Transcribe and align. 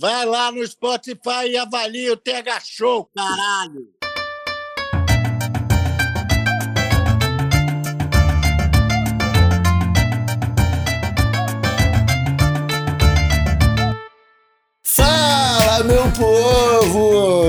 Vai 0.00 0.24
lá 0.24 0.50
no 0.50 0.66
Spotify 0.66 1.50
e 1.50 1.58
avalia 1.58 2.14
o 2.14 2.16
TH 2.16 2.60
Show, 2.64 3.04
caralho. 3.14 3.99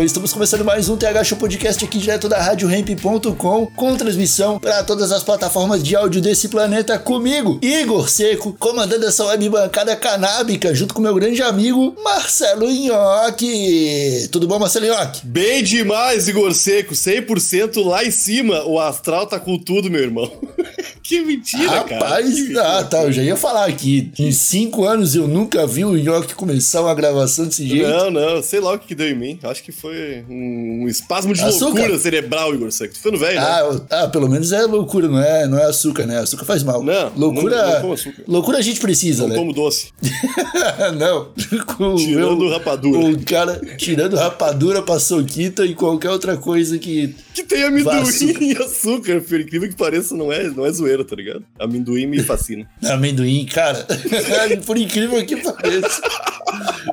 Povo! 0.02 0.06
Estamos 0.06 0.34
começando 0.34 0.66
mais 0.66 0.90
um 0.90 0.98
TH 0.98 1.24
Show 1.24 1.38
Podcast 1.38 1.86
aqui 1.86 1.98
direto 1.98 2.28
da 2.28 2.40
RadioRamp.com 2.42 3.66
com 3.68 3.96
transmissão 3.96 4.60
para 4.60 4.84
todas 4.84 5.12
as 5.12 5.24
plataformas 5.24 5.84
de 5.84 5.96
áudio 5.96 6.22
desse 6.22 6.50
planeta 6.50 6.98
comigo, 6.98 7.60
Igor 7.62 8.10
Seco, 8.10 8.56
comandando 8.58 9.06
essa 9.06 9.26
web 9.26 9.50
bancada 9.50 9.96
canábica 9.96 10.74
junto 10.74 10.94
com 10.94 11.02
meu 11.02 11.14
grande 11.14 11.42
amigo 11.42 11.96
Marcelo 12.04 12.70
Nhoque. 12.70 14.28
Tudo 14.32 14.48
bom, 14.48 14.60
Marcelo 14.60 14.88
Nhoque? 14.88 15.26
Bem 15.26 15.64
demais, 15.64 16.28
Igor 16.28 16.54
Seco, 16.54 16.94
100% 16.94 17.84
lá 17.86 18.04
em 18.04 18.12
cima. 18.12 18.64
O 18.66 18.80
astral 18.80 19.28
tá 19.28 19.40
com 19.40 19.58
tudo, 19.58 19.90
meu 19.90 20.02
irmão. 20.02 20.32
que 21.04 21.22
mentira, 21.22 21.84
cara. 21.84 22.06
Rapaz, 22.06 22.26
Que 22.26 22.42
mentira. 22.42 22.78
ah, 22.78 22.84
tá, 22.84 23.04
eu 23.04 23.12
já 23.12 23.22
ia 23.22 23.36
falar 23.36 23.66
aqui. 23.66 24.12
Em 24.18 24.32
cinco 24.32 24.86
anos 24.86 25.16
eu 25.16 25.28
nunca 25.28 25.68
vi 25.68 25.86
o 25.86 25.96
Nhoque 25.96 26.34
começar 26.36 26.82
uma 26.82 26.94
gravação 26.96 27.46
desse 27.46 27.68
jeito. 27.68 27.88
Não, 27.88 28.10
não, 28.10 28.42
sei 28.42 28.60
lá 28.60 28.74
o 28.74 28.80
que 28.80 28.96
deu 28.96 29.10
em 29.10 29.16
mim. 29.16 29.40
Acho 29.44 29.64
que 29.64 29.72
foi 29.72 29.91
um, 30.30 30.84
um 30.84 30.88
espasmo 30.88 31.34
de 31.34 31.42
Açúcar? 31.42 31.66
loucura 31.80 32.00
cerebral, 32.00 32.54
Igor 32.54 32.72
Seco. 32.72 32.94
Tu 32.94 32.98
ficando 32.98 33.18
velho, 33.18 33.40
né? 33.40 33.46
Ah, 33.46 33.82
ah, 34.04 34.08
pelo 34.08 34.30
menos 34.30 34.52
é 34.52 34.62
loucura, 34.66 35.08
não 35.08 35.20
é, 35.22 35.48
não 35.48 35.58
é 35.58 35.66
açúcar, 35.66 36.06
né? 36.06 36.20
Açúcar 36.20 36.46
faz 36.46 36.64
mal. 36.64 36.84
Não, 36.84 37.12
loucura, 37.16 37.56
não- 37.66 37.74
não 37.74 37.82
como 37.82 37.94
açúcar. 37.94 38.24
loucura 38.28 38.58
a 38.58 38.62
gente 38.62 38.80
precisa, 38.80 39.24
Não 39.24 39.30
né? 39.30 39.36
como 39.36 39.54
doce. 39.54 39.90
não. 40.98 41.30
Com 41.76 41.96
Tirando 41.96 42.40
meu- 42.40 42.50
rapadura. 42.50 43.00
O 43.10 43.24
cara 43.26 43.62
tirando 43.78 44.16
rapadura 44.16 44.82
pra 44.82 45.00
soquita 45.00 45.66
e 45.66 45.74
qualquer 45.76 46.10
outra 46.10 46.38
coisa 46.38 46.78
que. 46.78 47.16
Que 47.34 47.44
tem 47.44 47.64
amendoim 47.64 48.02
Açúcar. 48.02 48.44
e 48.44 48.52
açúcar, 48.58 49.22
por 49.22 49.40
incrível 49.40 49.70
que 49.70 49.76
pareça, 49.76 50.16
não 50.16 50.32
é, 50.32 50.44
não 50.50 50.66
é 50.66 50.72
zoeira, 50.72 51.04
tá 51.06 51.16
ligado? 51.16 51.44
Amendoim 51.60 52.06
me 52.06 52.22
fascina. 52.22 52.68
Amendoim, 52.84 53.46
cara. 53.46 53.86
Por 54.66 54.78
incrível 54.78 55.26
que 55.26 55.38
pareça. 55.38 56.02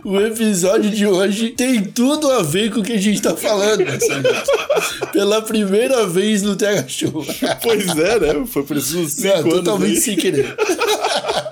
O 0.05 0.19
episódio 0.21 0.91
de 0.91 1.07
hoje 1.07 1.51
tem 1.51 1.83
tudo 1.83 2.31
a 2.31 2.43
ver 2.43 2.71
com 2.73 2.81
o 2.81 2.83
que 2.89 2.95
a 2.95 2.99
gente 3.01 3.21
tá 3.21 3.37
falando, 3.37 3.85
Marcelo. 3.85 4.23
Pela 5.13 5.43
primeira 5.43 6.07
vez 6.07 6.43
no 6.43 6.57
TH 6.57 6.89
Show. 6.89 7.25
pois 7.63 7.87
é, 7.89 8.19
né? 8.21 8.47
Foi 8.47 8.63
preciso 8.63 9.09
cinco 9.09 9.37
Não, 9.37 9.51
totalmente 9.51 9.97
aí. 9.97 10.01
sem 10.01 10.17
querer. 10.17 10.57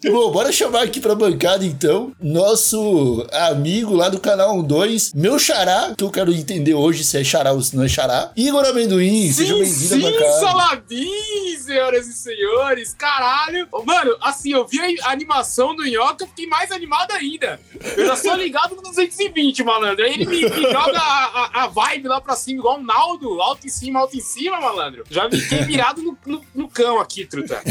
Bom, 0.11 0.31
bora 0.31 0.53
chamar 0.53 0.83
aqui 0.83 1.01
pra 1.01 1.15
bancada 1.15 1.65
então 1.65 2.13
nosso 2.21 3.27
amigo 3.33 3.95
lá 3.95 4.09
do 4.09 4.21
canal 4.21 4.63
2, 4.63 5.13
meu 5.15 5.39
xará, 5.39 5.95
que 5.97 6.05
eu 6.05 6.11
quero 6.11 6.33
entender 6.33 6.75
hoje 6.75 7.03
se 7.05 7.19
é 7.19 7.25
xará 7.25 7.53
ou 7.53 7.61
se 7.63 7.77
não 7.77 7.85
é 7.85 7.89
xará. 7.89 8.31
Igor 8.37 8.65
Amendoim, 8.65 9.31
seja 9.33 9.55
Sim, 9.55 9.61
bem-vindo 9.61 9.95
à 9.95 9.97
sim, 9.97 10.01
bancada. 10.03 10.41
Saladin, 10.41 11.59
senhoras 11.59 12.07
e 12.09 12.13
senhores. 12.13 12.95
Caralho. 12.95 13.69
Mano, 13.85 14.17
assim, 14.21 14.53
eu 14.53 14.67
vi 14.67 14.79
a 15.03 15.11
animação 15.11 15.75
do 15.75 15.85
Nhoca, 15.85 16.25
eu 16.25 16.29
fiquei 16.29 16.47
mais 16.47 16.71
animado 16.71 17.13
ainda. 17.13 17.59
Eu 17.97 18.07
já 18.07 18.17
sou 18.17 18.35
ligado 18.37 18.77
no 18.77 18.83
220, 18.83 19.63
malandro. 19.65 20.05
Aí 20.05 20.15
ele 20.15 20.27
me, 20.27 20.41
me 20.43 20.63
joga 20.73 20.99
a, 20.99 21.25
a- 21.25 21.65
a 21.65 21.67
vibe 21.69 22.09
lá 22.09 22.21
pra 22.21 22.37
cima, 22.37 22.59
igual 22.61 22.79
um 22.79 22.85
Naldo, 22.85 23.41
alto 23.41 23.67
em 23.67 23.71
cima, 23.71 24.01
alto 24.01 24.17
em 24.17 24.21
cima, 24.21 24.61
malandro. 24.61 25.05
Já 25.11 25.29
fiquei 25.31 25.59
virado 25.65 26.03
no, 26.03 26.17
no, 26.25 26.41
no 26.55 26.69
cão 26.69 27.01
aqui, 27.01 27.25
truta. 27.27 27.63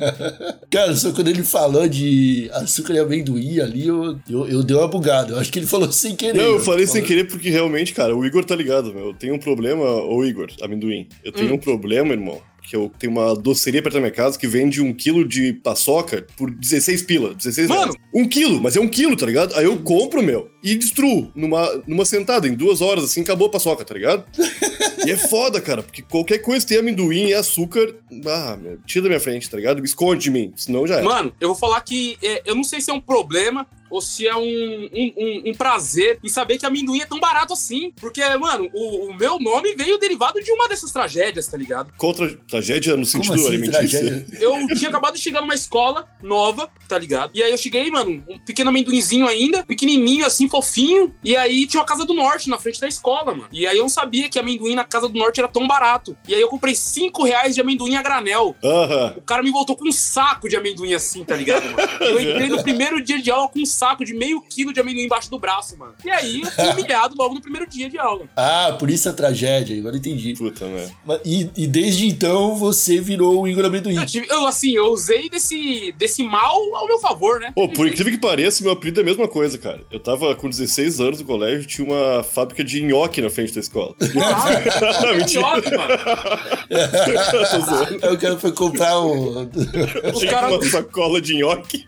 Cara, 0.70 0.94
só 0.96 1.12
quando 1.12 1.28
ele 1.28 1.42
falou 1.60 1.86
de 1.86 2.48
açúcar 2.54 2.94
e 2.94 2.98
amendoim 2.98 3.60
ali, 3.60 3.86
eu, 3.86 4.18
eu, 4.28 4.48
eu 4.48 4.62
dei 4.62 4.74
uma 4.76 4.88
bugada. 4.88 5.32
Eu 5.34 5.38
acho 5.38 5.52
que 5.52 5.58
ele 5.58 5.66
falou 5.66 5.92
sem 5.92 6.16
querer. 6.16 6.32
Não, 6.38 6.52
eu 6.52 6.60
falei 6.60 6.86
sem 6.86 7.02
querer 7.02 7.24
porque 7.28 7.50
realmente, 7.50 7.92
cara, 7.92 8.16
o 8.16 8.24
Igor 8.24 8.44
tá 8.44 8.56
ligado, 8.56 8.94
meu. 8.94 9.08
Eu 9.08 9.14
tenho 9.14 9.34
um 9.34 9.38
problema, 9.38 9.84
ô 9.84 10.24
Igor, 10.24 10.48
amendoim. 10.62 11.06
Eu 11.22 11.30
Hum. 11.30 11.34
tenho 11.34 11.54
um 11.54 11.58
problema, 11.58 12.12
irmão. 12.14 12.40
Que 12.62 12.76
eu 12.76 12.90
tenho 12.98 13.12
uma 13.12 13.34
doceria 13.34 13.82
perto 13.82 13.94
da 13.94 14.00
minha 14.00 14.12
casa 14.12 14.38
que 14.38 14.46
vende 14.46 14.80
um 14.80 14.92
quilo 14.94 15.26
de 15.26 15.52
paçoca 15.54 16.24
por 16.36 16.50
16 16.50 17.02
pila. 17.02 17.34
16 17.34 17.68
Mano! 17.68 17.80
reais. 17.92 17.96
Um 18.14 18.28
quilo, 18.28 18.60
mas 18.62 18.76
é 18.76 18.80
um 18.80 18.86
quilo, 18.88 19.16
tá 19.16 19.26
ligado? 19.26 19.54
Aí 19.56 19.64
eu 19.64 19.76
compro, 19.78 20.22
meu, 20.22 20.48
e 20.62 20.74
destruo 20.76 21.30
numa, 21.34 21.82
numa 21.86 22.04
sentada, 22.04 22.46
em 22.48 22.54
duas 22.54 22.80
horas, 22.80 23.04
assim, 23.04 23.22
acabou 23.22 23.48
a 23.48 23.50
paçoca, 23.50 23.84
tá 23.84 23.94
ligado? 23.94 24.24
e 25.06 25.10
é 25.10 25.16
foda, 25.16 25.60
cara, 25.60 25.82
porque 25.82 26.02
qualquer 26.02 26.38
coisa 26.38 26.64
que 26.64 26.70
tem 26.72 26.78
amendoim 26.80 27.28
e 27.28 27.34
açúcar, 27.34 27.94
ah, 28.26 28.56
meu, 28.60 28.78
tira 28.86 29.02
da 29.04 29.08
minha 29.08 29.20
frente, 29.20 29.48
tá 29.48 29.56
ligado? 29.56 29.84
Esconde 29.84 30.22
de 30.24 30.30
mim, 30.30 30.52
senão 30.56 30.86
já 30.86 30.98
é. 31.00 31.02
Mano, 31.02 31.32
eu 31.40 31.48
vou 31.48 31.56
falar 31.56 31.80
que 31.80 32.16
é, 32.22 32.42
eu 32.44 32.54
não 32.54 32.64
sei 32.64 32.80
se 32.80 32.90
é 32.90 32.94
um 32.94 33.00
problema 33.00 33.66
ou 33.90 34.00
se 34.00 34.24
é 34.24 34.36
um, 34.36 34.40
um, 34.40 35.12
um- 35.16 35.42
um 35.50 35.54
prazer 35.54 36.20
em 36.22 36.28
saber 36.28 36.58
que 36.58 36.64
amendoim 36.64 37.00
é 37.00 37.06
tão 37.06 37.18
barato 37.18 37.52
assim. 37.54 37.92
Porque, 38.00 38.22
mano, 38.36 38.70
o, 38.72 39.06
o 39.10 39.14
meu 39.18 39.40
nome 39.40 39.74
veio 39.74 39.98
derivado 39.98 40.40
de 40.40 40.52
uma 40.52 40.68
dessas 40.68 40.92
tragédias, 40.92 41.48
tá 41.48 41.56
ligado? 41.56 41.92
Contra 41.96 42.28
tragédia 42.48 42.92
no 42.92 42.98
Como 42.98 43.06
sentido 43.06 43.34
assim, 43.34 43.46
alimentício. 43.48 43.98
tragédia? 44.00 44.26
Eu 44.40 44.68
tinha 44.76 44.90
acabado 44.90 45.14
de 45.14 45.20
chegar 45.20 45.40
numa 45.40 45.56
escola 45.56 46.06
nova, 46.22 46.70
tá 46.88 46.96
ligado? 46.96 47.32
E 47.34 47.42
aí 47.42 47.50
eu 47.50 47.58
cheguei, 47.58 47.90
mano, 47.90 48.22
um 48.28 48.38
pequeno 48.38 48.70
amendoinzinho 48.70 49.26
ainda, 49.26 49.64
pequenininho, 49.64 50.24
assim, 50.24 50.46
fofinho. 50.50 51.14
E 51.24 51.36
aí 51.36 51.66
tinha 51.66 51.80
uma 51.80 51.86
Casa 51.86 52.04
do 52.04 52.14
Norte 52.14 52.48
na 52.48 52.58
frente 52.58 52.80
da 52.80 52.88
escola, 52.88 53.26
mano. 53.34 53.48
E 53.52 53.66
aí 53.66 53.76
eu 53.76 53.82
não 53.82 53.88
sabia 53.88 54.28
que 54.28 54.38
amendoim 54.38 54.74
na 54.74 54.84
Casa 54.84 55.08
do 55.08 55.18
Norte 55.18 55.38
era 55.40 55.48
tão 55.48 55.66
barato. 55.66 56.16
E 56.28 56.34
aí 56.34 56.40
eu 56.40 56.48
comprei 56.48 56.74
5 56.74 57.24
reais 57.24 57.54
de 57.54 57.60
amendoim 57.60 57.94
a 57.96 58.02
granel. 58.02 58.54
Aham. 58.62 59.14
O 59.16 59.22
cara 59.22 59.42
me 59.42 59.50
voltou 59.50 59.76
com 59.76 59.88
um 59.88 59.92
saco 59.92 60.48
de 60.48 60.56
amendoim 60.56 60.94
assim, 60.94 61.24
tá 61.24 61.34
ligado, 61.36 61.64
mano? 61.64 61.76
Eu 62.00 62.20
entrei 62.20 62.48
no 62.48 62.62
primeiro 62.62 63.02
dia 63.02 63.20
de 63.20 63.30
aula 63.30 63.48
com 63.48 63.58
um 63.60 63.66
saco 63.66 64.04
de 64.04 64.14
meio 64.14 64.40
quilo 64.42 64.72
de 64.72 64.80
amendoim 64.80 65.04
embaixo 65.04 65.30
do 65.30 65.38
braço, 65.38 65.76
mano. 65.78 65.94
E 66.04 66.10
aí 66.10 66.40
eu 66.42 66.50
fui 66.50 66.66
humilhado 66.68 67.14
logo 67.16 67.34
no 67.34 67.40
primeiro 67.40 67.66
dia 67.68 67.88
de 67.88 67.98
aula. 67.98 68.26
Ah, 68.36 68.76
por 68.78 68.90
isso 68.90 69.08
a 69.08 69.12
tragédia, 69.12 69.78
agora 69.78 69.96
entendi. 69.96 70.34
Puta, 70.34 70.66
né? 70.66 70.90
Mas- 71.04 71.20
E, 71.24 71.50
e 71.56 71.66
desde 71.66 72.06
então 72.08 72.54
você 72.56 73.00
virou 73.00 73.42
o 73.42 73.48
Igor 73.48 73.64
Amendoim. 73.64 73.96
Eu, 73.96 74.06
tive- 74.06 74.26
eu, 74.30 74.46
assim, 74.46 74.72
eu 74.74 74.86
usei 74.92 75.28
desse, 75.28 75.92
desse 75.96 76.22
mal 76.22 76.56
ao 76.74 76.86
meu 76.86 76.98
favor, 76.98 77.38
né? 77.40 77.52
Pô, 77.54 77.68
por 77.68 77.86
incrível 77.86 78.12
que 78.12 78.18
pareça, 78.18 78.62
meu 78.62 78.72
apelido 78.72 79.00
é 79.00 79.02
a 79.02 79.06
mesma 79.06 79.28
coisa, 79.28 79.58
cara. 79.58 79.84
Eu 79.90 80.00
tava 80.00 80.34
com 80.40 80.48
16 80.48 81.00
anos 81.00 81.20
no 81.20 81.26
colégio, 81.26 81.66
tinha 81.66 81.86
uma 81.86 82.22
fábrica 82.22 82.64
de 82.64 82.82
nhoque 82.82 83.20
na 83.20 83.28
frente 83.28 83.52
da 83.52 83.60
escola. 83.60 83.94
Caralho, 84.00 85.18
Mentira. 85.18 85.40
idiota, 85.58 85.70
mano. 85.76 85.94
O 88.14 88.18
cara 88.18 88.38
foi 88.38 88.52
comprar 88.52 89.00
um. 89.00 89.46
Tinha 90.18 90.30
cara- 90.30 90.48
uma 90.48 90.64
sacola 90.64 91.20
de 91.20 91.36
nhoque. 91.36 91.86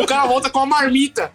O 0.00 0.06
cara 0.06 0.26
volta 0.26 0.50
com 0.50 0.60
a 0.60 0.66
marmita. 0.66 1.30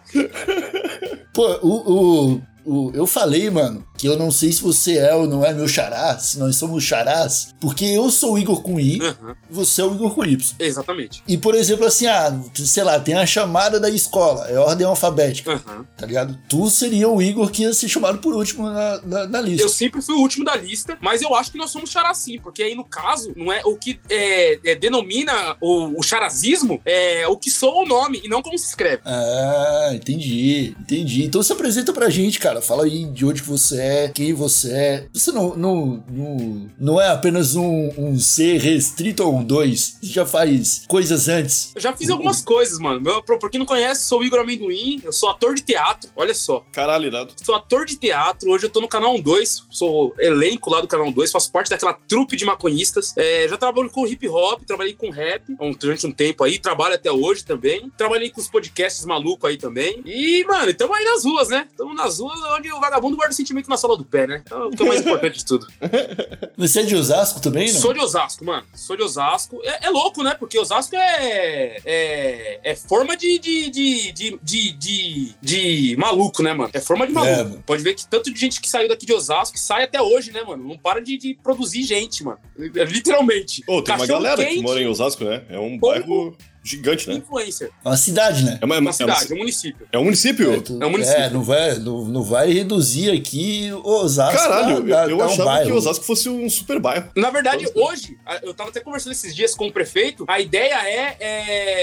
Pô, 1.32 1.58
o, 1.62 1.92
o, 1.92 2.42
o- 2.64 2.92
eu 2.94 3.06
falei, 3.06 3.50
mano, 3.50 3.84
que 3.96 4.06
eu 4.08 4.18
não 4.18 4.30
sei 4.30 4.52
se 4.52 4.62
você 4.62 4.98
é 4.98 5.14
ou 5.14 5.26
não 5.26 5.44
é 5.44 5.52
meu 5.52 5.68
xará, 5.68 6.18
se 6.18 6.38
nós 6.38 6.56
somos 6.56 6.82
xarás, 6.82 7.54
porque 7.60 7.84
eu 7.84 8.10
sou 8.10 8.34
o 8.34 8.38
Igor 8.38 8.60
com 8.62 8.78
I, 8.80 9.00
Aham, 9.00 9.36
você 9.48 9.80
é 9.80 9.84
o 9.84 9.94
Igor 9.94 10.14
com 10.14 10.24
Y. 10.24 10.54
exatamente. 10.58 11.22
E, 11.28 11.36
por 11.38 11.54
exemplo, 11.54 11.86
assim, 11.86 12.06
ah, 12.06 12.34
sei 12.54 12.82
lá, 12.82 12.98
tem 12.98 13.14
a 13.14 13.24
chamada 13.26 13.78
da 13.78 13.88
escola, 13.88 14.48
é 14.48 14.58
ordem 14.58 14.86
alfabética, 14.86 15.52
Aham. 15.52 15.86
tá 15.96 16.06
ligado? 16.06 16.38
Tu 16.48 16.68
seria 16.70 17.08
o 17.08 17.22
Igor 17.22 17.50
que 17.50 17.62
ia 17.62 17.72
ser 17.72 17.88
chamado 17.88 18.18
por 18.18 18.34
último 18.34 18.68
na, 18.68 19.00
na, 19.02 19.26
na 19.26 19.40
lista. 19.40 19.62
Eu 19.62 19.68
sempre 19.68 20.02
fui 20.02 20.14
o 20.14 20.18
último 20.18 20.44
da 20.44 20.56
lista, 20.56 20.98
mas 21.00 21.22
eu 21.22 21.34
acho 21.34 21.52
que 21.52 21.58
nós 21.58 21.70
somos 21.70 21.90
xará 21.90 22.12
sim, 22.14 22.38
porque 22.40 22.62
aí 22.62 22.74
no 22.74 22.84
caso, 22.84 23.32
não 23.36 23.52
é 23.52 23.62
o 23.64 23.76
que 23.76 24.00
é, 24.10 24.58
é, 24.72 24.74
denomina 24.74 25.56
o, 25.60 25.98
o 25.98 26.02
charazismo 26.02 26.80
é 26.84 27.26
o 27.28 27.36
que 27.36 27.50
soa 27.50 27.82
o 27.84 27.86
nome 27.86 28.20
e 28.24 28.28
não 28.28 28.42
como 28.42 28.58
se 28.58 28.66
escreve. 28.66 29.02
Ah, 29.04 29.90
entendi, 29.94 30.74
entendi. 30.80 31.24
Então 31.24 31.42
se 31.42 31.52
apresenta 31.52 31.92
pra 31.92 32.10
gente, 32.10 32.38
cara. 32.40 32.60
Fala 32.60 32.84
aí 32.84 33.04
de 33.04 33.24
onde 33.24 33.42
você 33.42 33.84
é, 33.84 33.93
é, 33.94 34.08
quem 34.08 34.32
você 34.32 34.72
é. 34.72 35.06
Você 35.12 35.30
não, 35.30 35.54
não, 35.56 36.04
não, 36.08 36.70
não 36.78 37.00
é 37.00 37.08
apenas 37.08 37.54
um, 37.54 37.90
um 37.96 38.18
ser 38.18 38.60
restrito 38.60 39.22
a 39.22 39.28
um 39.28 39.44
dois. 39.44 39.98
Você 40.00 40.12
já 40.12 40.26
faz 40.26 40.84
coisas 40.88 41.28
antes. 41.28 41.72
Eu 41.74 41.80
já 41.80 41.96
fiz 41.96 42.10
algumas 42.10 42.42
coisas, 42.42 42.78
mano. 42.78 43.00
Meu, 43.00 43.22
pra, 43.22 43.38
pra 43.38 43.48
quem 43.48 43.58
não 43.58 43.66
conhece, 43.66 44.06
sou 44.06 44.20
o 44.20 44.24
Igor 44.24 44.40
Amendoim, 44.40 45.00
eu 45.04 45.12
sou 45.12 45.30
ator 45.30 45.54
de 45.54 45.62
teatro, 45.62 46.10
olha 46.16 46.34
só. 46.34 46.64
Caralho, 46.72 47.06
irado. 47.06 47.32
Sou 47.42 47.54
ator 47.54 47.86
de 47.86 47.96
teatro, 47.96 48.50
hoje 48.50 48.66
eu 48.66 48.70
tô 48.70 48.80
no 48.80 48.88
canal 48.88 49.20
2, 49.20 49.64
sou 49.70 50.14
elenco 50.18 50.70
lá 50.70 50.80
do 50.80 50.88
canal 50.88 51.10
2, 51.12 51.30
faço 51.30 51.52
parte 51.52 51.70
daquela 51.70 51.92
trupe 51.92 52.36
de 52.36 52.44
maconhistas. 52.44 53.14
É, 53.16 53.46
já 53.48 53.56
trabalho 53.56 53.90
com 53.90 54.06
hip 54.06 54.28
hop, 54.28 54.62
trabalhei 54.66 54.94
com 54.94 55.10
rap 55.10 55.42
durante 55.78 56.06
um 56.06 56.12
tempo 56.12 56.42
aí, 56.42 56.58
trabalho 56.58 56.94
até 56.94 57.12
hoje 57.12 57.44
também. 57.44 57.90
Trabalhei 57.96 58.30
com 58.30 58.40
os 58.40 58.48
podcasts 58.48 59.04
malucos 59.04 59.48
aí 59.48 59.56
também. 59.56 60.02
E, 60.04 60.44
mano, 60.44 60.70
estamos 60.70 60.96
aí 60.96 61.04
nas 61.04 61.24
ruas, 61.24 61.48
né? 61.48 61.68
Estamos 61.70 61.96
nas 61.96 62.18
ruas 62.18 62.38
onde 62.56 62.72
o 62.72 62.80
vagabundo 62.80 63.16
guarda 63.16 63.32
o 63.32 63.36
sentimento 63.36 63.68
na 63.74 63.76
sola 63.78 63.96
do 63.96 64.04
pé, 64.04 64.26
né? 64.26 64.42
É 64.50 64.54
o 64.54 64.70
que 64.70 64.82
é 64.82 64.84
o 64.84 64.88
mais 64.88 65.00
importante 65.00 65.38
de 65.38 65.44
tudo. 65.44 65.66
Você 66.56 66.80
é 66.80 66.82
de 66.84 66.94
Osasco 66.96 67.40
também, 67.40 67.72
não? 67.72 67.80
Sou 67.80 67.92
de 67.92 68.00
Osasco, 68.00 68.44
mano. 68.44 68.64
Sou 68.74 68.96
de 68.96 69.02
Osasco. 69.02 69.60
É, 69.64 69.86
é 69.86 69.90
louco, 69.90 70.22
né? 70.22 70.34
Porque 70.38 70.58
Osasco 70.58 70.94
é. 70.96 71.76
É, 71.84 72.60
é 72.62 72.74
forma 72.76 73.16
de 73.16 73.38
de, 73.38 73.70
de, 73.70 74.12
de, 74.12 74.38
de, 74.42 74.72
de- 74.72 75.34
de 75.42 75.96
maluco, 75.96 76.42
né, 76.42 76.52
mano? 76.54 76.70
É 76.72 76.80
forma 76.80 77.06
de 77.06 77.12
maluco. 77.12 77.56
É. 77.58 77.62
Pode 77.66 77.82
ver 77.82 77.94
que 77.94 78.06
tanto 78.06 78.32
de 78.32 78.38
gente 78.38 78.60
que 78.60 78.68
saiu 78.68 78.88
daqui 78.88 79.04
de 79.04 79.12
Osasco 79.12 79.58
sai 79.58 79.84
até 79.84 80.00
hoje, 80.00 80.30
né, 80.32 80.42
mano? 80.42 80.66
Não 80.66 80.78
para 80.78 81.00
de, 81.00 81.16
de 81.18 81.34
produzir 81.34 81.82
gente, 81.82 82.22
mano. 82.22 82.38
É, 82.58 82.84
Literalmente. 82.84 83.62
Ô, 83.66 83.82
tem 83.82 83.94
uma 83.94 84.00
Cachorro 84.00 84.22
galera 84.22 84.44
que 84.44 84.50
quente, 84.50 84.62
mora 84.62 84.80
em 84.80 84.86
Osasco, 84.86 85.24
né? 85.24 85.44
É 85.48 85.58
um 85.58 85.78
bairro 85.78 86.36
gigante, 86.64 87.08
né? 87.08 87.16
Influencer. 87.16 87.70
É 87.84 87.88
uma 87.88 87.96
cidade, 87.96 88.42
né? 88.42 88.58
É 88.60 88.64
uma, 88.64 88.76
é 88.76 88.78
Uma 88.78 88.86
uma- 88.88 88.92
cidade, 88.92 89.30
é 89.30 89.34
um 89.34 89.38
município. 89.38 89.86
é 89.92 89.98
um 89.98 90.04
município? 90.04 90.62
tu- 90.62 90.82
É 90.82 90.86
um 90.86 90.90
município. 90.90 91.22
É, 91.22 91.30
não 91.30 91.42
vai, 91.42 91.74
não, 91.78 92.04
não 92.06 92.22
vai 92.22 92.50
reduzir 92.52 93.10
aqui 93.10 93.70
Osasco. 93.84 94.36
Caralho, 94.38 94.94
a- 94.94 95.02
a- 95.02 95.04
eu, 95.04 95.10
eu 95.10 95.18
um 95.18 95.22
achava 95.22 95.44
bairro. 95.44 95.66
que 95.66 95.72
Osasco 95.76 96.04
fosse 96.04 96.28
um 96.28 96.48
super 96.48 96.78
bairro. 96.80 97.08
Na 97.14 97.28
verdade, 97.30 97.66
hoje, 97.74 98.16
eu 98.42 98.54
tava 98.54 98.70
até 98.70 98.80
conversando 98.80 99.12
esses 99.12 99.34
dias 99.36 99.54
com 99.54 99.66
o 99.66 99.72
prefeito, 99.72 100.24
a 100.26 100.40
ideia 100.40 100.74
é, 100.88 101.16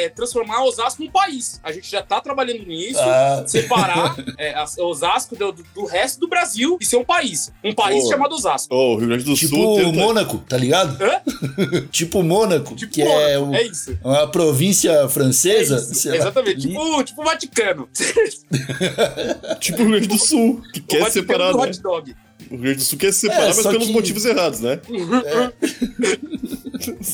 é 0.06 0.10
transformar 0.10 0.64
Osasco 0.64 1.04
num 1.04 1.12
país. 1.12 1.60
A 1.64 1.72
gente 1.72 1.90
já 1.90 2.02
tá 2.02 2.20
trabalhando 2.20 2.66
nisso. 2.66 3.00
Ah, 3.00 3.44
separar 3.46 4.16
é, 4.38 4.56
Osasco 4.80 5.36
do, 5.36 5.52
do- 5.52 5.86
resto 5.86 6.20
do 6.20 6.28
Brasil 6.28 6.78
e 6.82 6.86
ser 6.86 6.96
um 6.98 7.06
país. 7.06 7.52
Um 7.64 7.74
país 7.76 8.04
Pô. 8.06 8.10
chamado 8.10 8.34
Osasco. 8.34 8.74
Ô, 8.74 8.96
o 8.96 8.98
Rio 8.98 9.08
Grande 9.10 9.24
do 9.26 9.36
tipo 9.36 9.56
Sul 9.56 9.76
tenta... 9.78 9.92
Mônaco, 9.92 10.38
tá 10.50 10.58
ligado? 10.58 10.98
Hã? 11.04 11.22
tipo 11.92 12.24
Mônaco, 12.24 12.76
Tipo, 12.76 12.92
que 12.94 13.02
é, 13.02 13.38
o- 13.38 13.54
é 13.54 13.64
isso. 13.64 13.96
uma 14.04 14.26
província 14.28 14.71
É 14.88 15.10
francesa. 15.10 15.76
isso, 15.92 16.10
lá, 16.10 16.16
Exatamente. 16.16 16.68
ali. 16.68 16.74
Tipo, 16.76 17.04
tipo 17.04 17.22
o 17.22 17.26
Vaticano. 17.26 17.90
Tipo 19.60 19.78
o 19.78 19.82
Rio 19.82 19.90
Grande 19.92 20.08
do 20.08 20.18
Sul, 20.18 20.62
que 20.74 20.80
o 20.80 20.84
quer 20.84 21.00
Vaticano 21.02 21.12
separar, 21.28 21.52
do 21.52 21.58
né? 21.60 21.64
hot 21.68 21.82
dog. 21.82 22.16
O 22.50 22.54
Rio 22.54 22.60
Grande 22.62 22.78
do 22.78 22.84
Sul 22.84 22.98
quer 23.00 23.14
se 23.14 23.20
separar, 23.22 23.44
É, 23.44 23.48
mas 23.48 23.56
só 23.58 23.70
pelos 23.72 23.88
que- 23.88 23.94
motivos 23.94 24.26
errados, 24.26 24.60
né? 24.62 24.80
É. 25.26 25.52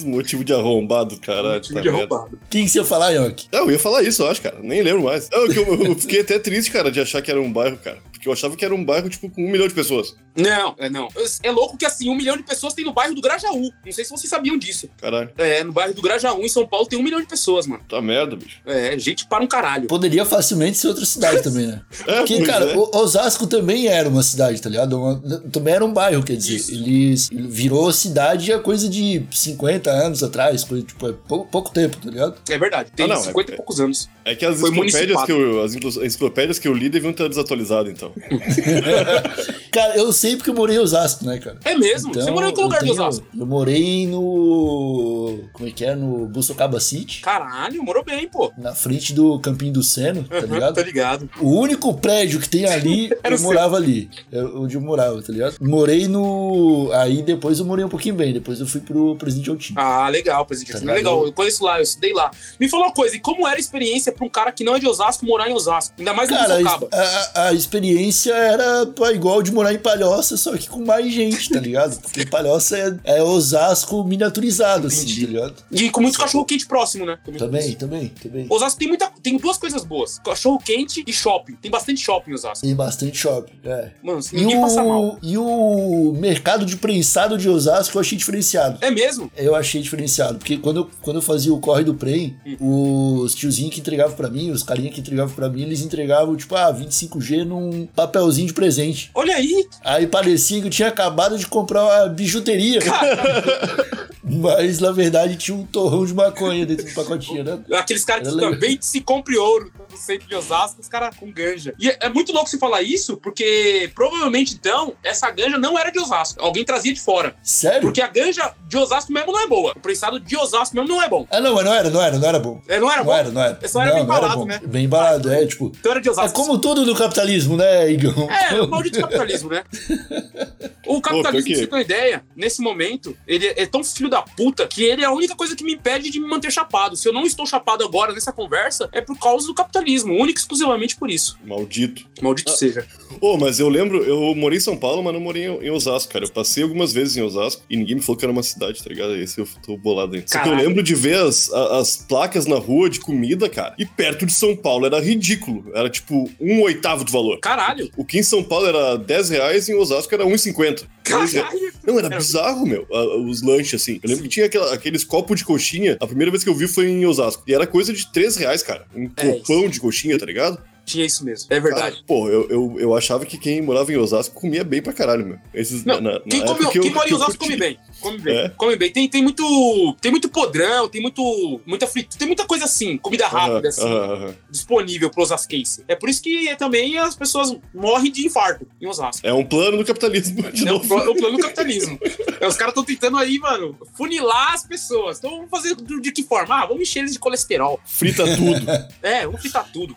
Motivo 0.06 0.44
de 0.44 0.54
arrombado, 0.54 1.18
caralho. 1.20 1.60
Time 1.60 1.76
tá 1.76 1.82
de 1.82 1.92
merda. 1.92 2.16
arrombado. 2.16 2.40
Quem 2.50 2.64
que 2.64 2.70
você 2.72 2.80
ia 2.80 2.86
falar, 2.86 3.12
Yonk? 3.12 3.48
Não, 3.52 3.66
eu 3.66 3.72
ia 3.72 3.80
falar 3.80 4.02
isso, 4.04 4.24
eu 4.24 4.28
acho, 4.30 4.42
cara. 4.42 4.58
Nem 4.62 4.82
lembro 4.82 5.04
mais. 5.04 5.30
Não, 5.30 5.46
eu, 5.46 5.86
eu 5.86 5.96
fiquei 5.96 6.22
até 6.22 6.40
triste, 6.40 6.72
cara, 6.72 6.90
de 6.90 7.00
achar 7.02 7.22
que 7.22 7.30
era 7.30 7.42
um 7.42 7.52
bairro, 7.52 7.78
cara. 7.78 7.98
Porque 8.28 8.30
eu 8.30 8.34
achava 8.34 8.56
que 8.58 8.66
era 8.66 8.76
um 8.76 8.84
bairro, 8.84 9.10
tipo, 9.10 9.30
com 9.30 9.42
um 9.46 9.50
milhão 9.50 9.68
de 9.68 9.74
pessoas. 9.74 10.14
Não, 10.36 10.76
é 10.78 10.90
não. 10.90 11.08
É 11.42 11.50
louco 11.52 11.78
que 11.78 11.86
assim, 11.86 12.10
um 12.10 12.16
milhão 12.16 12.36
de 12.38 12.44
pessoas 12.44 12.74
tem 12.74 12.84
no 12.86 12.94
bairro 12.94 13.16
do 13.16 13.22
Grajaú. 13.22 13.72
Não 13.86 13.92
sei 13.92 14.04
se 14.04 14.12
vocês 14.12 14.30
sabiam 14.30 14.58
disso. 14.58 14.90
Caralho. 15.00 15.32
É, 15.38 15.64
no 15.64 15.72
bairro 15.72 15.94
do 15.94 16.02
Grajaú, 16.02 16.42
em 16.44 16.50
São 16.50 16.68
Paulo, 16.68 16.86
tem 16.88 17.00
um 17.00 17.04
milhão 17.04 17.20
de 17.22 17.28
pessoas, 17.28 17.66
mano. 17.66 17.82
Tá 17.88 18.02
merda, 18.02 18.36
bicho. 18.36 18.60
É, 18.66 18.98
gente 19.00 19.26
para 19.28 19.44
um 19.44 19.48
caralho. 19.48 19.88
Poderia 19.88 20.26
facilmente 20.26 20.78
ser 20.78 20.90
outra 20.90 21.06
cidade 21.06 21.42
também, 21.42 21.68
né? 21.68 21.82
É, 22.08 22.18
Porque, 22.18 22.36
pois 22.38 22.48
cara, 22.48 22.66
é. 22.66 22.78
o- 22.78 22.90
Osasco 22.98 23.48
também 23.48 23.88
era 23.88 24.08
uma 24.10 24.24
cidade, 24.24 24.62
tá 24.62 24.70
ligado? 24.70 25.00
Uma- 25.00 25.20
também 25.52 25.74
era 25.74 25.86
um 25.86 25.92
bairro, 25.94 26.24
quer 26.24 26.36
dizer. 26.36 26.56
Isso. 26.56 26.72
Eles 26.74 27.32
ele 27.32 27.48
virou 27.48 27.92
cidade 27.92 28.52
há 28.54 28.60
coisa 28.60 28.88
de 28.90 29.24
50 29.32 29.90
anos 29.90 30.24
atrás, 30.24 30.64
coisa, 30.64 30.86
tipo, 30.86 31.08
é 31.10 31.14
pouco, 31.14 31.50
pouco 31.50 31.72
tempo, 31.72 31.98
tá 31.98 32.10
ligado? 32.10 32.36
É 32.50 32.58
verdade. 32.58 32.92
Tem 32.96 33.06
Ah, 33.06 33.16
não, 33.16 33.22
50 33.24 33.52
é- 33.52 33.54
e 33.54 33.58
poucos 33.58 33.80
anos. 33.80 34.10
É 34.30 34.36
que 34.36 34.46
as 34.46 34.62
enciclopédias 34.62 35.24
que, 35.24 35.32
eu, 35.32 35.64
as 35.64 35.72
enciclo- 35.76 36.06
enciclopédias 36.06 36.60
que 36.60 36.68
eu 36.68 36.74
li 36.74 36.90
deviam 36.90 37.12
estar 37.12 37.28
desatualizadas, 37.30 37.92
então. 37.94 38.12
Cara, 39.78 39.96
eu 39.98 40.12
sei 40.12 40.36
porque 40.36 40.50
eu 40.50 40.54
morei 40.56 40.76
em 40.76 40.80
Osasco, 40.80 41.26
né, 41.26 41.38
cara? 41.38 41.58
É 41.64 41.76
mesmo? 41.76 42.14
Você 42.14 42.32
morou 42.32 42.50
em 42.50 42.54
que 42.54 42.60
eu 42.60 42.64
lugar 42.66 42.80
de 42.80 42.86
tenho- 42.90 42.94
Osasco? 43.02 43.26
Eu 43.38 43.46
morei 43.46 44.08
no. 44.08 45.40
Como 45.54 45.68
é 45.70 45.72
que 45.72 45.86
é? 45.86 45.96
No 45.96 46.26
Bussocaba 46.28 46.80
City. 46.80 47.22
Caralho, 47.22 47.84
morou 47.84 48.04
bem, 48.04 48.28
pô. 48.28 48.52
Na 48.58 48.74
frente 48.74 49.14
do 49.14 49.40
Campinho 49.40 49.74
do 49.74 49.84
Seno, 49.84 50.24
tá 50.24 50.38
Uhum, 50.40 50.54
ligado? 50.54 50.76
Tá 50.76 50.82
ligado. 50.84 51.30
O 51.40 51.50
único 51.60 51.94
prédio 51.96 52.40
que 52.40 52.50
tem 52.50 52.66
ali, 52.70 53.10
eu 53.24 53.40
morava 53.40 53.76
ali. 53.78 54.10
É 54.32 54.42
onde 54.44 54.76
eu 54.76 54.82
morava, 54.82 55.22
tá 55.22 55.32
ligado? 55.32 55.56
Morei 55.62 56.08
no. 56.08 56.90
Aí 56.94 57.22
depois 57.22 57.60
eu 57.60 57.66
morei 57.66 57.84
um 57.86 57.90
pouquinho 57.90 58.16
bem. 58.16 58.34
Depois 58.34 58.60
eu 58.60 58.68
fui 58.68 58.82
pro 58.82 59.16
Presidente 59.16 59.50
Altinho. 59.50 59.80
Ah, 59.80 60.08
legal, 60.10 60.46
presidente. 60.46 60.74
Tá 60.74 60.92
é 60.92 60.96
legal. 60.96 61.14
ligado? 61.16 61.28
Eu 61.30 61.34
conheço 61.34 61.64
lá, 61.64 61.78
eu 61.78 61.84
estudei 61.84 62.14
lá. 62.14 62.32
Me 62.60 62.68
fala 62.70 62.86
uma 62.86 62.94
coisa, 62.94 63.16
e 63.16 63.20
como 63.20 63.48
era 63.48 63.58
a 63.58 63.60
experiência 63.60 64.12
pra 64.12 64.26
um 64.26 64.30
cara 64.30 64.52
que 64.52 64.64
não 64.64 64.76
é 64.76 64.80
de 64.80 64.88
Osasco 64.88 65.26
morar 65.26 65.50
em 65.50 65.54
Osasco? 65.54 65.94
Ainda 65.98 66.14
mais 66.14 66.30
no 66.30 66.36
Cara, 66.38 66.54
a, 66.56 66.58
Sorocaba. 66.58 66.88
a- 66.94 67.48
a 67.48 67.54
experiência 67.54 68.34
era 68.34 68.88
igual 69.14 69.42
de 69.42 69.52
morar 69.52 69.67
em 69.74 69.78
Palhoça, 69.80 70.38
só 70.38 70.56
que 70.58 70.68
com 70.70 70.84
mais 70.86 71.12
gente, 71.14 71.50
tá 71.50 71.60
ligado? 71.60 72.00
Porque 72.02 72.26
Palhoça 72.26 72.78
é, 72.78 73.18
é 73.18 73.24
Osasco 73.24 74.04
miniaturizado, 74.04 74.88
assim, 74.88 75.04
Entendi. 75.04 75.22
tá 75.26 75.32
ligado? 75.32 75.54
E 75.72 75.90
com 75.90 76.02
muito 76.02 76.18
cachorro 76.20 76.46
quente 76.46 76.66
próximo, 76.68 77.06
né? 77.06 77.18
Também, 77.38 77.74
também, 77.76 78.08
também. 78.10 78.48
Osasco 78.50 78.80
tem 78.80 78.88
muita. 78.88 79.12
Tem 79.22 79.38
duas 79.38 79.58
coisas 79.58 79.84
boas: 79.84 80.20
cachorro 80.20 80.60
quente 80.64 81.04
e 81.06 81.14
shopping. 81.14 81.56
Tem 81.62 81.70
bastante 81.72 82.02
shopping 82.02 82.32
em 82.32 82.34
Osasco. 82.34 82.66
Tem 82.66 82.76
bastante 82.76 83.18
shopping, 83.18 83.54
é. 83.64 83.92
Mano, 84.04 84.20
E 84.32 84.36
ninguém 84.38 84.62
passa 84.62 84.84
mal. 84.84 85.04
o, 85.04 85.18
e 85.22 85.38
o 85.38 86.14
mercado 86.18 86.66
de 86.66 86.76
prensado 86.78 87.38
de 87.38 87.50
Osasco 87.50 87.98
eu 87.98 88.02
achei 88.02 88.18
diferenciado. 88.18 88.78
É 88.82 88.92
mesmo? 88.92 89.32
Eu 89.36 89.56
achei 89.56 89.82
diferenciado, 89.82 90.38
porque 90.38 90.58
quando 90.58 90.78
eu, 90.78 90.90
quando 91.02 91.18
eu 91.18 91.22
fazia 91.22 91.54
o 91.54 91.60
corre 91.60 91.84
do 91.84 91.94
Prem, 91.96 92.36
os 92.60 93.34
tiozinhos 93.36 93.74
que 93.74 93.80
entregavam 93.80 94.16
pra 94.16 94.30
mim, 94.30 94.52
os 94.52 94.64
carinha 94.64 94.92
que 94.92 95.00
entregavam 95.00 95.34
pra 95.34 95.50
mim, 95.50 95.64
eles 95.64 95.82
entregavam, 95.82 96.36
tipo, 96.36 96.56
ah, 96.56 96.74
25G 96.74 97.44
num 97.44 97.86
papelzinho 97.88 98.48
de 98.48 98.54
presente. 98.54 99.10
Olha 99.14 99.36
aí! 99.36 99.47
Aí 99.84 100.08
parecia 100.08 100.62
que 100.62 100.68
eu 100.68 100.72
tinha 100.72 100.88
acabado 100.90 101.38
de 101.38 101.46
comprar 101.48 101.84
uma 101.84 102.10
bijuteria. 102.10 102.80
Mas, 104.24 104.80
na 104.80 104.92
verdade, 104.92 105.38
tinha 105.38 105.56
um 105.56 105.66
torrão 105.66 106.06
de 106.06 106.14
maconha 106.14 106.66
dentro 106.66 106.86
do 106.86 106.94
pacotinho, 106.94 107.44
né? 107.44 107.60
Aqueles 107.74 108.04
caras 108.04 108.36
que 108.36 108.56
bem 108.58 108.78
se 108.82 109.00
compre 109.00 109.38
ouro 109.38 109.72
no 109.98 110.04
centro 110.04 110.28
de 110.28 110.36
Osasco, 110.36 110.80
os 110.82 110.88
caras 110.88 111.16
com 111.16 111.32
ganja. 111.32 111.74
E 111.80 111.90
é, 111.90 111.98
é 112.02 112.10
muito 112.10 112.32
louco 112.32 112.50
você 112.50 112.58
falar 112.58 112.82
isso, 112.82 113.18
porque 113.18 113.90
provavelmente 113.96 114.54
então, 114.54 114.94
essa 115.04 115.30
ganja 115.32 115.58
não 115.58 115.78
era 115.78 115.90
de 115.92 116.00
Osasco. 116.00 116.42
Alguém 116.42 116.64
trazia 116.64 116.94
de 116.94 117.00
fora. 117.00 117.36
Sério? 117.44 117.82
Porque 117.82 118.02
a 118.02 118.08
ganja 118.08 118.54
de 118.68 118.78
Osasco 118.78 119.12
mesmo 119.12 119.32
não 119.32 119.42
é 119.42 119.48
boa. 119.48 119.74
O 119.76 119.80
prensado 119.80 120.20
de 120.20 120.38
Osasco 120.38 120.76
mesmo 120.76 120.88
não 120.88 121.02
é 121.02 121.10
bom. 121.10 121.28
Ah, 121.32 121.40
não, 121.42 121.56
mas 121.56 121.66
não 121.66 121.74
era, 121.74 121.90
não 121.90 122.02
era, 122.02 122.18
não 122.18 122.28
era 122.28 122.40
bom. 122.40 122.62
É, 122.68 122.80
não 122.80 122.90
era 122.92 122.98
Não 123.00 123.06
bom? 123.06 123.14
era, 123.14 123.32
não 123.32 123.42
era. 123.42 123.60
É 123.62 123.68
só 123.68 123.82
era 123.82 123.90
não, 123.90 123.96
bem 123.96 124.04
embalado, 124.04 124.46
né? 124.46 124.62
Bem 124.66 124.86
embalado, 124.86 125.32
é, 125.32 125.46
tipo... 125.46 125.72
Então 125.80 125.92
era 125.92 126.02
de 126.02 126.08
É 126.08 126.12
Osasco. 126.12 126.40
como 126.40 126.58
tudo 126.60 126.86
no 126.86 126.96
capitalismo, 126.96 127.58
né, 127.58 127.92
Igão? 127.92 128.14
É, 128.30 128.62
o 128.62 128.68
maldito 128.68 129.00
capitalismo, 129.02 129.50
né? 129.50 129.64
O 130.88 131.02
capitalismo, 131.02 131.54
você 131.54 131.68
ter 131.68 131.74
uma 131.76 131.82
ideia, 131.82 132.24
nesse 132.34 132.62
momento, 132.62 133.16
ele 133.28 133.46
é 133.58 133.66
tão 133.66 133.84
filho 133.84 134.10
da 134.10 134.22
puta 134.22 134.66
que 134.68 134.84
ele 134.86 135.02
é 135.04 135.06
a 135.06 135.12
única 135.12 135.36
coisa 135.36 135.54
que 135.54 135.64
me 135.64 135.74
impede 135.74 136.10
de 136.10 136.18
me 136.18 136.26
manter 136.28 136.50
chapado. 136.50 136.96
Se 136.96 137.08
eu 137.10 137.12
não 137.12 137.24
estou 137.26 137.46
chapado 137.46 137.84
agora 137.84 138.14
nessa 138.14 138.32
conversa, 138.32 138.88
é 138.94 139.02
por 139.02 139.20
causa 139.20 139.46
do 139.48 139.54
capitalismo, 139.54 139.78
única 139.96 140.40
e 140.40 140.42
exclusivamente 140.42 140.96
por 140.96 141.10
isso. 141.10 141.38
Maldito. 141.46 142.06
Maldito 142.22 142.52
seja. 142.52 142.86
Ô, 143.22 143.38
mas 143.38 143.60
eu 143.60 143.70
lembro, 143.70 144.04
eu 144.04 144.36
morei 144.36 144.58
em 144.58 144.62
São 144.62 144.76
Paulo, 144.78 145.02
mas 145.04 145.14
não 145.14 145.20
morei 145.22 145.46
em, 145.46 145.70
Osasco, 145.70 146.12
cara. 146.12 146.26
Eu 146.26 146.30
passei 146.32 146.64
algumas 146.64 146.92
vezes 146.94 147.16
em 147.18 147.22
Osasco 147.22 147.64
e 147.70 147.78
ninguém 147.78 147.96
me 147.96 148.02
falou 148.02 148.18
que 148.18 148.26
era 148.26 148.32
uma 148.32 148.44
cidade, 148.44 148.84
tá 148.84 148.90
ligado? 148.90 149.16
Esse 149.16 149.40
eu 149.40 149.48
tô 149.66 149.78
bolado 149.78 150.16
ainda. 150.16 150.28
Só 150.28 150.40
que 150.40 150.50
eu 150.50 150.56
lembro 150.56 150.84
de 150.84 150.94
ver 150.96 151.16
as, 151.18 151.52
as 151.52 151.98
placas 151.98 152.46
na 152.46 152.58
rua 152.58 152.90
de 152.90 153.00
comida, 153.00 153.50
cara. 153.50 153.74
E 153.78 153.86
perto 153.86 154.26
de 154.26 154.34
São 154.34 154.56
Paulo 154.56 154.86
era 154.86 155.00
ridículo. 155.00 155.72
Era 155.74 155.90
tipo 155.90 156.30
um 156.40 156.62
oitavo 156.62 157.04
do 157.04 157.12
valor. 157.12 157.40
Caralho! 157.40 157.90
O 157.96 158.04
que 158.06 158.20
em 158.20 158.24
São 158.24 158.44
Paulo 158.44 158.68
era 158.68 158.98
10 158.98 159.30
reais 159.30 159.68
e 159.68 159.72
em 159.72 159.76
Osasco 159.76 160.14
era 160.14 160.26
1,50. 160.26 160.84
Caralho! 161.04 161.72
Não, 161.86 161.98
era 161.98 162.10
bizarro, 162.10 162.66
meu, 162.66 162.86
os 163.30 163.42
lanches, 163.42 163.82
assim. 163.82 164.00
Eu 164.04 164.10
lembro 164.10 164.24
que 164.24 164.30
tinha 164.30 164.46
aquela- 164.46 164.74
aqueles 164.74 165.04
copos 165.06 165.38
de 165.40 165.46
coxinha. 165.46 165.96
A 166.02 166.08
primeira 166.08 166.30
vez 166.30 166.44
que 166.44 166.50
eu 166.50 166.56
vi 166.56 166.68
foi 166.68 166.88
em 166.90 167.06
Osasco. 167.06 167.44
E 167.48 167.54
era 167.54 167.66
coisa 167.66 167.94
de 167.94 168.12
3 168.12 168.36
reais, 168.36 168.62
cara. 168.62 168.86
Um 168.94 169.10
É 169.16 169.26
copão 169.32 169.70
de 169.70 169.77
coxinha, 169.80 170.18
tá 170.18 170.26
ligado? 170.26 170.62
Tinha 170.86 171.06
isso 171.06 171.26
mesmo, 171.26 171.48
é 171.50 171.60
verdade. 171.60 171.98
Ah, 172.00 172.04
pô, 172.08 172.30
eu, 172.30 172.48
eu, 172.50 172.76
eu 172.80 172.96
achava 172.96 173.26
que 173.26 173.38
quem 173.38 173.62
morava 173.62 173.92
em 173.92 173.98
Osasco 173.98 174.34
comia 174.40 174.64
bem 174.64 174.82
pra 174.82 174.94
caralho, 174.94 175.26
meu. 175.26 175.38
Esses, 175.54 175.84
Não, 175.84 176.00
na- 176.00 176.14
na 176.14 176.20
quem, 176.22 176.42
época 176.42 176.58
come, 176.60 176.70
que 176.72 176.78
eu- 176.80 176.94
mora 176.94 177.10
em 177.10 177.14
Osasco 177.14 177.38
come 177.38 177.58
bem. 177.58 177.78
Come 178.00 178.18
bem. 178.20 178.38
É? 178.38 178.50
Come 178.50 178.76
bem. 178.76 178.92
Tem, 178.92 179.08
tem 179.08 179.22
muito. 179.22 179.96
Tem 180.02 180.12
muito 180.12 180.30
podrão, 180.30 180.88
tem 180.88 181.02
muito. 181.02 181.62
Muita 181.66 181.88
fritura, 181.88 182.18
tem 182.18 182.28
muita 182.28 182.46
coisa 182.46 182.66
assim, 182.66 182.98
comida 182.98 183.28
rápida, 183.28 183.70
assim, 183.70 183.82
aham, 183.82 184.14
aham. 184.14 184.36
disponível 184.50 185.10
para 185.10 185.24
osasquense. 185.24 185.84
É 185.88 185.96
por 185.96 186.10
isso 186.10 186.22
que 186.22 186.56
também 186.56 186.98
as 186.98 187.16
pessoas 187.16 187.56
morrem 187.74 188.12
de 188.12 188.26
infarto 188.26 188.68
em 188.82 188.88
Osasco. 188.88 189.26
É 189.26 189.34
um 189.34 189.44
plano 189.46 189.78
do 189.78 189.86
capitalismo. 189.86 190.44
De 190.52 190.68
É 190.68 190.72
o, 190.72 190.74
novo. 190.76 190.88
pl- 190.88 191.10
o 191.12 191.16
plano 191.16 191.38
do 191.38 191.44
capitalismo. 191.44 192.00
É, 192.40 192.48
os 192.48 192.56
caras 192.56 192.72
estão 192.72 192.84
tentando 192.84 193.18
aí, 193.18 193.38
mano, 193.40 193.78
funilar 193.96 194.54
as 194.54 194.66
pessoas. 194.66 195.18
Então 195.18 195.32
vamos 195.32 195.50
fazer 195.50 195.76
de 195.76 195.98
de 196.02 196.12
que 196.12 196.24
forma? 196.24 196.56
Ah, 196.64 196.66
vamos 196.66 196.84
encher 196.84 197.00
eles 197.00 197.14
de 197.14 197.20
colesterol. 197.20 197.80
Frita 197.86 198.24
tudo. 198.36 198.66
É, 199.02 199.26
vamos 199.26 199.42
fritar 199.42 199.70
tudo. 199.72 199.96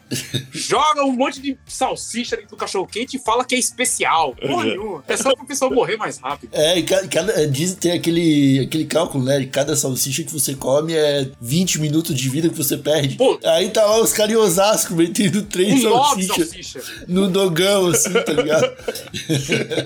Joga 0.52 1.04
um 1.04 1.12
monte 1.12 1.40
de 1.40 1.56
salsicha 1.66 2.36
dentro 2.36 2.50
do 2.52 2.56
cachorro 2.56 2.86
quente 2.86 3.16
e 3.16 3.20
fala 3.20 3.44
que 3.44 3.54
é 3.54 3.58
especial. 3.58 4.34
Porra 4.34 4.64
nenhuma. 4.64 5.04
É 5.08 5.16
só 5.16 5.34
pro 5.34 5.46
pessoal 5.46 5.70
morrer 5.72 5.96
mais 5.96 6.18
rápido. 6.18 6.50
É, 6.52 6.78
e 6.78 6.82
ca- 6.82 7.06
cada, 7.08 7.32
é, 7.40 7.46
diz, 7.46 7.74
tem 7.74 7.89
aquele, 7.92 8.60
aquele 8.60 8.84
cálculo, 8.84 9.24
né? 9.24 9.38
De 9.38 9.46
cada 9.46 9.76
salsicha 9.76 10.22
que 10.22 10.32
você 10.32 10.54
come 10.54 10.92
é 10.92 11.28
20 11.40 11.80
minutos 11.80 12.14
de 12.14 12.28
vida 12.28 12.48
que 12.48 12.56
você 12.56 12.76
perde. 12.76 13.16
Pô. 13.16 13.38
Aí 13.44 13.70
tá 13.70 13.84
lá 13.84 14.00
os 14.00 14.12
caras 14.12 14.32
em 14.32 14.36
Osasco 14.36 14.94
metendo 14.94 15.42
três 15.42 15.84
Um 15.84 15.90
salsichas 15.90 16.48
salsicha. 16.48 16.80
no 17.06 17.28
dogão, 17.28 17.88
assim, 17.88 18.12
tá 18.12 18.32
ligado? 18.32 18.70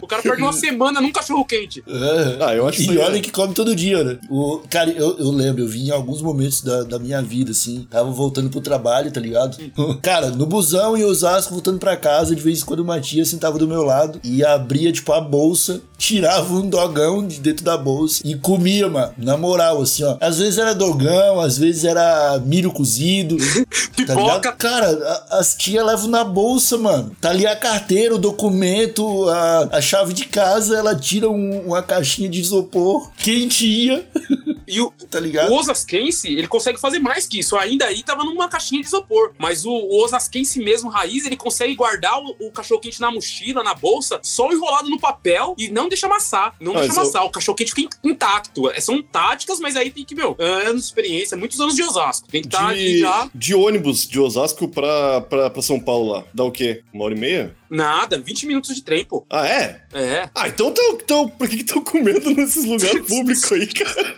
O 0.02 0.06
cara 0.06 0.22
perde 0.22 0.42
uma 0.42 0.52
semana 0.52 1.00
num 1.00 1.12
cachorro 1.12 1.44
quente. 1.44 1.82
É. 1.86 2.44
Ah, 2.44 2.54
eu 2.54 2.66
acho 2.68 2.82
E 2.82 2.90
aí, 2.90 2.98
olha 2.98 3.16
é. 3.16 3.20
que 3.20 3.30
come 3.30 3.54
todo 3.54 3.74
dia, 3.74 4.02
né? 4.02 4.18
O, 4.28 4.60
cara, 4.68 4.90
eu, 4.90 5.18
eu 5.18 5.30
lembro, 5.30 5.62
eu 5.62 5.68
vi 5.68 5.88
em 5.88 5.90
alguns 5.90 6.20
momentos 6.20 6.62
da, 6.62 6.82
da 6.82 6.98
minha 6.98 7.20
vida, 7.22 7.52
assim, 7.52 7.86
tava 7.90 8.10
voltando 8.10 8.50
pro 8.50 8.60
trabalho, 8.60 9.10
tá 9.10 9.20
ligado? 9.20 9.56
Cara, 10.02 10.30
no 10.30 10.46
busão 10.46 10.96
em 10.96 11.04
Osasco, 11.04 11.52
voltando 11.52 11.78
pra 11.78 11.96
casa, 11.96 12.34
de 12.34 12.42
vez 12.42 12.62
em 12.62 12.64
quando 12.64 12.80
uma 12.80 13.00
tia 13.00 13.24
sentava 13.24 13.58
do 13.58 13.66
meu 13.68 13.82
lado 13.82 14.20
e 14.22 14.44
abria, 14.44 14.92
tipo, 14.92 15.12
a 15.12 15.20
bolsa, 15.20 15.80
tirava 15.96 16.52
um 16.54 16.68
dogão 16.68 17.26
de 17.26 17.40
dentro 17.40 17.64
da 17.64 17.76
bolsa 17.76 18.22
e 18.24 18.34
comia, 18.36 18.88
mano. 18.88 19.14
Na 19.16 19.36
moral, 19.36 19.80
assim, 19.82 20.04
ó. 20.04 20.16
Às 20.20 20.38
vezes 20.38 20.58
era 20.58 20.74
dogão, 20.74 21.40
às 21.40 21.56
vezes 21.58 21.84
era 21.84 22.38
milho 22.44 22.72
cozido. 22.72 23.36
Tá 24.04 24.12
ligado? 24.12 24.40
Pipoca. 24.42 24.52
Cara, 24.52 24.88
a- 25.30 25.38
as 25.38 25.54
tia 25.54 25.82
levam 25.82 26.08
na 26.08 26.24
bolsa, 26.24 26.76
mano. 26.76 27.16
Tá 27.20 27.30
ali 27.30 27.46
a 27.46 27.54
carteira, 27.56 28.14
o 28.14 28.18
documento, 28.18 29.28
a, 29.30 29.68
a 29.78 29.80
chave 29.80 30.12
de 30.12 30.26
casa, 30.26 30.76
ela 30.76 30.94
tira 30.96 31.30
um- 31.30 31.60
uma 31.68 31.80
caixinha 31.80 32.28
de 32.28 32.40
isopor 32.40 33.10
quentinha, 33.16 34.04
E 34.66 34.80
o, 34.80 34.90
tá 35.10 35.20
ligado? 35.20 35.52
o 35.52 35.56
Osasquense, 35.58 36.26
ele 36.26 36.48
consegue 36.48 36.80
fazer 36.80 36.98
mais 36.98 37.26
que 37.26 37.38
isso. 37.38 37.54
Ainda 37.54 37.84
aí 37.84 38.02
tava 38.02 38.24
numa 38.24 38.48
caixinha 38.48 38.80
de 38.80 38.86
isopor. 38.86 39.32
Mas 39.38 39.66
o, 39.66 39.70
o 39.70 40.02
Osasquense 40.02 40.58
mesmo, 40.58 40.88
raiz, 40.88 41.26
ele 41.26 41.36
consegue 41.36 41.74
guardar 41.74 42.18
o, 42.18 42.34
o 42.46 42.50
cachorro-quente 42.50 42.98
na 42.98 43.10
mochila, 43.10 43.62
na 43.62 43.74
bolsa, 43.74 44.18
só 44.22 44.50
enrolado 44.50 44.88
no 44.88 44.98
papel 44.98 45.54
e 45.58 45.68
não 45.68 45.86
deixa 45.94 46.06
amassar. 46.06 46.54
Não 46.60 46.72
deixa 46.74 46.92
amassar. 46.92 47.24
O 47.24 47.30
cachorro-quente 47.30 47.72
fica 47.74 47.96
in- 48.04 48.10
intacto. 48.10 48.70
É, 48.70 48.80
São 48.80 49.02
táticas, 49.02 49.58
mas 49.60 49.76
aí 49.76 49.90
tem 49.90 50.04
que, 50.04 50.14
meu, 50.14 50.36
anos 50.38 50.82
de 50.82 50.86
experiência, 50.88 51.36
muitos 51.36 51.58
anos 51.60 51.74
de 51.74 51.82
Osasco. 51.82 52.28
Tem 52.28 52.42
que 52.42 52.48
estar 52.48 52.68
ali 52.68 52.94
De, 52.94 53.00
já. 53.00 53.30
de 53.34 53.54
ônibus 53.54 54.06
de 54.06 54.18
Osasco 54.20 54.68
pra, 54.68 55.20
pra, 55.22 55.50
pra 55.50 55.62
São 55.62 55.78
Paulo 55.80 56.12
lá. 56.12 56.24
Dá 56.34 56.44
o 56.44 56.50
quê? 56.50 56.82
Uma 56.92 57.04
hora 57.04 57.14
e 57.14 57.18
meia? 57.18 57.56
Nada, 57.70 58.18
20 58.20 58.46
minutos 58.46 58.74
de 58.74 58.82
trem, 58.82 59.04
pô. 59.04 59.24
Ah, 59.30 59.46
é? 59.48 59.82
É. 59.92 60.28
Ah, 60.34 60.48
então, 60.48 60.70
tão, 60.72 60.92
então 60.94 61.28
por 61.28 61.48
que 61.48 61.56
estão 61.56 61.82
comendo 61.82 62.30
nesses 62.32 62.64
lugares 62.64 63.02
públicos 63.08 63.50
aí, 63.50 63.66
cara? 63.66 64.14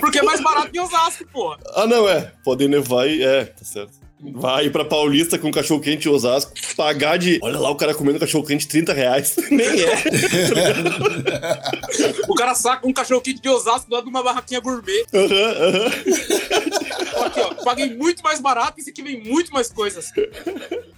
Porque 0.00 0.18
é 0.18 0.22
mais 0.22 0.40
barato 0.40 0.70
que 0.70 0.78
Osasco, 0.80 1.24
pô. 1.32 1.56
Ah, 1.74 1.86
não, 1.86 2.08
é. 2.08 2.32
Podem 2.44 2.68
levar 2.68 3.08
e. 3.08 3.22
É, 3.22 3.44
tá 3.46 3.64
certo. 3.64 3.92
Vai 4.34 4.70
pra 4.70 4.84
Paulista 4.84 5.36
com 5.36 5.50
cachorro 5.50 5.80
quente 5.80 6.08
em 6.08 6.12
Osasco, 6.12 6.52
pagar 6.76 7.16
de. 7.16 7.40
Olha 7.42 7.58
lá 7.58 7.70
o 7.70 7.76
cara 7.76 7.92
comendo 7.92 8.20
cachorro 8.20 8.44
quente 8.44 8.68
30 8.68 8.92
reais. 8.92 9.34
Nem 9.50 9.66
é. 9.66 10.02
O 12.28 12.34
cara 12.34 12.54
saca 12.54 12.86
um 12.86 12.92
cachorro-quente 12.92 13.40
de 13.40 13.48
Osasco 13.48 13.92
lá 13.92 14.00
de 14.00 14.08
uma 14.08 14.22
barraquinha 14.22 14.60
gourmet. 14.60 15.04
Aham, 15.12 15.26
aham. 15.28 17.26
Aqui, 17.26 17.40
ó. 17.40 17.54
Paguei 17.64 17.94
muito 17.94 18.22
mais 18.22 18.40
barato 18.40 18.74
e 18.78 18.80
esse 18.80 18.90
aqui 18.90 19.02
vem 19.02 19.22
muito 19.22 19.52
mais 19.52 19.70
coisas. 19.70 20.10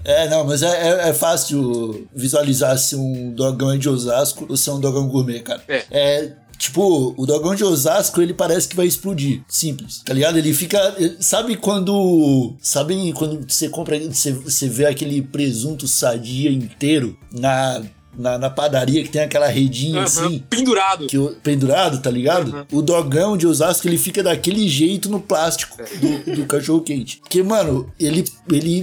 É, 0.05 0.29
não, 0.29 0.45
mas 0.45 0.63
é, 0.63 0.69
é, 0.69 1.09
é 1.09 1.15
fácil 1.15 2.07
visualizar 2.15 2.77
se 2.79 2.95
um 2.95 3.33
dogão 3.33 3.73
é 3.73 3.79
de 3.79 3.89
Osasco 3.89 4.47
ou 4.49 4.57
se 4.57 4.69
é 4.69 4.73
um 4.73 4.81
dogão 4.81 5.09
gourmet, 5.09 5.41
cara. 5.41 5.63
É. 5.69 6.33
Tipo, 6.59 7.15
o 7.17 7.27
dogão 7.27 7.55
de 7.55 7.65
Osasco, 7.65 8.21
ele 8.23 8.33
parece 8.35 8.69
que 8.69 8.77
vai 8.77 8.87
explodir. 8.87 9.43
Simples. 9.49 10.03
Tá 10.05 10.13
ligado? 10.15 10.39
Ele 10.39 10.53
fica. 10.55 10.95
ele- 10.99 11.17
Sabe 11.21 11.57
quando. 11.57 12.55
Sabe 12.61 13.13
quando 13.13 13.45
você 13.49 13.69
compra. 13.69 13.99
Você, 13.99 14.33
você 14.33 14.69
vê 14.69 14.87
aquele 14.87 15.23
presunto 15.23 15.87
sadia 15.89 16.51
inteiro 16.51 17.17
na, 17.33 17.83
na, 18.17 18.39
na 18.39 18.51
padaria 18.51 19.03
que 19.03 19.09
tem 19.11 19.23
aquela 19.23 19.49
redinha 19.49 19.99
Aham, 19.99 20.05
assim. 20.05 20.39
Pendurado. 20.49 21.07
Que 21.07 21.19
pendurado, 21.43 22.01
tá 22.01 22.11
ligado? 22.11 22.53
Uhum. 22.71 22.79
O 22.79 22.83
dogão 22.83 23.37
de 23.37 23.47
Osasco, 23.47 23.87
ele 23.89 23.99
fica 23.99 24.23
daquele 24.23 24.69
jeito 24.69 25.09
no 25.09 25.21
plástico 25.21 25.77
do, 25.77 26.37
do 26.37 26.47
cachorro 26.47 26.81
quente. 26.83 27.19
Porque, 27.19 27.43
mano, 27.43 27.93
ele, 27.99 28.25
ele. 28.51 28.83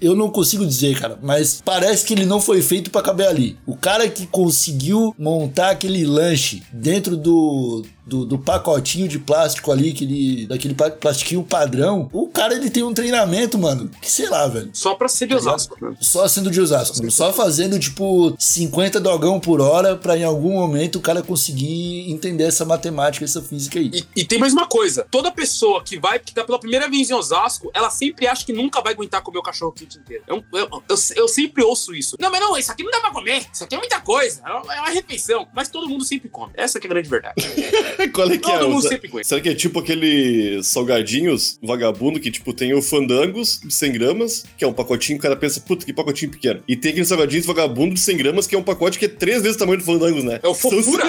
Eu 0.00 0.14
não 0.14 0.30
consigo 0.30 0.64
dizer, 0.64 0.98
cara, 0.98 1.18
mas 1.22 1.60
parece 1.64 2.06
que 2.06 2.14
ele 2.14 2.24
não 2.24 2.40
foi 2.40 2.62
feito 2.62 2.90
pra 2.90 3.02
caber 3.02 3.26
ali. 3.28 3.58
O 3.66 3.76
cara 3.76 4.08
que 4.08 4.26
conseguiu 4.26 5.14
montar 5.18 5.70
aquele 5.70 6.04
lanche 6.04 6.62
dentro 6.72 7.16
do, 7.16 7.84
do, 8.06 8.24
do 8.24 8.38
pacotinho 8.38 9.08
de 9.08 9.18
plástico 9.18 9.72
ali, 9.72 9.90
aquele, 9.90 10.46
daquele 10.46 10.74
pa- 10.74 10.90
plastiquinho 10.90 11.42
padrão, 11.42 12.08
o 12.12 12.28
cara 12.28 12.54
ele 12.54 12.70
tem 12.70 12.82
um 12.82 12.94
treinamento, 12.94 13.58
mano, 13.58 13.90
que 14.00 14.10
sei 14.10 14.28
lá, 14.28 14.46
velho. 14.46 14.70
Só 14.72 14.94
pra 14.94 15.08
ser 15.08 15.26
de 15.26 15.34
Osasco. 15.34 15.76
né? 15.80 15.96
Só 16.00 16.26
sendo 16.28 16.50
de 16.50 16.60
Osasco, 16.60 16.98
mano. 16.98 17.10
Só 17.10 17.32
fazendo, 17.32 17.78
tipo, 17.78 18.34
50 18.38 19.00
dogão 19.00 19.40
por 19.40 19.60
hora 19.60 19.96
pra 19.96 20.16
em 20.16 20.24
algum 20.24 20.52
momento 20.52 20.96
o 20.96 21.00
cara 21.00 21.22
conseguir 21.22 22.10
entender 22.10 22.44
essa 22.44 22.64
matemática, 22.64 23.24
essa 23.24 23.42
física 23.42 23.78
aí. 23.78 23.90
E, 23.92 24.20
e 24.20 24.24
tem 24.24 24.38
mais 24.38 24.52
uma 24.52 24.66
coisa: 24.66 25.06
toda 25.10 25.30
pessoa 25.32 25.82
que 25.82 25.98
vai, 25.98 26.18
que 26.18 26.32
tá 26.32 26.44
pela 26.44 26.58
primeira 26.60 26.88
vez 26.88 27.10
em 27.10 27.14
Osasco, 27.14 27.70
ela 27.74 27.90
sempre 27.90 28.26
acha 28.26 28.44
que 28.46 28.52
nunca 28.52 28.80
vai 28.80 28.92
aguentar 28.92 29.22
comer 29.22 29.38
o 29.38 29.42
cachorro 29.42 29.72
quente 29.72 29.98
inteiro. 29.98 30.22
Eu, 30.28 30.44
eu, 30.52 30.68
eu, 30.88 30.96
eu 31.16 31.28
sempre 31.28 31.62
ouço 31.64 31.94
isso. 31.94 32.16
Não, 32.20 32.30
mas 32.30 32.40
não, 32.40 32.56
isso 32.56 32.70
aqui 32.70 32.82
não 32.84 32.90
dá 32.90 33.00
pra 33.00 33.10
comer. 33.10 33.44
Isso 33.52 33.64
aqui 33.64 33.74
é 33.74 33.78
muita 33.78 34.00
coisa. 34.00 34.40
É 34.46 34.50
uma, 34.52 34.74
é 34.74 34.80
uma 34.80 34.90
refeição. 34.90 35.46
Mas 35.54 35.68
todo 35.68 35.88
mundo 35.88 36.04
sempre 36.04 36.28
come. 36.28 36.52
Essa 36.54 36.78
que 36.78 36.86
é 36.86 36.88
a 36.88 36.92
grande 36.92 37.08
verdade. 37.08 37.34
Qual 38.12 38.30
é 38.30 38.38
que 38.38 38.50
é? 38.50 38.58
Será- 39.24 39.40
que 39.40 39.48
é 39.48 39.54
tipo 39.54 39.78
aqueles 39.78 40.66
salgadinhos 40.66 41.58
vagabundo 41.62 42.18
que, 42.20 42.30
tipo, 42.30 42.52
tem 42.52 42.74
o 42.74 42.82
Fandangos 42.82 43.60
de 43.64 43.72
100 43.72 43.92
gramas, 43.92 44.44
que 44.56 44.64
é 44.64 44.68
um 44.68 44.72
pacotinho, 44.72 45.18
o 45.18 45.22
cara 45.22 45.36
pensa, 45.36 45.60
puta, 45.60 45.84
que 45.84 45.92
pacotinho 45.92 46.30
pequeno. 46.30 46.60
E 46.66 46.76
tem 46.76 46.90
aqueles 46.90 47.08
salgadinhos 47.08 47.46
vagabundo 47.46 47.94
de 47.94 48.00
100 48.00 48.16
gramas, 48.16 48.46
que 48.46 48.54
é 48.54 48.58
um 48.58 48.62
pacote 48.62 48.98
que 48.98 49.04
é 49.04 49.08
três 49.08 49.42
vezes 49.42 49.56
o 49.56 49.58
tamanho 49.58 49.78
do 49.78 49.84
Fandangos, 49.84 50.24
né? 50.24 50.40
É 50.42 50.48
o 50.48 50.54
fofura. 50.54 51.04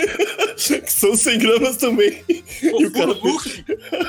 São, 0.58 0.80
que 0.82 0.92
são 0.92 1.16
100 1.16 1.38
gramas 1.40 1.78
também. 1.78 2.24
E 2.28 2.86
o 2.86 2.92
cara- 2.92 3.12
look. 3.14 3.64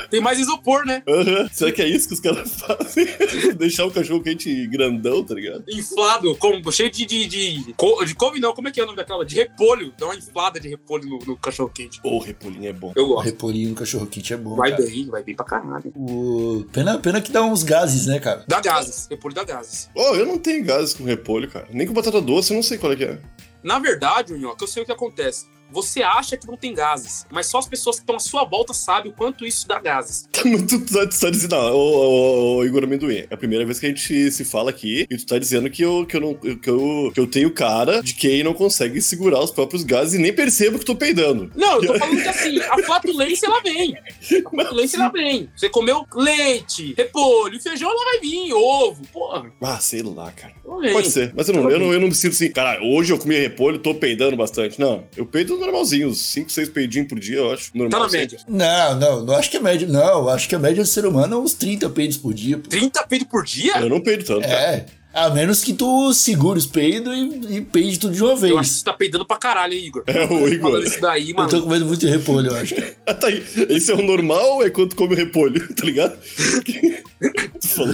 Tem 0.09 0.19
mais 0.19 0.39
isopor, 0.39 0.85
né? 0.85 1.03
Aham. 1.07 1.47
Será 1.53 1.71
que 1.71 1.81
é 1.81 1.87
isso 1.87 2.07
que 2.07 2.13
os 2.15 2.19
caras 2.19 2.51
fazem? 2.59 3.05
Deixar 3.57 3.85
o 3.85 3.91
cachorro 3.91 4.21
quente 4.21 4.65
grandão, 4.67 5.23
tá 5.23 5.35
ligado? 5.35 5.63
Inflado, 5.69 6.35
com, 6.35 6.59
cheio 6.71 6.89
de, 6.89 7.05
de, 7.05 7.27
de, 7.27 7.73
co- 7.77 8.03
de 8.03 8.15
couve, 8.15 8.39
não, 8.39 8.53
como 8.53 8.67
é 8.67 8.71
que 8.71 8.79
é 8.79 8.83
o 8.83 8.85
nome 8.87 8.97
daquela? 8.97 9.23
De 9.25 9.35
repolho. 9.35 9.93
Dá 9.97 10.07
uma 10.07 10.15
inflada 10.15 10.59
de 10.59 10.67
repolho 10.67 11.07
no, 11.07 11.19
no 11.19 11.37
cachorro 11.37 11.69
quente. 11.69 11.99
Ô, 12.03 12.17
repulinho 12.19 12.67
é 12.69 12.73
bom. 12.73 12.91
Eu 12.95 13.05
O 13.05 13.07
gosto. 13.09 13.25
repolinho 13.25 13.69
no 13.69 13.75
cachorro 13.75 14.07
quente 14.07 14.33
é 14.33 14.37
bom. 14.37 14.55
Vai 14.55 14.71
cara. 14.71 14.83
bem, 14.83 15.05
vai 15.07 15.23
bem 15.23 15.35
pra 15.35 15.45
caralho. 15.45 15.91
O... 15.95 16.65
Pena, 16.71 16.97
pena 16.97 17.21
que 17.21 17.31
dá 17.31 17.43
uns 17.43 17.61
gases, 17.63 18.07
né, 18.07 18.19
cara? 18.19 18.43
Dá 18.47 18.59
gases. 18.59 19.07
Repolho 19.09 19.35
dá 19.35 19.43
gases. 19.43 19.89
Ô, 19.93 20.15
eu 20.15 20.25
não 20.25 20.37
tenho 20.39 20.63
gases 20.65 20.93
com 20.95 21.03
repolho, 21.03 21.47
cara. 21.49 21.67
Nem 21.71 21.85
com 21.85 21.93
batata 21.93 22.19
doce, 22.21 22.51
eu 22.51 22.55
não 22.55 22.63
sei 22.63 22.77
qual 22.77 22.91
é 22.93 22.95
que 22.95 23.03
é. 23.03 23.19
Na 23.61 23.77
verdade, 23.77 24.33
Unhoca, 24.33 24.63
eu 24.63 24.67
sei 24.67 24.81
o 24.83 24.85
que 24.85 24.91
acontece. 24.91 25.45
Você 25.71 26.01
acha 26.01 26.37
que 26.37 26.47
não 26.47 26.57
tem 26.57 26.73
gases, 26.73 27.25
mas 27.31 27.47
só 27.47 27.59
as 27.59 27.67
pessoas 27.67 27.97
que 27.97 28.03
estão 28.03 28.15
à 28.15 28.19
sua 28.19 28.43
volta 28.43 28.73
sabem 28.73 29.11
o 29.11 29.15
quanto 29.15 29.45
isso 29.45 29.67
dá 29.67 29.79
gases. 29.79 30.27
Tá 30.39 30.45
muito. 30.45 30.79
Tá, 30.85 31.05
tu 31.05 31.19
tá 31.19 31.29
dizendo, 31.29 31.51
não, 31.51 31.73
ô, 31.73 31.77
ô, 31.77 32.55
ô, 32.57 32.65
Igor 32.65 32.83
Amendoim, 32.83 33.17
é 33.17 33.27
a 33.29 33.35
primeira 33.35 33.65
vez 33.65 33.77
que 33.77 33.85
a 33.85 33.89
gente 33.89 34.31
se 34.31 34.45
fala 34.45 34.69
aqui 34.69 35.05
e 35.09 35.17
tu 35.17 35.25
tá 35.25 35.37
dizendo 35.37 35.69
que 35.69 35.81
eu, 35.81 36.05
que 36.05 36.15
eu, 36.15 36.21
não, 36.21 36.33
que 36.33 36.69
eu, 36.69 37.11
que 37.13 37.19
eu 37.19 37.27
tenho 37.27 37.51
cara 37.51 38.01
de 38.01 38.13
quem 38.13 38.41
não 38.41 38.53
consegue 38.53 39.01
segurar 39.01 39.43
os 39.43 39.51
próprios 39.51 39.83
gases 39.83 40.13
e 40.13 40.17
nem 40.17 40.31
percebo 40.31 40.79
que 40.79 40.85
tô 40.85 40.95
peidando. 40.95 41.51
Não, 41.55 41.81
eu 41.81 41.87
tô 41.87 41.95
falando 41.99 42.21
que 42.21 42.27
assim, 42.29 42.57
a 42.59 42.77
flatulência 42.83 43.47
ela 43.47 43.61
vem. 43.61 43.97
A 44.45 44.49
flatulência 44.49 44.97
ela 44.97 45.09
vem. 45.09 45.49
Você 45.55 45.69
comeu 45.69 46.05
leite, 46.15 46.93
repolho, 46.97 47.61
feijão, 47.61 47.89
ela 47.89 48.05
vai 48.05 48.19
vir, 48.19 48.53
ovo, 48.53 49.01
porra. 49.11 49.51
Ah, 49.61 49.79
sei 49.79 50.01
lá, 50.01 50.31
cara. 50.31 50.53
Pode 50.93 51.11
ser, 51.11 51.33
mas 51.35 51.49
eu 51.49 51.55
não, 51.55 51.69
eu, 51.69 51.79
não, 51.79 51.93
eu 51.93 51.99
não 51.99 52.07
me 52.07 52.15
sinto 52.15 52.31
assim, 52.33 52.49
cara, 52.51 52.79
hoje 52.81 53.11
eu 53.11 53.17
comi 53.17 53.37
repolho, 53.37 53.79
tô 53.79 53.93
peidando 53.93 54.37
bastante. 54.37 54.79
Não, 54.79 55.05
eu 55.17 55.25
peido 55.25 55.58
normalzinho, 55.59 56.09
uns 56.09 56.19
5, 56.21 56.51
6 56.51 56.69
peidinhos 56.69 57.07
por 57.07 57.19
dia, 57.19 57.37
eu 57.37 57.51
acho. 57.53 57.71
Normal, 57.73 57.89
Tá 57.91 57.99
na 57.99 58.05
assim. 58.05 58.17
média. 58.17 58.39
Não, 58.47 58.95
não, 58.99 59.25
não 59.25 59.35
acho 59.35 59.49
que 59.51 59.57
é 59.57 59.59
média. 59.59 59.87
Não, 59.87 60.27
acho 60.29 60.47
que 60.49 60.55
a 60.55 60.59
média 60.59 60.83
do 60.83 60.87
ser 60.89 61.05
humano 61.05 61.35
é 61.35 61.39
uns 61.39 61.53
30 61.53 61.89
peidos 61.89 62.17
por 62.17 62.33
dia. 62.33 62.57
pô. 62.57 62.69
30 62.69 63.03
peidos 63.07 63.27
por 63.27 63.43
dia? 63.43 63.77
Eu 63.79 63.89
não 63.89 64.01
peido 64.01 64.23
tanto. 64.23 64.41
cara. 64.41 64.53
É. 64.53 64.85
A 65.11 65.27
menos 65.31 65.63
que 65.63 65.73
tu 65.73 66.13
segure 66.13 66.59
os 66.59 66.67
peidos 66.67 67.11
e, 67.17 67.55
e 67.55 67.61
peide 67.61 67.97
tudo 67.97 68.13
de 68.13 68.21
uma 68.21 68.29
Eu 68.29 68.35
acho 68.35 68.45
que 68.47 68.53
vez. 68.55 68.67
você 68.69 68.83
tá 68.85 68.93
peidando 68.93 69.25
pra 69.25 69.37
caralho, 69.37 69.73
hein, 69.73 69.85
Igor? 69.87 70.03
É, 70.07 70.23
o 70.25 70.47
Igor. 70.47 70.69
Falando 70.71 70.87
isso 70.87 71.01
daí, 71.01 71.29
Eu 71.31 71.35
mano. 71.35 71.49
tô 71.49 71.61
comendo 71.63 71.85
muito 71.87 72.05
repolho, 72.05 72.51
eu 72.51 72.55
acho. 72.55 72.75
Ah, 73.07 73.13
tá 73.15 73.25
aí. 73.27 73.43
Esse 73.69 73.91
é 73.91 73.95
o 73.95 74.03
normal 74.03 74.57
ou 74.57 74.63
é 74.63 74.69
quando 74.69 74.89
tu 74.89 74.95
come 74.95 75.15
repolho, 75.15 75.67
tá 75.73 75.83
ligado? 75.83 76.15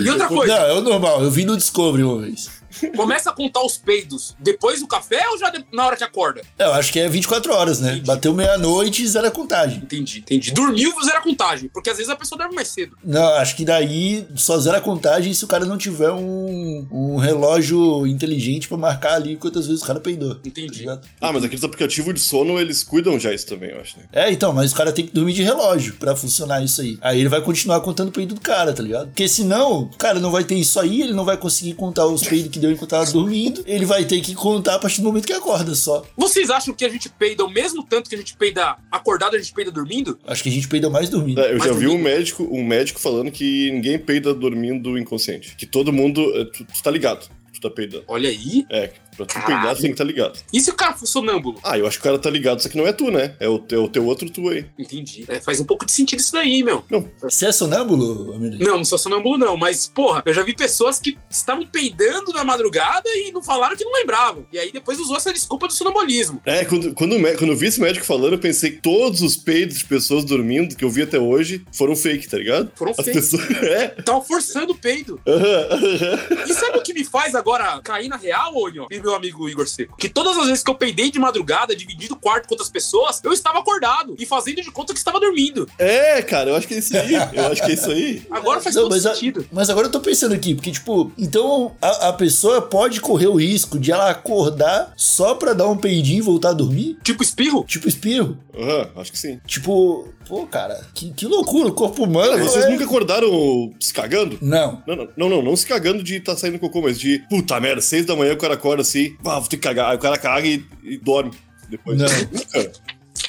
E 0.03 0.09
outra 0.09 0.27
coisa, 0.27 0.53
Não, 0.59 0.65
é 0.65 0.73
o 0.73 0.81
normal. 0.81 1.23
Eu 1.23 1.31
vi 1.31 1.45
no 1.45 1.55
Discovery 1.55 2.03
uma 2.03 2.21
vez. 2.21 2.49
começa 2.95 3.29
a 3.29 3.33
contar 3.33 3.63
os 3.63 3.77
peidos 3.77 4.35
depois 4.39 4.79
do 4.79 4.87
café 4.87 5.27
ou 5.29 5.37
já 5.37 5.49
de- 5.49 5.65
na 5.71 5.85
hora 5.85 5.95
que 5.97 6.03
acorda? 6.03 6.41
Eu 6.57 6.73
acho 6.73 6.91
que 6.91 6.99
é 6.99 7.07
24 7.07 7.53
horas, 7.53 7.79
né? 7.79 7.91
Entendi. 7.93 8.05
Bateu 8.05 8.33
meia-noite 8.33 9.03
e 9.03 9.07
zero 9.07 9.27
a 9.27 9.31
contagem. 9.31 9.77
Entendi, 9.79 10.19
entendi. 10.19 10.51
Dormiu, 10.51 10.91
zero 11.03 11.17
a 11.17 11.21
contagem. 11.21 11.69
Porque 11.73 11.89
às 11.89 11.97
vezes 11.97 12.11
a 12.11 12.15
pessoa 12.15 12.37
dorme 12.39 12.55
mais 12.55 12.67
cedo. 12.69 12.97
Não, 13.03 13.23
acho 13.35 13.55
que 13.55 13.65
daí 13.65 14.27
só 14.35 14.57
zera 14.59 14.77
a 14.77 14.81
contagem 14.81 15.33
se 15.33 15.43
o 15.43 15.47
cara 15.47 15.65
não 15.65 15.77
tiver 15.77 16.11
um, 16.11 16.87
um 16.91 17.15
relógio 17.17 18.05
inteligente 18.07 18.67
pra 18.67 18.77
marcar 18.77 19.15
ali 19.15 19.35
quantas 19.35 19.67
vezes 19.67 19.81
o 19.81 19.85
cara 19.85 19.99
peidou. 19.99 20.35
tá 20.35 20.41
Entendi. 20.45 20.79
ligado? 20.79 21.05
Ah, 21.21 21.31
mas 21.31 21.43
aqueles 21.43 21.63
aplicativos 21.63 22.13
de 22.13 22.19
sono, 22.19 22.59
eles 22.59 22.83
cuidam 22.83 23.19
já 23.19 23.33
isso 23.33 23.45
também, 23.47 23.69
eu 23.71 23.79
acho, 23.81 23.97
né? 23.97 24.05
É, 24.11 24.31
então, 24.31 24.53
mas 24.53 24.71
o 24.71 24.75
cara 24.75 24.91
tem 24.91 25.05
que 25.05 25.13
dormir 25.13 25.33
de 25.33 25.43
relógio 25.43 25.95
pra 25.95 26.15
funcionar 26.15 26.63
isso 26.63 26.81
aí. 26.81 26.97
Aí 27.01 27.19
ele 27.19 27.29
vai 27.29 27.41
continuar 27.41 27.79
contando 27.81 28.09
o 28.09 28.11
peido 28.11 28.35
do 28.35 28.41
cara, 28.41 28.73
tá 28.73 28.81
ligado? 28.83 29.07
Porque 29.07 29.27
senão, 29.27 29.81
o 29.83 29.97
cara 29.97 30.19
não 30.19 30.31
vai 30.31 30.43
ter 30.43 30.55
isso 30.55 30.79
aí, 30.79 31.01
ele 31.01 31.13
não 31.13 31.25
vai 31.25 31.37
conseguir 31.37 31.73
contar 31.73 32.05
os 32.05 32.23
peidos 32.23 32.49
que 32.51 32.59
deu 32.65 32.71
enquanto 32.73 32.89
tava 32.89 33.11
dormindo. 33.11 33.63
Ele 33.65 33.85
vai 33.85 34.05
ter 34.05 34.19
que 34.21 34.33
contar 34.35 34.75
a 34.75 34.79
partir 34.79 35.01
do 35.01 35.07
momento 35.07 35.25
que 35.25 35.33
acorda 35.33 35.73
só. 35.75 36.05
Vocês 36.17 36.49
acham 36.49 36.73
que 36.73 36.83
a 36.85 36.89
gente 36.89 37.09
peida 37.09 37.43
o 37.45 37.49
mesmo 37.49 37.83
tanto 37.83 38.09
que 38.09 38.15
a 38.15 38.17
gente 38.17 38.35
peida 38.35 38.75
acordado, 38.91 39.35
a 39.35 39.39
gente 39.39 39.53
peida 39.53 39.71
dormindo? 39.71 40.17
Acho 40.25 40.43
que 40.43 40.49
a 40.49 40.51
gente 40.51 40.67
peida 40.67 40.89
mais 40.89 41.09
dormindo. 41.09 41.39
É, 41.41 41.53
eu 41.53 41.57
Mas 41.57 41.67
já 41.67 41.73
vi 41.73 41.85
um 41.85 41.89
dormindo? 41.91 42.03
médico, 42.03 42.47
um 42.51 42.63
médico 42.63 42.99
falando 42.99 43.31
que 43.31 43.71
ninguém 43.71 43.97
peida 43.99 44.33
dormindo 44.33 44.97
inconsciente. 44.97 45.55
Que 45.55 45.65
todo 45.65 45.91
mundo. 45.93 46.21
é, 46.39 46.45
Tu, 46.45 46.63
tu 46.65 46.83
tá 46.83 46.91
ligado. 46.91 47.27
Tu 47.53 47.61
tá 47.61 47.69
peidando. 47.69 48.03
Olha 48.07 48.29
aí. 48.29 48.65
É, 48.69 48.91
pra 49.15 49.25
tu 49.25 49.33
peidar, 49.45 49.75
tu 49.75 49.81
tem 49.81 49.91
que 49.91 49.97
tá 49.97 50.03
ligado. 50.03 50.39
E 50.51 50.59
se 50.59 50.69
o 50.69 50.73
cara 50.73 50.93
for 50.93 51.05
sonâmbulo? 51.05 51.59
Ah, 51.63 51.77
eu 51.77 51.87
acho 51.87 51.97
que 51.97 52.01
o 52.01 52.03
cara 52.11 52.19
tá 52.19 52.29
ligado, 52.29 52.61
só 52.61 52.69
que 52.69 52.77
não 52.77 52.87
é 52.87 52.93
tu, 52.93 53.11
né? 53.11 53.35
É 53.39 53.47
o 53.47 53.59
teu, 53.59 53.83
o 53.85 53.89
teu 53.89 54.05
outro 54.05 54.29
tu 54.29 54.49
aí. 54.49 54.65
Entendi. 54.77 55.25
É, 55.27 55.39
faz 55.39 55.59
um 55.59 55.65
pouco 55.65 55.85
de 55.85 55.91
sentido 55.91 56.19
isso 56.19 56.31
daí, 56.33 56.63
meu. 56.63 56.83
Você 57.21 57.47
é 57.47 57.51
sonâmbulo, 57.51 58.33
Amelie? 58.33 58.59
Não, 58.65 58.77
não 58.77 58.85
sou 58.85 58.97
sonâmbulo, 58.97 59.37
não. 59.37 59.57
Mas, 59.57 59.87
porra, 59.87 60.23
eu 60.25 60.33
já 60.33 60.43
vi 60.43 60.55
pessoas 60.55 60.99
que 60.99 61.17
estavam 61.29 61.65
peidando 61.67 62.31
na 62.33 62.43
madrugada 62.43 63.07
e 63.09 63.31
não 63.31 63.41
falaram 63.43 63.75
que 63.75 63.83
não 63.85 63.93
lembravam. 63.93 64.45
E 64.51 64.59
aí 64.59 64.71
depois 64.71 64.99
usou 64.99 65.17
essa 65.17 65.31
desculpa 65.33 65.67
do 65.67 65.73
sonambulismo. 65.73 66.41
É, 66.45 66.65
quando, 66.65 66.93
quando, 66.93 67.15
quando 67.37 67.51
eu 67.51 67.57
vi 67.57 67.67
esse 67.67 67.79
médico 67.79 68.05
falando, 68.05 68.33
eu 68.33 68.39
pensei 68.39 68.71
que 68.71 68.81
todos 68.81 69.21
os 69.21 69.35
peidos 69.35 69.77
de 69.79 69.85
pessoas 69.85 70.23
dormindo 70.25 70.75
que 70.75 70.83
eu 70.83 70.89
vi 70.89 71.01
até 71.03 71.19
hoje 71.19 71.65
foram 71.71 71.95
fake, 71.95 72.27
tá 72.29 72.37
ligado? 72.37 72.71
Foram 72.75 72.91
As 72.91 72.97
fake. 72.97 73.13
pessoas. 73.13 73.45
É. 73.65 73.87
Tava 73.87 74.21
forçando 74.21 74.73
o 74.73 74.77
peido. 74.77 75.19
aham, 75.27 75.67
aham. 75.71 76.45
E 76.47 76.53
sabe 76.53 76.77
o 76.77 76.81
que 76.81 76.93
me 76.93 77.03
faz 77.03 77.33
agora 77.35 77.79
cair 77.83 78.07
na 78.07 78.15
real, 78.17 78.53
ô 78.55 78.69
Nho? 78.69 78.87
Meu 79.05 79.13
amigo 79.15 79.47
Igor 79.47 79.67
Seco? 79.67 79.95
Que 79.97 80.09
todas 80.09 80.35
as 80.37 80.47
vezes 80.47 80.63
que 80.63 80.69
eu 80.71 80.75
peidei 80.75 81.11
de 81.11 81.19
madrugada, 81.19 81.75
dividindo 81.75 82.15
o 82.15 82.17
quarto 82.17 82.47
com 82.47 82.55
outras 82.55 82.69
pessoas, 82.69 83.21
eu 83.23 83.31
estava 83.31 83.59
acordado 83.59 84.15
e 84.17 84.25
fazendo 84.25 84.61
de 84.63 84.71
conta 84.71 84.93
que 84.93 84.97
estava 84.99 85.19
dormindo. 85.19 85.69
É, 85.77 86.21
cara, 86.23 86.49
eu 86.49 86.55
acho 86.55 86.67
que 86.67 86.73
é 86.73 86.77
isso 86.79 86.97
aí. 86.97 87.13
Eu 87.13 87.45
acho 87.51 87.63
que 87.63 87.71
é 87.71 87.73
isso 87.75 87.91
aí. 87.91 88.25
Agora 88.31 88.59
faz 88.59 88.75
Não, 88.75 88.83
todo 88.83 88.91
mas, 88.91 89.05
a- 89.05 89.13
sentido. 89.13 89.47
mas 89.51 89.69
agora 89.69 89.85
eu 89.87 89.91
tô 89.91 89.99
pensando 89.99 90.33
aqui, 90.33 90.55
porque, 90.55 90.71
tipo, 90.71 91.11
então 91.17 91.75
a, 91.79 92.09
a 92.09 92.13
pessoa 92.13 92.61
pode 92.63 92.99
correr 92.99 93.27
o 93.27 93.35
risco 93.35 93.77
de 93.77 93.91
ela 93.91 94.09
acordar 94.09 94.91
só 94.97 95.35
pra 95.35 95.53
dar 95.53 95.67
um 95.67 95.77
peidinho 95.77 96.17
e 96.17 96.21
voltar 96.21 96.49
a 96.49 96.53
dormir? 96.53 96.97
Tipo 97.03 97.21
espirro? 97.21 97.63
Tipo 97.67 97.87
espirro. 97.87 98.37
Aham, 98.57 98.89
acho 98.95 99.11
que 99.11 99.19
sim. 99.19 99.39
Tipo, 99.45 100.07
pô, 100.27 100.45
cara, 100.47 100.85
que, 100.93 101.11
que 101.13 101.25
loucura, 101.25 101.69
o 101.69 101.73
corpo 101.73 102.03
humano. 102.03 102.37
Vocês 102.43 102.65
é- 102.65 102.69
nunca 102.69 102.83
acordaram 102.85 103.73
se 103.79 103.93
cagando? 103.93 104.37
Não. 104.41 104.81
Não, 104.87 104.95
não, 104.95 105.07
não, 105.17 105.29
não, 105.29 105.41
não 105.41 105.55
se 105.55 105.65
cagando 105.65 106.03
de 106.03 106.19
tá 106.19 106.35
saindo 106.35 106.59
cocô, 106.59 106.81
mas 106.81 106.99
de 106.99 107.19
puta 107.29 107.59
merda, 107.59 107.81
seis 107.81 108.05
da 108.05 108.15
manhã 108.15 108.33
o 108.33 108.37
cara 108.37 108.55
acorda 108.55 108.81
assim, 108.81 109.15
ah, 109.25 109.39
vou 109.39 109.47
ter 109.49 109.57
que 109.57 109.63
cagar. 109.63 109.91
Aí 109.91 109.97
o 109.97 109.99
cara 109.99 110.17
caga 110.17 110.47
e, 110.47 110.63
e 110.83 110.97
dorme 110.97 111.31
depois. 111.69 111.97
Não. 111.97 112.07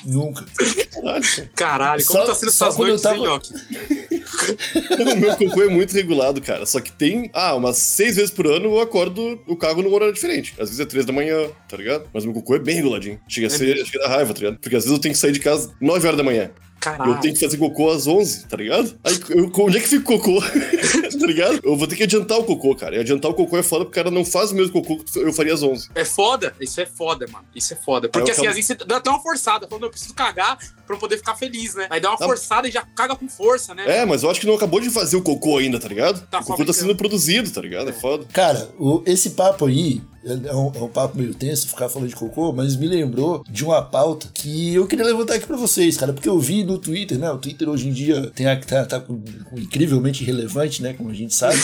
Nunca. 0.04 0.44
Nunca. 0.44 0.44
Caralho. 0.92 1.50
Caralho, 1.54 2.06
como 2.06 2.20
Só- 2.20 2.26
tá 2.26 2.34
sendo 2.34 2.52
só 2.52 2.66
essas 2.68 2.78
noites, 2.78 3.04
hein, 3.04 3.12
tava-? 3.22 3.40
O 5.12 5.16
meu 5.16 5.36
cocô 5.36 5.62
é 5.62 5.68
muito 5.68 5.92
regulado, 5.92 6.40
cara. 6.40 6.66
Só 6.66 6.80
que 6.80 6.92
tem, 6.92 7.30
ah, 7.32 7.54
umas 7.54 7.78
seis 7.78 8.16
vezes 8.16 8.30
por 8.30 8.46
ano 8.46 8.66
eu 8.66 8.80
acordo, 8.80 9.40
eu 9.48 9.56
cago 9.56 9.82
num 9.82 9.92
horário 9.92 10.12
diferente. 10.12 10.52
Às 10.58 10.68
vezes 10.68 10.80
é 10.80 10.84
três 10.84 11.04
da 11.06 11.12
manhã, 11.12 11.48
tá 11.68 11.76
ligado? 11.76 12.08
Mas 12.12 12.24
o 12.24 12.26
meu 12.26 12.34
cocô 12.34 12.54
é 12.56 12.58
bem 12.58 12.74
reguladinho. 12.76 13.18
Chega 13.28 13.46
a 13.46 13.50
ser, 13.50 13.84
chega 13.86 14.04
a 14.04 14.08
dar 14.08 14.14
raiva, 14.16 14.34
tá 14.34 14.40
ligado? 14.40 14.58
Porque 14.58 14.76
às 14.76 14.84
vezes 14.84 14.96
eu 14.96 15.00
tenho 15.00 15.14
que 15.14 15.18
sair 15.20 15.32
de 15.32 15.40
casa 15.40 15.72
nove 15.80 16.06
horas 16.06 16.18
da 16.18 16.24
manhã. 16.24 16.50
Caralho. 16.90 17.12
eu 17.12 17.20
tenho 17.20 17.34
que 17.34 17.40
fazer 17.40 17.56
cocô 17.56 17.90
às 17.90 18.06
11, 18.06 18.46
tá 18.46 18.56
ligado? 18.56 18.96
Aí, 19.04 19.18
eu, 19.30 19.50
onde 19.58 19.78
é 19.78 19.80
que 19.80 19.88
fica 19.88 20.14
o 20.14 20.18
cocô? 20.18 20.40
tá 21.20 21.26
ligado? 21.26 21.60
Eu 21.64 21.76
vou 21.76 21.86
ter 21.86 21.96
que 21.96 22.02
adiantar 22.04 22.38
o 22.38 22.44
cocô, 22.44 22.74
cara. 22.74 22.96
E 22.96 23.00
adiantar 23.00 23.30
o 23.30 23.34
cocô 23.34 23.56
é 23.56 23.62
foda 23.62 23.84
porque 23.84 23.98
o 24.00 24.04
cara 24.04 24.14
não 24.14 24.24
faz 24.24 24.50
o 24.50 24.54
mesmo 24.54 24.72
cocô 24.72 24.96
que 24.98 25.18
eu 25.18 25.32
faria 25.32 25.54
às 25.54 25.62
11. 25.62 25.88
É 25.94 26.04
foda? 26.04 26.54
Isso 26.60 26.80
é 26.80 26.86
foda, 26.86 27.26
mano. 27.30 27.44
Isso 27.54 27.72
é 27.72 27.76
foda. 27.76 28.08
Porque 28.08 28.30
assim, 28.30 28.42
acabo- 28.42 28.50
às 28.50 28.54
vezes 28.56 28.66
você 28.78 28.84
dá 28.84 28.96
até 28.98 29.10
uma 29.10 29.20
forçada, 29.20 29.66
falando, 29.66 29.84
eu 29.84 29.90
preciso 29.90 30.14
cagar 30.14 30.56
pra 30.86 30.94
eu 30.96 31.00
poder 31.00 31.16
ficar 31.16 31.34
feliz, 31.34 31.74
né? 31.74 31.86
Aí 31.90 32.00
dá 32.00 32.10
uma 32.10 32.18
Tá. 32.18 32.24
forçada 32.26 32.68
e 32.68 32.70
já 32.70 32.82
caga 32.82 33.16
com 33.16 33.28
força, 33.28 33.74
né? 33.74 33.84
É, 33.86 34.04
mas 34.04 34.22
eu 34.22 34.30
acho 34.30 34.40
que 34.40 34.46
não 34.46 34.54
acabou 34.54 34.80
de 34.80 34.90
fazer 34.90 35.16
o 35.16 35.22
cocô 35.22 35.58
ainda, 35.58 35.78
tá 35.80 35.88
ligado? 35.88 36.24
Tá 36.30 36.40
o 36.40 36.44
cocô 36.44 36.64
tá 36.64 36.72
sendo 36.72 36.94
produzido, 36.94 37.50
tá 37.50 37.60
ligado? 37.60 37.90
É 37.90 37.92
foda. 37.92 38.24
Cara, 38.32 38.68
o- 38.78 39.02
esse 39.06 39.30
papo 39.30 39.66
aí 39.66 40.00
é 40.26 40.54
um, 40.54 40.72
é 40.74 40.78
um 40.82 40.88
papo 40.88 41.16
meio 41.16 41.32
tenso 41.34 41.68
ficar 41.68 41.88
falando 41.88 42.08
de 42.08 42.16
cocô, 42.16 42.52
mas 42.52 42.74
me 42.76 42.86
lembrou 42.86 43.44
de 43.48 43.64
uma 43.64 43.80
pauta 43.80 44.28
que 44.34 44.74
eu 44.74 44.86
queria 44.86 45.04
levantar 45.04 45.34
aqui 45.34 45.46
pra 45.46 45.56
vocês, 45.56 45.96
cara, 45.96 46.12
porque 46.12 46.28
eu 46.28 46.38
vi 46.40 46.64
no 46.64 46.78
Twitter, 46.78 47.18
né? 47.18 47.30
O 47.30 47.38
Twitter 47.38 47.68
hoje 47.68 47.88
em 47.88 47.92
dia 47.92 48.30
tem 48.34 48.46
a, 48.46 48.56
tá, 48.60 48.84
tá 48.84 49.00
com- 49.00 49.22
com 49.48 49.58
incrivelmente 49.58 50.24
relevante, 50.24 50.82
né? 50.82 50.92
Como 50.94 51.10
a 51.10 51.14
gente 51.14 51.34
sabe. 51.34 51.56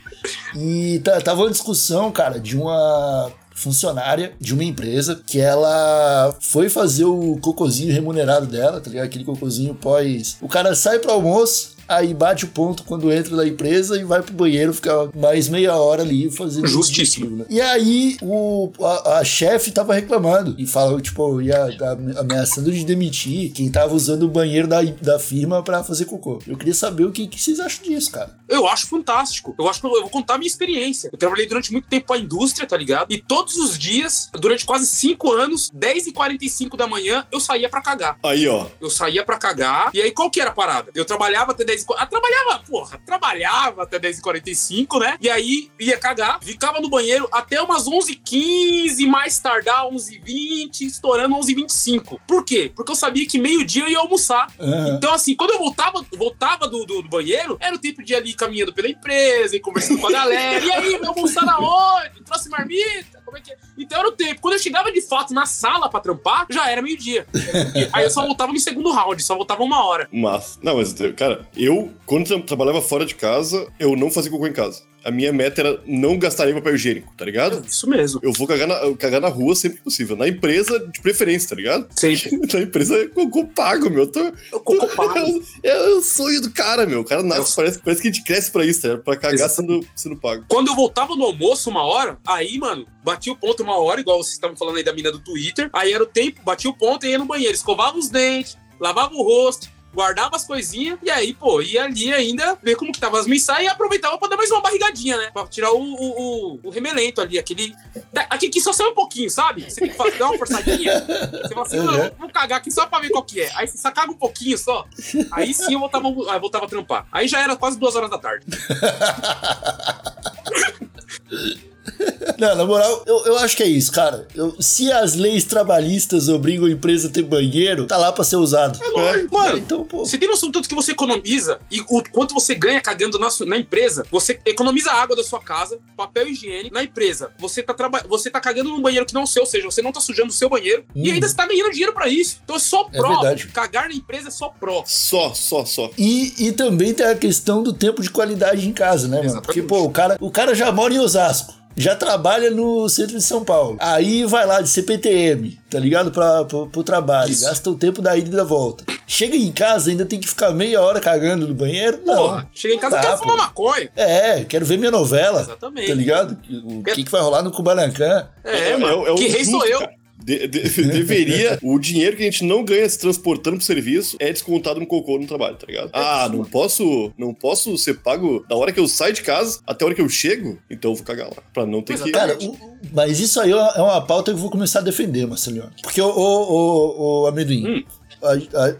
e 0.56 0.98
tá, 1.00 1.20
tava 1.20 1.42
uma 1.42 1.50
discussão, 1.50 2.10
cara, 2.10 2.40
de 2.40 2.56
uma 2.56 3.30
funcionária 3.54 4.32
de 4.38 4.52
uma 4.52 4.64
empresa 4.64 5.20
que 5.26 5.40
ela 5.40 6.34
foi 6.40 6.68
fazer 6.68 7.04
o 7.04 7.38
cocôzinho 7.40 7.92
remunerado 7.92 8.46
dela, 8.46 8.80
tá 8.80 8.90
ligado? 8.90 9.06
Aquele 9.06 9.24
cocôzinho 9.24 9.74
pós. 9.74 10.36
O 10.42 10.48
cara 10.48 10.74
sai 10.74 10.98
pro 10.98 11.10
almoço. 11.12 11.75
Aí 11.88 12.14
bate 12.14 12.44
o 12.44 12.48
ponto 12.48 12.84
quando 12.84 13.12
entra 13.12 13.36
da 13.36 13.46
empresa 13.46 13.98
e 13.98 14.04
vai 14.04 14.22
pro 14.22 14.32
banheiro 14.32 14.72
ficar 14.72 15.08
mais 15.14 15.48
meia 15.48 15.74
hora 15.74 16.02
ali 16.02 16.30
fazendo 16.30 16.66
Justíssimo. 16.66 17.36
né? 17.36 17.44
E 17.48 17.60
aí 17.60 18.16
o, 18.22 18.70
a, 18.80 19.18
a 19.18 19.24
chefe 19.24 19.70
tava 19.70 19.94
reclamando 19.94 20.54
e 20.58 20.66
falou, 20.66 21.00
tipo, 21.00 21.40
ia 21.40 21.76
tá 21.76 21.92
ameaçando 22.18 22.70
de 22.70 22.84
demitir 22.84 23.52
quem 23.52 23.70
tava 23.70 23.94
usando 23.94 24.22
o 24.24 24.28
banheiro 24.28 24.68
da, 24.68 24.82
da 24.82 25.18
firma 25.18 25.62
pra 25.62 25.82
fazer 25.82 26.04
cocô. 26.04 26.38
Eu 26.46 26.56
queria 26.56 26.74
saber 26.74 27.04
o 27.04 27.12
que, 27.12 27.26
que 27.26 27.40
vocês 27.42 27.58
acham 27.60 27.82
disso, 27.84 28.10
cara. 28.10 28.36
Eu 28.48 28.66
acho 28.66 28.86
fantástico. 28.86 29.54
Eu 29.58 29.68
acho 29.68 29.80
que 29.80 29.86
eu 29.86 29.96
eu 29.96 30.02
vou 30.02 30.10
contar 30.10 30.34
a 30.34 30.38
minha 30.38 30.46
experiência. 30.48 31.08
Eu 31.12 31.18
trabalhei 31.18 31.46
durante 31.46 31.72
muito 31.72 31.88
tempo 31.88 32.06
pra 32.06 32.18
indústria, 32.18 32.66
tá 32.66 32.76
ligado? 32.76 33.06
E 33.10 33.18
todos 33.18 33.56
os 33.56 33.78
dias, 33.78 34.30
durante 34.34 34.64
quase 34.66 34.86
5 34.86 35.32
anos, 35.32 35.70
10h45 35.70 36.76
da 36.76 36.86
manhã, 36.86 37.26
eu 37.32 37.40
saía 37.40 37.68
pra 37.68 37.80
cagar. 37.80 38.18
Aí, 38.22 38.46
ó. 38.46 38.66
Eu 38.80 38.90
saía 38.90 39.24
pra 39.24 39.38
cagar. 39.38 39.90
E 39.94 40.00
aí, 40.00 40.10
qual 40.10 40.30
que 40.30 40.40
era 40.40 40.50
a 40.50 40.52
parada? 40.52 40.90
Eu 40.94 41.04
trabalhava 41.04 41.52
até 41.52 41.64
10 41.64 41.75
h 41.84 41.94
Ah, 41.98 42.06
trabalhava, 42.06 42.62
porra, 42.68 43.00
trabalhava 43.04 43.82
até 43.82 43.98
10h45, 43.98 45.00
né? 45.00 45.16
E 45.20 45.28
aí, 45.28 45.70
ia 45.78 45.98
cagar, 45.98 46.38
ficava 46.42 46.80
no 46.80 46.88
banheiro 46.88 47.28
até 47.32 47.60
umas 47.60 47.84
11h15, 47.86 49.06
mais 49.06 49.38
tardar 49.38 49.84
11h20, 49.86 50.82
estourando 50.82 51.36
11h25. 51.36 52.18
Por 52.26 52.44
quê? 52.44 52.70
Porque 52.74 52.92
eu 52.92 52.96
sabia 52.96 53.26
que 53.26 53.38
meio-dia 53.38 53.84
eu 53.84 53.88
ia 53.88 53.98
almoçar. 53.98 54.48
Aham. 54.58 54.96
Então, 54.96 55.12
assim, 55.14 55.34
quando 55.34 55.50
eu 55.50 55.58
voltava, 55.58 56.04
voltava 56.16 56.68
do, 56.68 56.84
do, 56.84 57.02
do 57.02 57.08
banheiro, 57.08 57.56
era 57.60 57.74
o 57.74 57.78
tempo 57.78 58.02
de 58.02 58.12
ir 58.12 58.16
ali 58.16 58.34
caminhando 58.34 58.72
pela 58.72 58.88
empresa 58.88 59.56
e 59.56 59.60
conversando 59.60 60.00
com 60.00 60.08
a 60.08 60.12
galera. 60.12 60.64
E 60.64 60.70
aí, 60.70 60.98
vai 60.98 61.08
almoçar 61.08 61.44
na 61.44 61.58
onde? 61.58 62.22
Trouxe 62.24 62.48
marmita? 62.48 63.22
Como 63.24 63.36
é 63.36 63.40
que 63.40 63.52
é? 63.52 63.56
Então 63.76 63.98
era 63.98 64.08
o 64.08 64.12
tempo. 64.12 64.40
Quando 64.40 64.54
eu 64.54 64.60
chegava 64.60 64.90
de 64.92 65.00
fato 65.00 65.34
na 65.34 65.46
sala 65.46 65.88
pra 65.88 66.00
trampar, 66.00 66.46
já 66.48 66.70
era 66.70 66.80
meio-dia. 66.80 67.26
Aí 67.92 68.04
eu 68.04 68.10
só 68.10 68.24
voltava 68.24 68.52
no 68.52 68.58
segundo 68.60 68.90
round, 68.92 69.22
só 69.22 69.34
voltava 69.34 69.62
uma 69.62 69.84
hora. 69.84 70.08
Mas, 70.12 70.58
não, 70.62 70.76
mas, 70.76 70.94
cara, 71.16 71.46
eu, 71.56 71.65
quando 72.04 72.26
tra- 72.26 72.40
trabalhava 72.42 72.80
fora 72.82 73.04
de 73.06 73.14
casa, 73.14 73.66
eu 73.78 73.96
não 73.96 74.10
fazia 74.10 74.30
cocô 74.30 74.46
em 74.46 74.52
casa. 74.52 74.82
A 75.04 75.10
minha 75.12 75.32
meta 75.32 75.60
era 75.60 75.80
não 75.86 76.18
gastar 76.18 76.52
papel 76.52 76.74
higiênico, 76.74 77.14
tá 77.16 77.24
ligado? 77.24 77.64
Isso 77.64 77.88
mesmo. 77.88 78.18
Eu 78.24 78.32
vou 78.32 78.44
cagar 78.44 78.66
na, 78.66 78.74
eu 78.78 78.96
cagar 78.96 79.20
na 79.20 79.28
rua 79.28 79.54
sempre 79.54 79.78
que 79.78 79.84
possível. 79.84 80.16
Na 80.16 80.26
empresa, 80.26 80.80
de 80.80 81.00
preferência, 81.00 81.48
tá 81.50 81.54
ligado? 81.54 81.86
Sempre. 81.96 82.36
Na 82.52 82.60
empresa 82.60 82.96
é 82.96 83.06
cocô 83.06 83.44
pago, 83.46 83.88
meu. 83.88 84.08
Tô, 84.10 84.18
Eu 84.50 84.58
cocô 84.60 84.88
pago. 84.96 85.44
é 85.62 85.78
o 85.90 86.02
sonho 86.02 86.40
do 86.40 86.50
cara, 86.50 86.84
meu. 86.86 87.02
O 87.02 87.04
cara 87.04 87.22
nasce, 87.22 87.54
parece, 87.54 87.78
parece 87.78 88.02
que 88.02 88.08
a 88.08 88.12
gente 88.12 88.24
cresce 88.24 88.50
pra 88.50 88.64
isso, 88.66 88.82
tá? 88.82 88.98
Pra 88.98 89.16
cagar 89.16 89.48
sendo, 89.48 89.86
sendo 89.94 90.16
pago. 90.16 90.44
Quando 90.48 90.68
eu 90.68 90.74
voltava 90.74 91.14
no 91.14 91.22
almoço 91.24 91.70
uma 91.70 91.84
hora, 91.84 92.18
aí, 92.26 92.58
mano, 92.58 92.84
bati 93.04 93.30
o 93.30 93.36
ponto 93.36 93.62
uma 93.62 93.78
hora, 93.78 94.00
igual 94.00 94.20
vocês 94.20 94.34
estavam 94.34 94.56
falando 94.56 94.78
aí 94.78 94.82
da 94.82 94.92
mina 94.92 95.12
do 95.12 95.20
Twitter. 95.20 95.70
Aí 95.72 95.92
era 95.92 96.02
o 96.02 96.06
tempo, 96.06 96.42
bati 96.44 96.66
o 96.66 96.74
ponto 96.76 97.06
e 97.06 97.10
ia 97.10 97.18
no 97.18 97.26
banheiro, 97.26 97.54
escovava 97.54 97.96
os 97.96 98.08
dentes, 98.08 98.58
lavava 98.80 99.14
o 99.14 99.22
rosto, 99.22 99.68
guardava 99.96 100.36
as 100.36 100.44
coisinhas 100.44 100.98
e 101.02 101.10
aí, 101.10 101.32
pô, 101.32 101.62
ia 101.62 101.84
ali 101.84 102.12
ainda 102.12 102.56
ver 102.62 102.76
como 102.76 102.92
que 102.92 103.00
tava 103.00 103.18
as 103.18 103.26
mensagens 103.26 103.64
e 103.66 103.68
aproveitava 103.68 104.18
pra 104.18 104.28
dar 104.28 104.36
mais 104.36 104.50
uma 104.50 104.60
barrigadinha, 104.60 105.16
né? 105.16 105.30
Pra 105.32 105.46
tirar 105.46 105.72
o, 105.72 105.80
o, 105.80 106.54
o, 106.54 106.60
o 106.64 106.70
remelento 106.70 107.20
ali, 107.22 107.38
aquele. 107.38 107.74
da- 108.12 108.26
Aqui 108.28 108.50
que 108.50 108.60
só 108.60 108.72
sai 108.74 108.86
um 108.88 108.94
pouquinho, 108.94 109.30
sabe? 109.30 109.62
Você 109.70 109.80
tem 109.80 109.88
que 109.90 109.96
fazer, 109.96 110.18
dar 110.18 110.26
uma 110.28 110.36
forçadinha. 110.38 111.00
Você 111.00 111.54
fala 111.54 111.66
assim, 111.66 111.78
Uhum. 111.78 112.10
vou 112.18 112.28
cagar 112.30 112.58
aqui 112.58 112.70
só 112.70 112.84
pra 112.86 112.98
ver 113.00 113.08
qual 113.10 113.24
que 113.24 113.40
é. 113.40 113.50
Aí 113.56 113.66
você 113.66 113.78
só 113.78 113.90
caga 113.90 114.12
um 114.12 114.16
pouquinho 114.18 114.58
só. 114.58 114.84
Aí 115.32 115.54
sim 115.54 115.72
eu 115.72 115.80
voltava, 115.80 116.08
aí 116.30 116.38
voltava 116.40 116.66
a 116.66 116.68
trampar. 116.68 117.06
Aí 117.10 117.26
já 117.26 117.40
era 117.40 117.56
quase 117.56 117.78
duas 117.78 117.96
horas 117.96 118.10
da 118.10 118.18
tarde. 118.18 118.44
Não, 122.38 122.54
na 122.54 122.64
moral, 122.66 123.02
eu, 123.06 123.24
eu 123.26 123.38
acho 123.38 123.56
que 123.56 123.62
é 123.62 123.66
isso, 123.66 123.90
cara. 123.92 124.26
Eu- 124.34 124.54
se 124.60 124.90
as 124.92 125.14
leis 125.14 125.44
trabalhistas 125.44 126.28
obrigam 126.28 126.66
a 126.66 126.70
empresa 126.70 127.08
a 127.08 127.10
ter 127.10 127.22
banheiro, 127.22 127.86
tá 127.86 127.96
lá 127.96 128.12
pra 128.12 128.24
ser 128.24 128.36
usado. 128.36 128.78
É 128.82 128.88
lógico. 128.88 129.34
Mano, 129.34 129.58
Então, 129.58 129.84
pô. 129.84 130.04
Você 130.04 130.18
tem 130.18 130.28
noção 130.28 130.50
do 130.50 130.52
tanto 130.52 130.68
que 130.68 130.74
você 130.74 130.92
economiza 130.92 131.58
e 131.70 131.80
o 131.88 132.02
quanto 132.10 132.34
você 132.34 132.54
ganha 132.54 132.80
cagando 132.80 133.18
na, 133.18 133.28
na 133.46 133.56
empresa? 133.56 134.04
Você 134.10 134.38
economiza 134.44 134.90
a 134.90 135.00
água 135.02 135.16
da 135.16 135.24
sua 135.24 135.40
casa, 135.40 135.78
papel 135.96 136.28
higiênico 136.28 136.74
na 136.74 136.82
empresa. 136.82 137.30
Você 137.38 137.62
tá, 137.62 137.72
traba- 137.72 138.02
você 138.08 138.30
tá 138.30 138.40
cagando 138.40 138.68
num 138.70 138.82
banheiro 138.82 139.06
que 139.06 139.14
não 139.14 139.22
é 139.22 139.24
o 139.24 139.26
seu, 139.26 139.42
ou 139.42 139.48
seja, 139.48 139.64
você 139.64 139.80
não 139.80 139.92
tá 139.92 140.00
sujando 140.00 140.28
o 140.28 140.32
seu 140.34 140.48
banheiro 140.50 140.84
e 140.94 141.08
Uhum. 141.08 141.14
ainda 141.14 141.28
você 141.28 141.34
tá 141.34 141.46
ganhando 141.46 141.70
dinheiro 141.70 141.92
pra 141.94 142.08
isso. 142.08 142.38
Então 142.44 142.56
é 142.56 142.58
só 142.60 142.88
É 142.92 142.98
pró. 142.98 143.08
verdade. 143.20 143.46
Cagar 143.48 143.88
na 143.88 143.94
empresa 143.94 144.28
é 144.28 144.30
só 144.30 144.48
pró. 144.48 144.84
Só, 144.86 145.32
só, 145.34 145.64
só. 145.64 145.90
E, 145.96 146.34
e 146.48 146.52
também 146.52 146.92
tem 146.92 147.06
a 147.06 147.14
questão 147.14 147.62
do 147.62 147.72
tempo 147.72 148.02
de 148.02 148.10
qualidade 148.10 148.66
em 148.68 148.72
casa, 148.72 149.06
né, 149.08 149.16
mano? 149.18 149.26
Exatamente. 149.28 149.46
Porque, 149.46 149.62
pô, 149.62 149.82
o 149.84 149.90
cara, 149.90 150.16
o 150.20 150.30
cara 150.30 150.54
já 150.54 150.70
mora 150.72 150.92
em 150.92 150.98
Osasco. 150.98 151.54
Já 151.76 151.94
trabalha 151.94 152.50
no 152.50 152.88
centro 152.88 153.16
de 153.16 153.22
São 153.22 153.44
Paulo. 153.44 153.76
Aí 153.80 154.24
vai 154.24 154.46
lá 154.46 154.60
de 154.62 154.68
CPTM, 154.68 155.58
tá 155.68 155.78
ligado? 155.78 156.10
Pra, 156.10 156.44
pro, 156.44 156.66
pro 156.68 156.82
trabalho. 156.82 157.30
Isso. 157.30 157.44
Gasta 157.44 157.70
o 157.70 157.74
tempo 157.74 158.00
da 158.00 158.16
ida 158.16 158.28
e 158.28 158.32
da 158.32 158.44
volta. 158.44 158.84
Chega 159.06 159.36
em 159.36 159.52
casa, 159.52 159.90
ainda 159.90 160.06
tem 160.06 160.18
que 160.18 160.26
ficar 160.28 160.50
meia 160.52 160.80
hora 160.80 161.00
cagando 161.00 161.46
no 161.46 161.54
banheiro? 161.54 162.00
Não. 162.04 162.16
Porra, 162.16 162.50
cheguei 162.54 162.76
em 162.76 162.80
casa 162.80 162.96
e 162.96 163.00
Tá, 163.00 163.04
quero 163.06 163.18
pô. 163.18 163.22
fumar 163.24 163.36
maconha. 163.36 163.90
É, 163.94 164.44
quero 164.44 164.64
ver 164.64 164.78
minha 164.78 164.90
novela. 164.90 165.42
Exatamente. 165.42 165.88
Tá 165.88 165.94
ligado? 165.94 166.38
O 166.64 166.82
que, 166.82 167.04
que 167.04 167.10
vai 167.10 167.20
rolar 167.20 167.42
no 167.42 167.50
Kubanacan? 167.50 168.26
É, 168.42 168.76
mano. 168.76 169.06
é 169.06 169.10
o 169.12 169.14
que 169.16 169.28
rei 169.28 169.44
sou 169.44 169.64
eu. 169.66 169.80
cara. 169.80 169.92
De- 170.26 170.48
de- 170.48 170.60
deveria. 170.90 171.58
o 171.62 171.78
dinheiro 171.78 172.16
que 172.16 172.22
a 172.22 172.26
gente 172.26 172.44
não 172.44 172.64
ganha 172.64 172.88
se 172.88 172.98
transportando 172.98 173.56
pro 173.58 173.64
serviço 173.64 174.16
é 174.18 174.32
descontado 174.32 174.80
no 174.80 174.86
cocô 174.86 175.18
no 175.18 175.26
trabalho, 175.26 175.56
tá 175.56 175.66
ligado? 175.68 175.90
Ah, 175.92 176.28
não 176.32 176.44
posso. 176.44 177.12
Não 177.16 177.32
posso 177.32 177.78
ser 177.78 177.94
pago 178.00 178.44
da 178.48 178.56
hora 178.56 178.72
que 178.72 178.80
eu 178.80 178.88
saio 178.88 179.14
de 179.14 179.22
casa 179.22 179.60
até 179.66 179.84
a 179.84 179.86
hora 179.86 179.94
que 179.94 180.00
eu 180.02 180.08
chego, 180.08 180.58
então 180.68 180.90
eu 180.90 180.94
vou 180.96 181.04
cagar 181.04 181.28
lá. 181.28 181.36
Pra 181.54 181.64
não 181.64 181.80
ter 181.80 181.96
que. 182.02 182.10
Cara, 182.10 182.36
o- 182.42 182.56
mas 182.92 183.20
isso 183.20 183.40
aí 183.40 183.52
é 183.52 183.80
uma 183.80 184.00
pauta 184.00 184.32
que 184.32 184.36
eu 184.36 184.40
vou 184.40 184.50
começar 184.50 184.80
a 184.80 184.82
defender, 184.82 185.26
Marcelinho. 185.26 185.70
Porque 185.82 186.00
o, 186.00 186.06
o, 186.08 186.10
o, 186.10 187.22
o 187.22 187.26
amendoim. 187.28 187.84
a- 187.88 187.95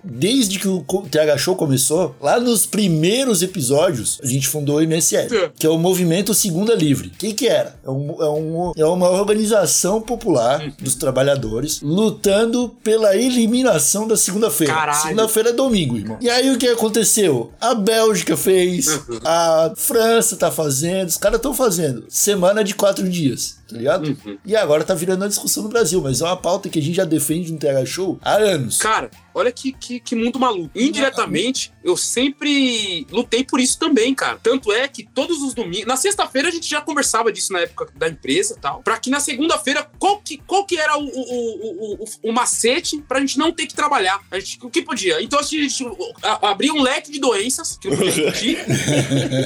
desde 0.05 0.59
que 0.59 0.69
o 0.69 0.85
TH 1.11 1.39
Show 1.39 1.57
começou, 1.57 2.15
lá 2.21 2.39
nos 2.41 2.67
primeiros 2.67 3.43
episódios, 3.43 4.19
a 4.23 4.27
gente 4.27 4.49
fundou 4.49 4.77
o 4.77 4.81
MSL, 4.83 5.35
É. 5.35 5.51
que 5.59 5.67
é 5.67 5.71
o 5.71 5.79
Movimento 5.79 6.35
Segunda 6.35 6.75
Livre. 6.75 7.09
O 7.09 7.11
que, 7.13 7.33
que 7.33 7.49
era? 7.49 7.77
É, 7.85 7.91
um- 7.91 8.23
é 8.23 8.31
um- 8.31 8.73
é 8.77 8.85
uma 8.85 9.11
organização 9.11 10.01
popular 10.01 10.73
dos 10.81 10.95
trabalhadores 10.95 11.81
lutando 11.81 12.69
pela 12.83 13.17
eliminação 13.17 14.07
da 14.07 14.17
segunda-feira. 14.17 14.93
Segunda-feira 14.95 15.51
é 15.51 15.53
domingo, 15.53 15.97
irmão. 15.97 16.19
E 16.21 16.29
aí 16.31 16.51
o 16.51 16.59
que 16.59 16.69
aconteceu? 16.69 17.53
A 17.61 17.75
Bélgica 17.75 18.37
fez, 18.37 19.01
a 19.25 19.73
França 19.77 20.37
tá 20.37 20.51
fazendo, 20.51 21.09
os 21.09 21.17
caras 21.17 21.39
estão 21.39 21.55
fazendo. 21.55 22.05
Semana 22.09 22.63
de 22.65 22.75
quatro 22.75 23.09
dias, 23.09 23.57
tá 23.69 23.77
ligado? 23.77 24.17
E 24.45 24.55
agora 24.55 24.85
tá 24.85 24.95
virando 24.95 25.23
uma 25.23 25.29
discussão 25.29 25.63
no 25.65 25.69
Brasil, 25.69 26.01
mas 26.01 26.21
é 26.21 26.25
uma 26.25 26.37
pauta 26.37 26.69
que 26.69 26.79
a 26.79 26.83
gente 26.83 26.95
já 26.97 27.05
defende 27.05 27.53
no 27.53 27.59
TH 27.59 27.85
Show 27.85 28.19
há 28.23 28.35
anos. 28.35 28.79
Cara, 28.79 29.11
olha 29.35 29.51
que, 29.51 29.73
que, 29.73 29.99
que 29.99 30.15
mundo 30.15 30.39
maluco. 30.39 30.71
Indiretamente, 30.75 31.73
eu 31.83 31.97
sempre 31.97 33.07
lutei 33.11 33.45
por 33.45 33.59
isso 33.59 33.79
também, 33.79 34.15
cara. 34.15 34.39
Tanto 34.43 34.73
é 34.73 34.87
que 34.87 35.05
todos 35.05 35.43
os 35.43 35.53
domingos. 35.55 35.87
Na 35.87 35.97
sexta-feira 35.97 36.49
a 36.49 36.51
gente 36.51 36.69
já 36.69 36.81
conversava 36.81 37.33
disso 37.33 37.53
na 37.53 37.61
época 37.61 37.89
da 37.97 38.09
empresa 38.09 38.55
e 38.57 38.61
tal. 38.61 38.83
Pra 38.83 38.99
que 38.99 39.11
na 39.11 39.21
segunda-feira, 39.21 39.89
qual 39.99 40.19
que, 40.19 40.39
qual 40.39 40.65
que 40.65 40.79
era 40.79 40.97
o, 40.97 41.05
o, 41.05 41.05
o, 41.05 42.05
o, 42.05 42.31
o 42.31 42.33
macete 42.33 43.03
pra 43.09 43.21
gente 43.21 43.39
não 43.39 43.53
ter 43.53 43.67
que 43.67 43.75
trabalhar? 43.75 44.21
A 44.31 44.39
gente, 44.39 44.59
o 44.63 44.71
que 44.71 44.83
podia? 44.83 45.21
Então 45.21 45.41
a 45.41 45.43
gente 45.43 45.85
abria 46.23 46.73
um 46.73 46.83
leque 46.83 47.11
de 47.11 47.19
doenças 47.19 47.77
que 47.77 47.89
eu 47.89 47.97
podia. 47.97 48.65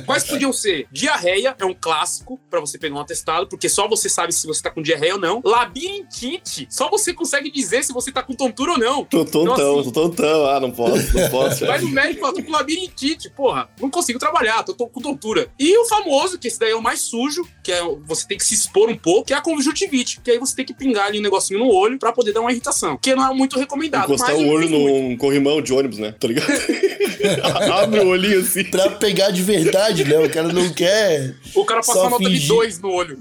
Quais 0.04 0.24
podiam 0.24 0.52
ser? 0.52 0.87
Diarreia 0.92 1.56
é 1.59 1.64
um 1.64 1.74
clássico 1.74 2.38
pra 2.50 2.61
você 2.61 2.78
pegar 2.78 2.96
um 2.96 3.00
atestado, 3.00 3.46
porque 3.46 3.68
só 3.68 3.88
você 3.88 4.09
sabe 4.10 4.32
se 4.32 4.46
você 4.46 4.62
tá 4.62 4.70
com 4.70 4.82
diarreia 4.82 5.14
ou 5.14 5.20
não. 5.20 5.40
Labirintite, 5.44 6.66
só 6.70 6.88
você 6.90 7.12
consegue 7.12 7.50
dizer 7.50 7.84
se 7.84 7.92
você 7.92 8.12
tá 8.12 8.22
com 8.22 8.34
tontura 8.34 8.72
ou 8.72 8.78
não. 8.78 9.04
Tô 9.04 9.24
tontão, 9.24 9.54
Então, 9.54 9.80
assim, 9.80 9.90
tô 9.90 10.08
tontão. 10.08 10.46
Ah, 10.46 10.60
não 10.60 10.70
posso, 10.70 11.16
não 11.16 11.28
posso. 11.30 11.66
Vai 11.66 11.80
no 11.80 11.88
médico 11.88 12.18
e 12.18 12.20
fala, 12.20 12.34
tô 12.34 12.42
com 12.42 12.50
labirintite, 12.50 13.30
porra, 13.30 13.68
não 13.80 13.90
consigo 13.90 14.18
trabalhar, 14.18 14.62
tô, 14.62 14.74
tô 14.74 14.86
com 14.86 15.00
tontura. 15.00 15.48
E 15.58 15.76
o 15.78 15.84
famoso, 15.86 16.38
que 16.38 16.48
esse 16.48 16.58
daí 16.58 16.70
é 16.70 16.76
o 16.76 16.82
mais 16.82 17.00
sujo, 17.00 17.46
que 17.62 17.72
é 17.72 17.80
você 18.06 18.26
tem 18.26 18.36
que 18.38 18.44
se 18.44 18.54
expor 18.54 18.88
um 18.88 18.96
pouco, 18.96 19.26
que 19.26 19.32
é 19.32 19.36
a 19.36 19.40
conjuntivite, 19.40 20.20
que 20.22 20.30
aí 20.30 20.38
você 20.38 20.54
tem 20.56 20.64
que 20.64 20.74
pingar 20.74 21.06
ali 21.06 21.18
um 21.18 21.22
negocinho 21.22 21.60
no 21.60 21.72
olho 21.72 21.98
pra 21.98 22.12
poder 22.12 22.32
dar 22.32 22.40
uma 22.40 22.50
irritação, 22.50 22.96
que 22.96 23.14
não 23.14 23.30
é 23.30 23.34
muito 23.34 23.58
recomendado. 23.58 24.04
Encostar 24.04 24.34
mas 24.34 24.40
o 24.40 24.46
olho 24.48 24.68
num 24.68 25.16
corrimão 25.16 25.60
de 25.62 25.72
ônibus, 25.72 25.98
né? 25.98 26.14
Tá 26.18 26.28
ligado? 26.28 26.50
Abre 27.82 28.00
o 28.00 28.08
olhinho 28.08 28.40
assim. 28.40 28.64
Pra 28.64 28.90
pegar 28.90 29.30
de 29.30 29.42
verdade, 29.42 30.04
né? 30.04 30.18
O 30.18 30.30
cara 30.30 30.52
não 30.52 30.72
quer. 30.72 31.34
O 31.54 31.64
cara 31.64 31.82
só 31.82 31.92
passou 31.92 32.06
a 32.06 32.10
nota 32.10 32.24
de 32.24 32.30
fingir. 32.30 32.48
dois 32.48 32.80
no 32.80 32.90
olho. 32.90 33.18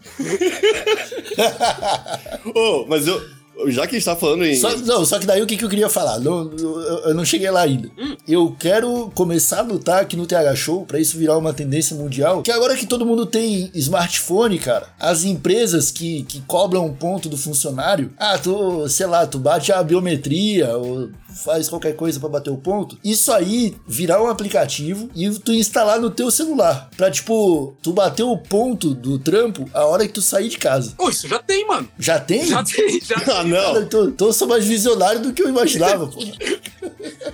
Ô, 2.56 2.86
mas 2.88 3.08
eu. 3.08 3.38
Já 3.67 3.86
que 3.88 3.95
a 3.95 4.00
gente 4.00 4.06
tá 4.06 4.15
falando 4.15 4.45
em. 4.45 4.56
Só, 4.56 4.76
não, 4.78 5.06
só 5.06 5.19
que 5.19 5.26
daí 5.26 5.41
o 5.41 5.45
que, 5.45 5.58
que 5.58 5.65
eu 5.65 5.69
queria 5.69 5.89
falar? 5.89 6.19
Não, 6.19 6.52
eu, 6.58 6.82
eu 6.82 7.13
não 7.13 7.26
cheguei 7.26 7.50
lá 7.50 7.62
ainda. 7.62 7.89
Eu 8.28 8.56
quero 8.58 9.12
começar 9.13 9.60
a 9.60 9.63
lutar 9.63 10.02
aqui 10.02 10.15
no 10.15 10.26
TH 10.26 10.56
Show 10.56 10.86
pra 10.86 11.00
isso 11.00 11.17
virar 11.17 11.38
uma 11.38 11.54
tendência 11.54 11.95
mundial. 11.95 12.41
Que 12.41 12.52
agora 12.52 12.76
que 12.76 12.86
todo 12.86 13.06
mundo 13.06 13.26
tem 13.26 13.69
smartphone, 13.74 14.58
cara, 14.60 14.88
as 15.00 15.24
empresas 15.24 15.91
que, 15.91 16.24
que 16.24 16.41
cobram 16.41 16.86
um 16.86 16.93
ponto 16.93 17.28
do 17.28 17.38
funcionário, 17.38 18.12
ah, 18.17 18.38
tu, 18.38 18.88
sei 18.88 19.06
lá, 19.06 19.26
tu 19.26 19.39
bate 19.39 19.72
a 19.72 19.84
biometria 19.84 20.78
ou 20.78 21.10
faz 21.43 21.69
qualquer 21.69 21.95
coisa 21.95 22.19
pra 22.19 22.30
bater 22.30 22.50
o 22.50 22.58
ponto. 22.58 22.98
Isso 23.04 23.32
aí 23.32 23.76
virar 23.88 24.22
um 24.22 24.28
aplicativo 24.28 25.10
e 25.15 25.30
tu 25.32 25.54
instalar 25.54 26.00
no 26.00 26.10
teu 26.10 26.30
celular. 26.32 26.89
Pra, 26.98 27.10
tipo, 27.10 27.76
tu 27.82 27.93
bater 27.93 28.24
o 28.24 28.38
ponto 28.38 28.93
do 28.93 29.19
trampo 29.19 29.69
a 29.74 29.86
hora 29.86 30.08
que 30.08 30.13
tu 30.13 30.22
sair 30.22 30.50
de 30.50 30.58
casa. 30.58 30.93
Pô, 30.98 31.10
isso 31.10 31.28
já 31.28 31.39
tem, 31.39 31.67
mano. 31.67 31.88
Já 31.98 32.19
tem? 32.19 32.45
Já 32.45 32.63
tem, 32.63 33.00
já 33.02 33.19
tem. 33.19 33.49
Não. 33.50 33.76
Eu 33.76 33.86
tô, 33.88 34.12
tô 34.12 34.34
só 34.34 34.48
mais 34.48 34.66
visionário 34.66 35.22
do 35.22 35.34
que 35.34 35.42
eu 35.42 35.50
imaginava, 35.50 36.08
pô. 36.08 36.20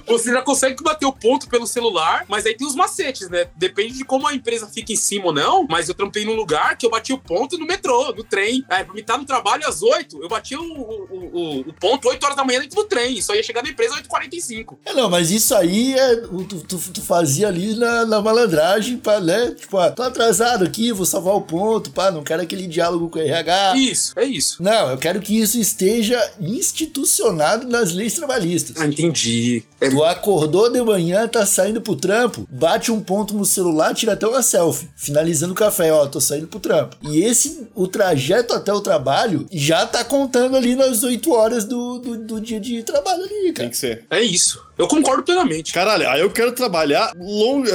Você 0.08 0.32
já 0.32 0.42
consegue 0.42 0.82
bater 0.84 1.06
o 1.06 1.14
ponto 1.14 1.48
pelo 1.48 1.66
celular, 1.66 2.26
mas 2.28 2.46
aí 2.46 2.56
tem 2.56 2.68
os 2.68 2.76
macetes, 2.76 3.30
né? 3.30 3.48
Depende 3.56 3.98
de 3.98 4.06
como 4.06 4.28
a 4.28 4.34
empresa 4.34 4.68
fica 4.68 4.94
em 4.94 4.96
cima 4.96 5.28
ou 5.28 5.34
não. 5.34 5.66
Mas 5.70 5.90
eu 5.90 5.96
trampei 5.96 6.26
num 6.26 6.36
lugar 6.36 6.78
que 6.78 6.86
eu 6.86 6.90
bati 6.90 7.14
o 7.14 7.18
ponto 7.18 7.58
no 7.58 7.66
metrô, 7.66 8.14
no 8.14 8.24
trem. 8.24 8.64
Aí, 8.70 8.84
pra 8.84 8.94
mim 8.94 9.02
estar 9.02 9.18
no 9.18 9.26
trabalho 9.26 9.68
às 9.68 9.82
8, 9.82 10.22
eu 10.22 10.30
bati 10.30 10.56
o, 10.56 10.62
o, 10.62 11.06
o, 11.12 11.60
o 11.62 11.74
ponto 11.74 12.08
8 12.08 12.24
horas 12.24 12.38
da 12.38 12.44
manhã 12.44 12.60
dentro 12.60 12.76
do 12.76 12.88
trem. 12.88 13.22
Só 13.22 13.34
ia 13.36 13.44
chegar 13.44 13.64
na 13.64 13.70
empresa 13.70 13.96
às 13.96 14.02
8h45. 14.02 14.78
É, 14.86 14.94
não, 14.94 15.10
mas 15.10 15.32
isso 15.32 15.56
aí 15.56 15.94
é, 15.94 16.16
tu, 16.18 16.44
tu, 16.68 16.78
tu 16.78 17.02
fazia 17.02 17.48
ali 17.48 17.76
na, 17.76 18.06
na 18.06 18.22
malandragem, 18.22 18.98
pra, 18.98 19.20
né? 19.20 19.52
Tipo, 19.52 19.78
ah, 19.78 19.92
tô 19.92 20.04
atrasado 20.04 20.64
aqui, 20.64 20.92
vou 20.92 21.06
salvar 21.06 21.36
o 21.36 21.42
ponto, 21.42 21.92
pá, 21.92 22.12
não 22.12 22.24
quero 22.24 22.42
aquele 22.42 22.68
diálogo 22.68 23.10
com 23.10 23.20
o 23.20 23.22
RH. 23.22 23.78
Isso, 23.78 24.14
é 24.18 24.26
isso. 24.26 24.62
Não, 24.62 24.92
eu 24.92 24.98
quero 24.98 25.22
que 25.22 25.40
isso 25.40 25.60
esteja 25.60 26.20
institucionado 26.40 27.68
nas 27.68 27.94
leis 27.94 28.14
trabalhistas. 28.14 28.78
Ah, 28.78 28.86
entendi. 28.86 29.55
É, 29.80 29.90
Tu 29.90 30.04
acordou 30.04 30.70
de 30.72 30.82
manhã, 30.82 31.28
tá 31.28 31.46
saindo 31.46 31.82
pro 31.82 31.96
trampo, 31.96 32.48
bate 32.50 32.92
um 32.92 33.00
ponto 33.00 33.34
no 33.36 33.46
celular, 33.46 33.94
tira 33.94 34.14
até 34.14 34.28
uma 34.28 34.42
selfie, 34.42 34.90
finalizando 34.96 35.54
o 35.54 35.56
café, 35.56 35.92
ó, 35.94 36.06
tô 36.08 36.20
saindo 36.20 36.48
pro 36.48 36.60
trampo. 36.60 36.98
E 37.04 37.24
esse, 37.24 37.68
o 37.76 37.88
trajeto 37.88 38.54
até 38.54 38.74
o 38.74 38.82
trabalho, 38.82 39.46
já 39.52 39.86
tá 39.86 40.04
contando 40.04 40.56
ali 40.58 40.76
nas 40.76 41.04
8 41.04 41.32
horas 41.32 41.66
do, 41.66 42.00
do, 42.00 42.18
do 42.18 42.42
dia 42.42 42.60
de 42.60 42.82
trabalho 42.84 43.24
ali, 43.24 43.44
Tem 43.44 43.54
cara. 43.54 43.70
que 43.70 43.78
ser. 43.78 44.06
é 44.10 44.22
isso. 44.22 44.65
Eu 44.78 44.88
concordo 44.88 45.24
plenamente. 45.24 45.72
Caralho, 45.72 46.10
aí 46.10 46.20
eu 46.20 46.30
quero 46.30 46.52
trabalhar 46.52 47.12
longe, 47.18 47.72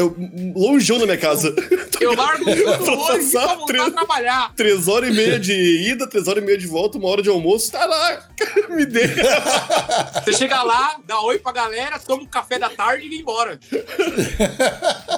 longeão 0.54 0.98
da 0.98 1.06
minha 1.06 1.16
casa. 1.18 1.54
Eu 2.00 2.14
largo 2.16 2.42
tudo 2.46 2.98
hoje 2.98 3.30
pra 3.30 3.46
voltar 3.46 3.66
três- 3.66 3.86
a 3.86 3.90
trabalhar. 3.90 4.54
Três 4.56 4.88
horas 4.88 5.10
e 5.10 5.12
meia 5.12 5.38
de 5.38 5.52
ida, 5.90 6.08
três 6.08 6.26
horas 6.26 6.42
e 6.42 6.46
meia 6.46 6.56
de 6.56 6.66
volta, 6.66 6.96
uma 6.96 7.08
hora 7.08 7.20
de 7.22 7.28
almoço. 7.28 7.70
Tá 7.70 7.84
lá, 7.84 8.26
me 8.70 8.86
dê. 8.86 9.02
Você 10.24 10.32
chega 10.32 10.62
lá, 10.62 10.96
dá 11.06 11.20
oi 11.20 11.38
pra 11.38 11.52
galera, 11.52 11.98
toma 11.98 12.22
um 12.22 12.26
café 12.26 12.58
da 12.58 12.70
tarde 12.70 13.04
e 13.04 13.08
vai 13.10 13.18
embora. 13.18 13.60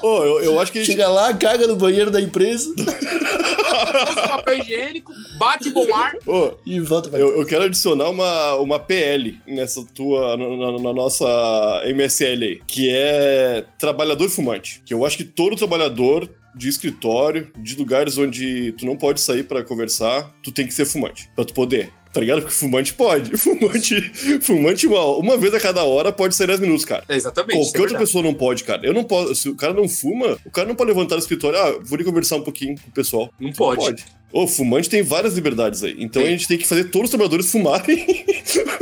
Ô, 0.02 0.24
eu, 0.24 0.40
eu 0.42 0.60
acho 0.60 0.72
que 0.72 0.78
a 0.80 0.82
gente 0.82 0.90
Chega 0.92 1.08
lá, 1.08 1.32
caga 1.34 1.68
no 1.68 1.76
banheiro 1.76 2.10
da 2.10 2.20
empresa 2.20 2.68
Usa 2.76 4.28
papel 4.28 4.58
higiênico, 4.58 5.12
bate 5.38 5.68
o 5.68 5.72
bom 5.72 5.94
ar. 5.94 6.14
Ô, 6.26 6.54
e 6.66 6.80
volta 6.80 7.08
pra 7.10 7.18
eu, 7.20 7.38
eu 7.38 7.46
quero 7.46 7.62
adicionar 7.64 8.10
uma, 8.10 8.54
uma 8.56 8.78
PL 8.80 9.38
nessa 9.46 9.84
tua, 9.94 10.36
na, 10.36 10.48
na- 10.48 10.78
na 10.80 10.92
nossa 10.92 11.71
MSL 11.86 12.44
aí, 12.44 12.60
que 12.66 12.90
é 12.90 13.64
trabalhador 13.78 14.28
fumante. 14.28 14.82
Que 14.84 14.94
eu 14.94 15.04
acho 15.04 15.16
que 15.16 15.24
todo 15.24 15.56
trabalhador 15.56 16.28
de 16.54 16.68
escritório, 16.68 17.50
de 17.58 17.76
lugares 17.76 18.18
onde 18.18 18.72
tu 18.72 18.84
não 18.84 18.96
pode 18.96 19.20
sair 19.20 19.44
pra 19.44 19.64
conversar, 19.64 20.34
tu 20.42 20.52
tem 20.52 20.66
que 20.66 20.74
ser 20.74 20.84
fumante, 20.84 21.30
pra 21.34 21.44
tu 21.44 21.54
poder. 21.54 21.90
Tá 22.12 22.20
ligado? 22.20 22.42
Porque 22.42 22.54
fumante 22.54 22.92
pode. 22.92 23.34
Fumante, 23.38 24.00
fumante 24.42 24.86
uma, 24.86 25.02
uma 25.16 25.38
vez 25.38 25.54
a 25.54 25.58
cada 25.58 25.82
hora 25.82 26.12
pode 26.12 26.34
ser 26.34 26.46
10 26.46 26.60
minutos, 26.60 26.84
cara. 26.84 27.02
É, 27.08 27.16
exatamente. 27.16 27.52
é 27.52 27.56
Qualquer 27.56 27.80
outra 27.80 27.80
verdade. 27.80 28.04
pessoa 28.04 28.22
não 28.22 28.34
pode, 28.34 28.64
cara. 28.64 28.84
Eu 28.84 28.92
não 28.92 29.02
posso. 29.02 29.34
Se 29.34 29.48
o 29.48 29.56
cara 29.56 29.72
não 29.72 29.88
fuma, 29.88 30.36
o 30.44 30.50
cara 30.50 30.68
não 30.68 30.74
pode 30.74 30.90
levantar 30.90 31.16
do 31.16 31.20
escritório. 31.20 31.58
Ah, 31.58 31.70
vou 31.82 31.94
ali 31.94 32.04
conversar 32.04 32.36
um 32.36 32.42
pouquinho 32.42 32.74
com 32.78 32.90
o 32.90 32.92
pessoal. 32.92 33.32
Não 33.40 33.50
pode. 33.52 33.80
pode. 33.80 34.04
Ô, 34.30 34.46
fumante 34.46 34.90
tem 34.90 35.02
várias 35.02 35.34
liberdades 35.34 35.82
aí. 35.82 35.96
Então 35.98 36.22
a 36.22 36.26
gente 36.26 36.46
tem 36.46 36.58
que 36.58 36.66
fazer 36.66 36.84
todos 36.84 37.06
os 37.06 37.10
trabalhadores 37.10 37.50
fumarem. 37.50 38.04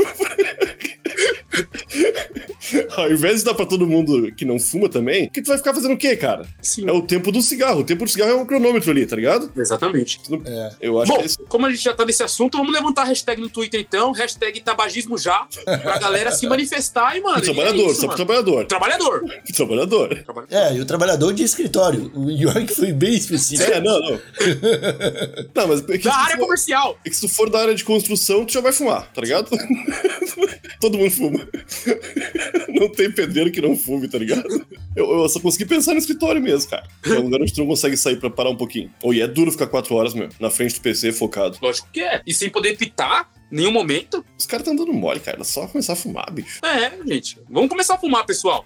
Ao 2.96 3.10
invés 3.10 3.38
de 3.40 3.44
dar 3.44 3.54
pra 3.54 3.66
todo 3.66 3.86
mundo 3.86 4.30
que 4.32 4.44
não 4.44 4.58
fuma 4.58 4.88
também, 4.88 5.28
que 5.28 5.42
tu 5.42 5.48
vai 5.48 5.58
ficar 5.58 5.74
fazendo 5.74 5.94
o 5.94 5.96
quê, 5.96 6.16
cara? 6.16 6.46
Sim. 6.62 6.88
É 6.88 6.92
o 6.92 7.02
tempo 7.02 7.30
do 7.32 7.40
cigarro. 7.42 7.80
O 7.80 7.84
tempo 7.84 8.04
do 8.04 8.10
cigarro 8.10 8.30
é 8.30 8.34
um 8.34 8.46
cronômetro 8.46 8.90
ali, 8.90 9.06
tá 9.06 9.16
ligado? 9.16 9.50
Exatamente. 9.56 10.20
Eu 10.80 11.00
acho 11.00 11.12
Bom, 11.12 11.18
que 11.18 11.24
é 11.26 11.28
como 11.48 11.66
a 11.66 11.70
gente 11.70 11.82
já 11.82 11.92
tá 11.94 12.04
nesse 12.04 12.22
assunto, 12.22 12.58
vamos 12.58 12.72
levantar 12.72 13.02
a 13.02 13.04
hashtag 13.06 13.40
no 13.40 13.48
Twitter 13.48 13.80
então, 13.80 14.12
hashtag 14.12 14.60
tabagismo 14.60 15.16
já, 15.18 15.46
pra 15.64 15.98
galera 15.98 16.30
se 16.32 16.46
manifestar 16.46 17.16
e, 17.16 17.20
mano. 17.20 17.38
É 17.38 17.40
trabalhador, 17.40 17.90
isso, 17.90 18.00
só 18.00 18.06
pro 18.06 18.16
trabalhador. 18.16 18.64
Trabalhador. 18.70 19.20
Trabalhador. 19.54 20.18
É, 20.50 20.74
e 20.76 20.80
o 20.80 20.84
trabalhador 20.84 21.32
de 21.32 21.42
escritório. 21.42 22.10
O 22.14 22.30
York 22.30 22.74
foi 22.74 22.92
bem 22.92 23.14
específico. 23.14 23.70
É, 23.70 23.80
não, 23.80 23.98
não. 24.00 24.20
Não, 25.54 25.68
mas 25.68 25.80
é 25.88 25.98
que 25.98 26.04
Da 26.04 26.14
área 26.14 26.36
for- 26.36 26.42
comercial. 26.44 26.98
é 27.04 27.08
que 27.10 27.14
se 27.16 27.22
tu 27.22 27.28
for 27.28 27.50
da 27.50 27.60
área 27.60 27.74
de 27.74 27.84
construção, 27.84 28.44
tu 28.44 28.52
já 28.52 28.60
vai 28.60 28.72
fumar, 28.72 29.10
tá 29.12 29.20
ligado? 29.20 29.50
Todo 30.80 30.96
mundo 30.98 31.10
fuma. 31.10 31.48
Não 32.68 32.88
tem 32.88 33.10
pedreiro 33.10 33.50
que 33.50 33.60
não 33.60 33.76
fume, 33.76 34.08
tá 34.08 34.18
ligado? 34.18 34.66
Eu, 34.94 35.10
eu 35.10 35.28
só 35.28 35.40
consegui 35.40 35.66
pensar 35.66 35.92
no 35.92 35.98
escritório 35.98 36.40
mesmo, 36.40 36.70
cara. 36.70 36.86
É 37.06 37.12
um 37.12 37.22
lugar 37.22 37.40
onde 37.40 37.52
tu 37.52 37.60
não 37.60 37.66
consegue 37.66 37.96
sair 37.96 38.16
pra 38.16 38.30
parar 38.30 38.50
um 38.50 38.56
pouquinho. 38.56 38.90
Ou 39.02 39.14
e 39.14 39.20
é 39.20 39.26
duro 39.26 39.52
ficar 39.52 39.66
quatro 39.66 39.94
horas, 39.94 40.14
meu, 40.14 40.28
na 40.38 40.50
frente 40.50 40.74
do 40.74 40.80
PC 40.80 41.12
focado. 41.12 41.58
Lógico 41.62 41.88
que 41.92 42.00
é. 42.00 42.22
E 42.26 42.34
sem 42.34 42.50
poder 42.50 42.76
pitar 42.76 43.28
nenhum 43.50 43.72
momento. 43.72 44.24
Os 44.38 44.46
caras 44.46 44.64
tão 44.64 44.74
dando 44.76 44.92
mole, 44.92 45.20
cara. 45.20 45.40
É 45.40 45.44
só 45.44 45.66
começar 45.66 45.92
a 45.94 45.96
fumar, 45.96 46.30
bicho. 46.32 46.60
É, 46.64 46.92
gente. 47.06 47.38
Vamos 47.48 47.68
começar 47.68 47.94
a 47.94 47.98
fumar, 47.98 48.24
pessoal. 48.26 48.64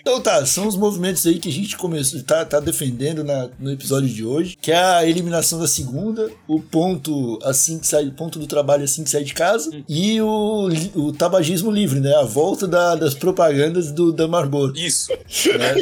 Então 0.00 0.20
tá, 0.20 0.44
são 0.44 0.66
os 0.66 0.76
movimentos 0.76 1.24
aí 1.26 1.38
que 1.38 1.48
a 1.48 1.52
gente 1.52 1.76
começou, 1.76 2.20
tá, 2.24 2.44
tá 2.44 2.58
defendendo 2.58 3.22
na- 3.22 3.48
no 3.58 3.70
episódio 3.70 4.08
de 4.08 4.24
hoje, 4.24 4.56
que 4.60 4.72
é 4.72 4.76
a 4.76 5.06
eliminação 5.06 5.60
da 5.60 5.68
segunda, 5.68 6.28
o 6.48 6.60
ponto 6.60 7.38
assim 7.44 7.78
que 7.78 7.86
sai, 7.86 8.06
o 8.06 8.12
ponto 8.12 8.36
do 8.38 8.46
trabalho 8.48 8.82
assim 8.82 9.04
que 9.04 9.10
sai 9.10 9.22
de 9.22 9.32
casa, 9.32 9.70
e 9.88 10.20
o, 10.20 10.68
o 10.96 11.12
tabagismo 11.12 11.70
livre, 11.70 12.00
né? 12.00 12.14
A 12.16 12.24
volta 12.24 12.66
da- 12.66 12.96
das 12.96 13.14
propagandas 13.14 13.92
do, 13.92 14.12
da 14.12 14.26
Marlboro. 14.26 14.72
Isso. 14.76 15.12
Né? 15.52 15.74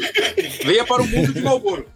Venha 0.64 0.84
para 0.84 1.02
o 1.02 1.06
mundo 1.06 1.32
de 1.32 1.40
Malboro. 1.40 1.86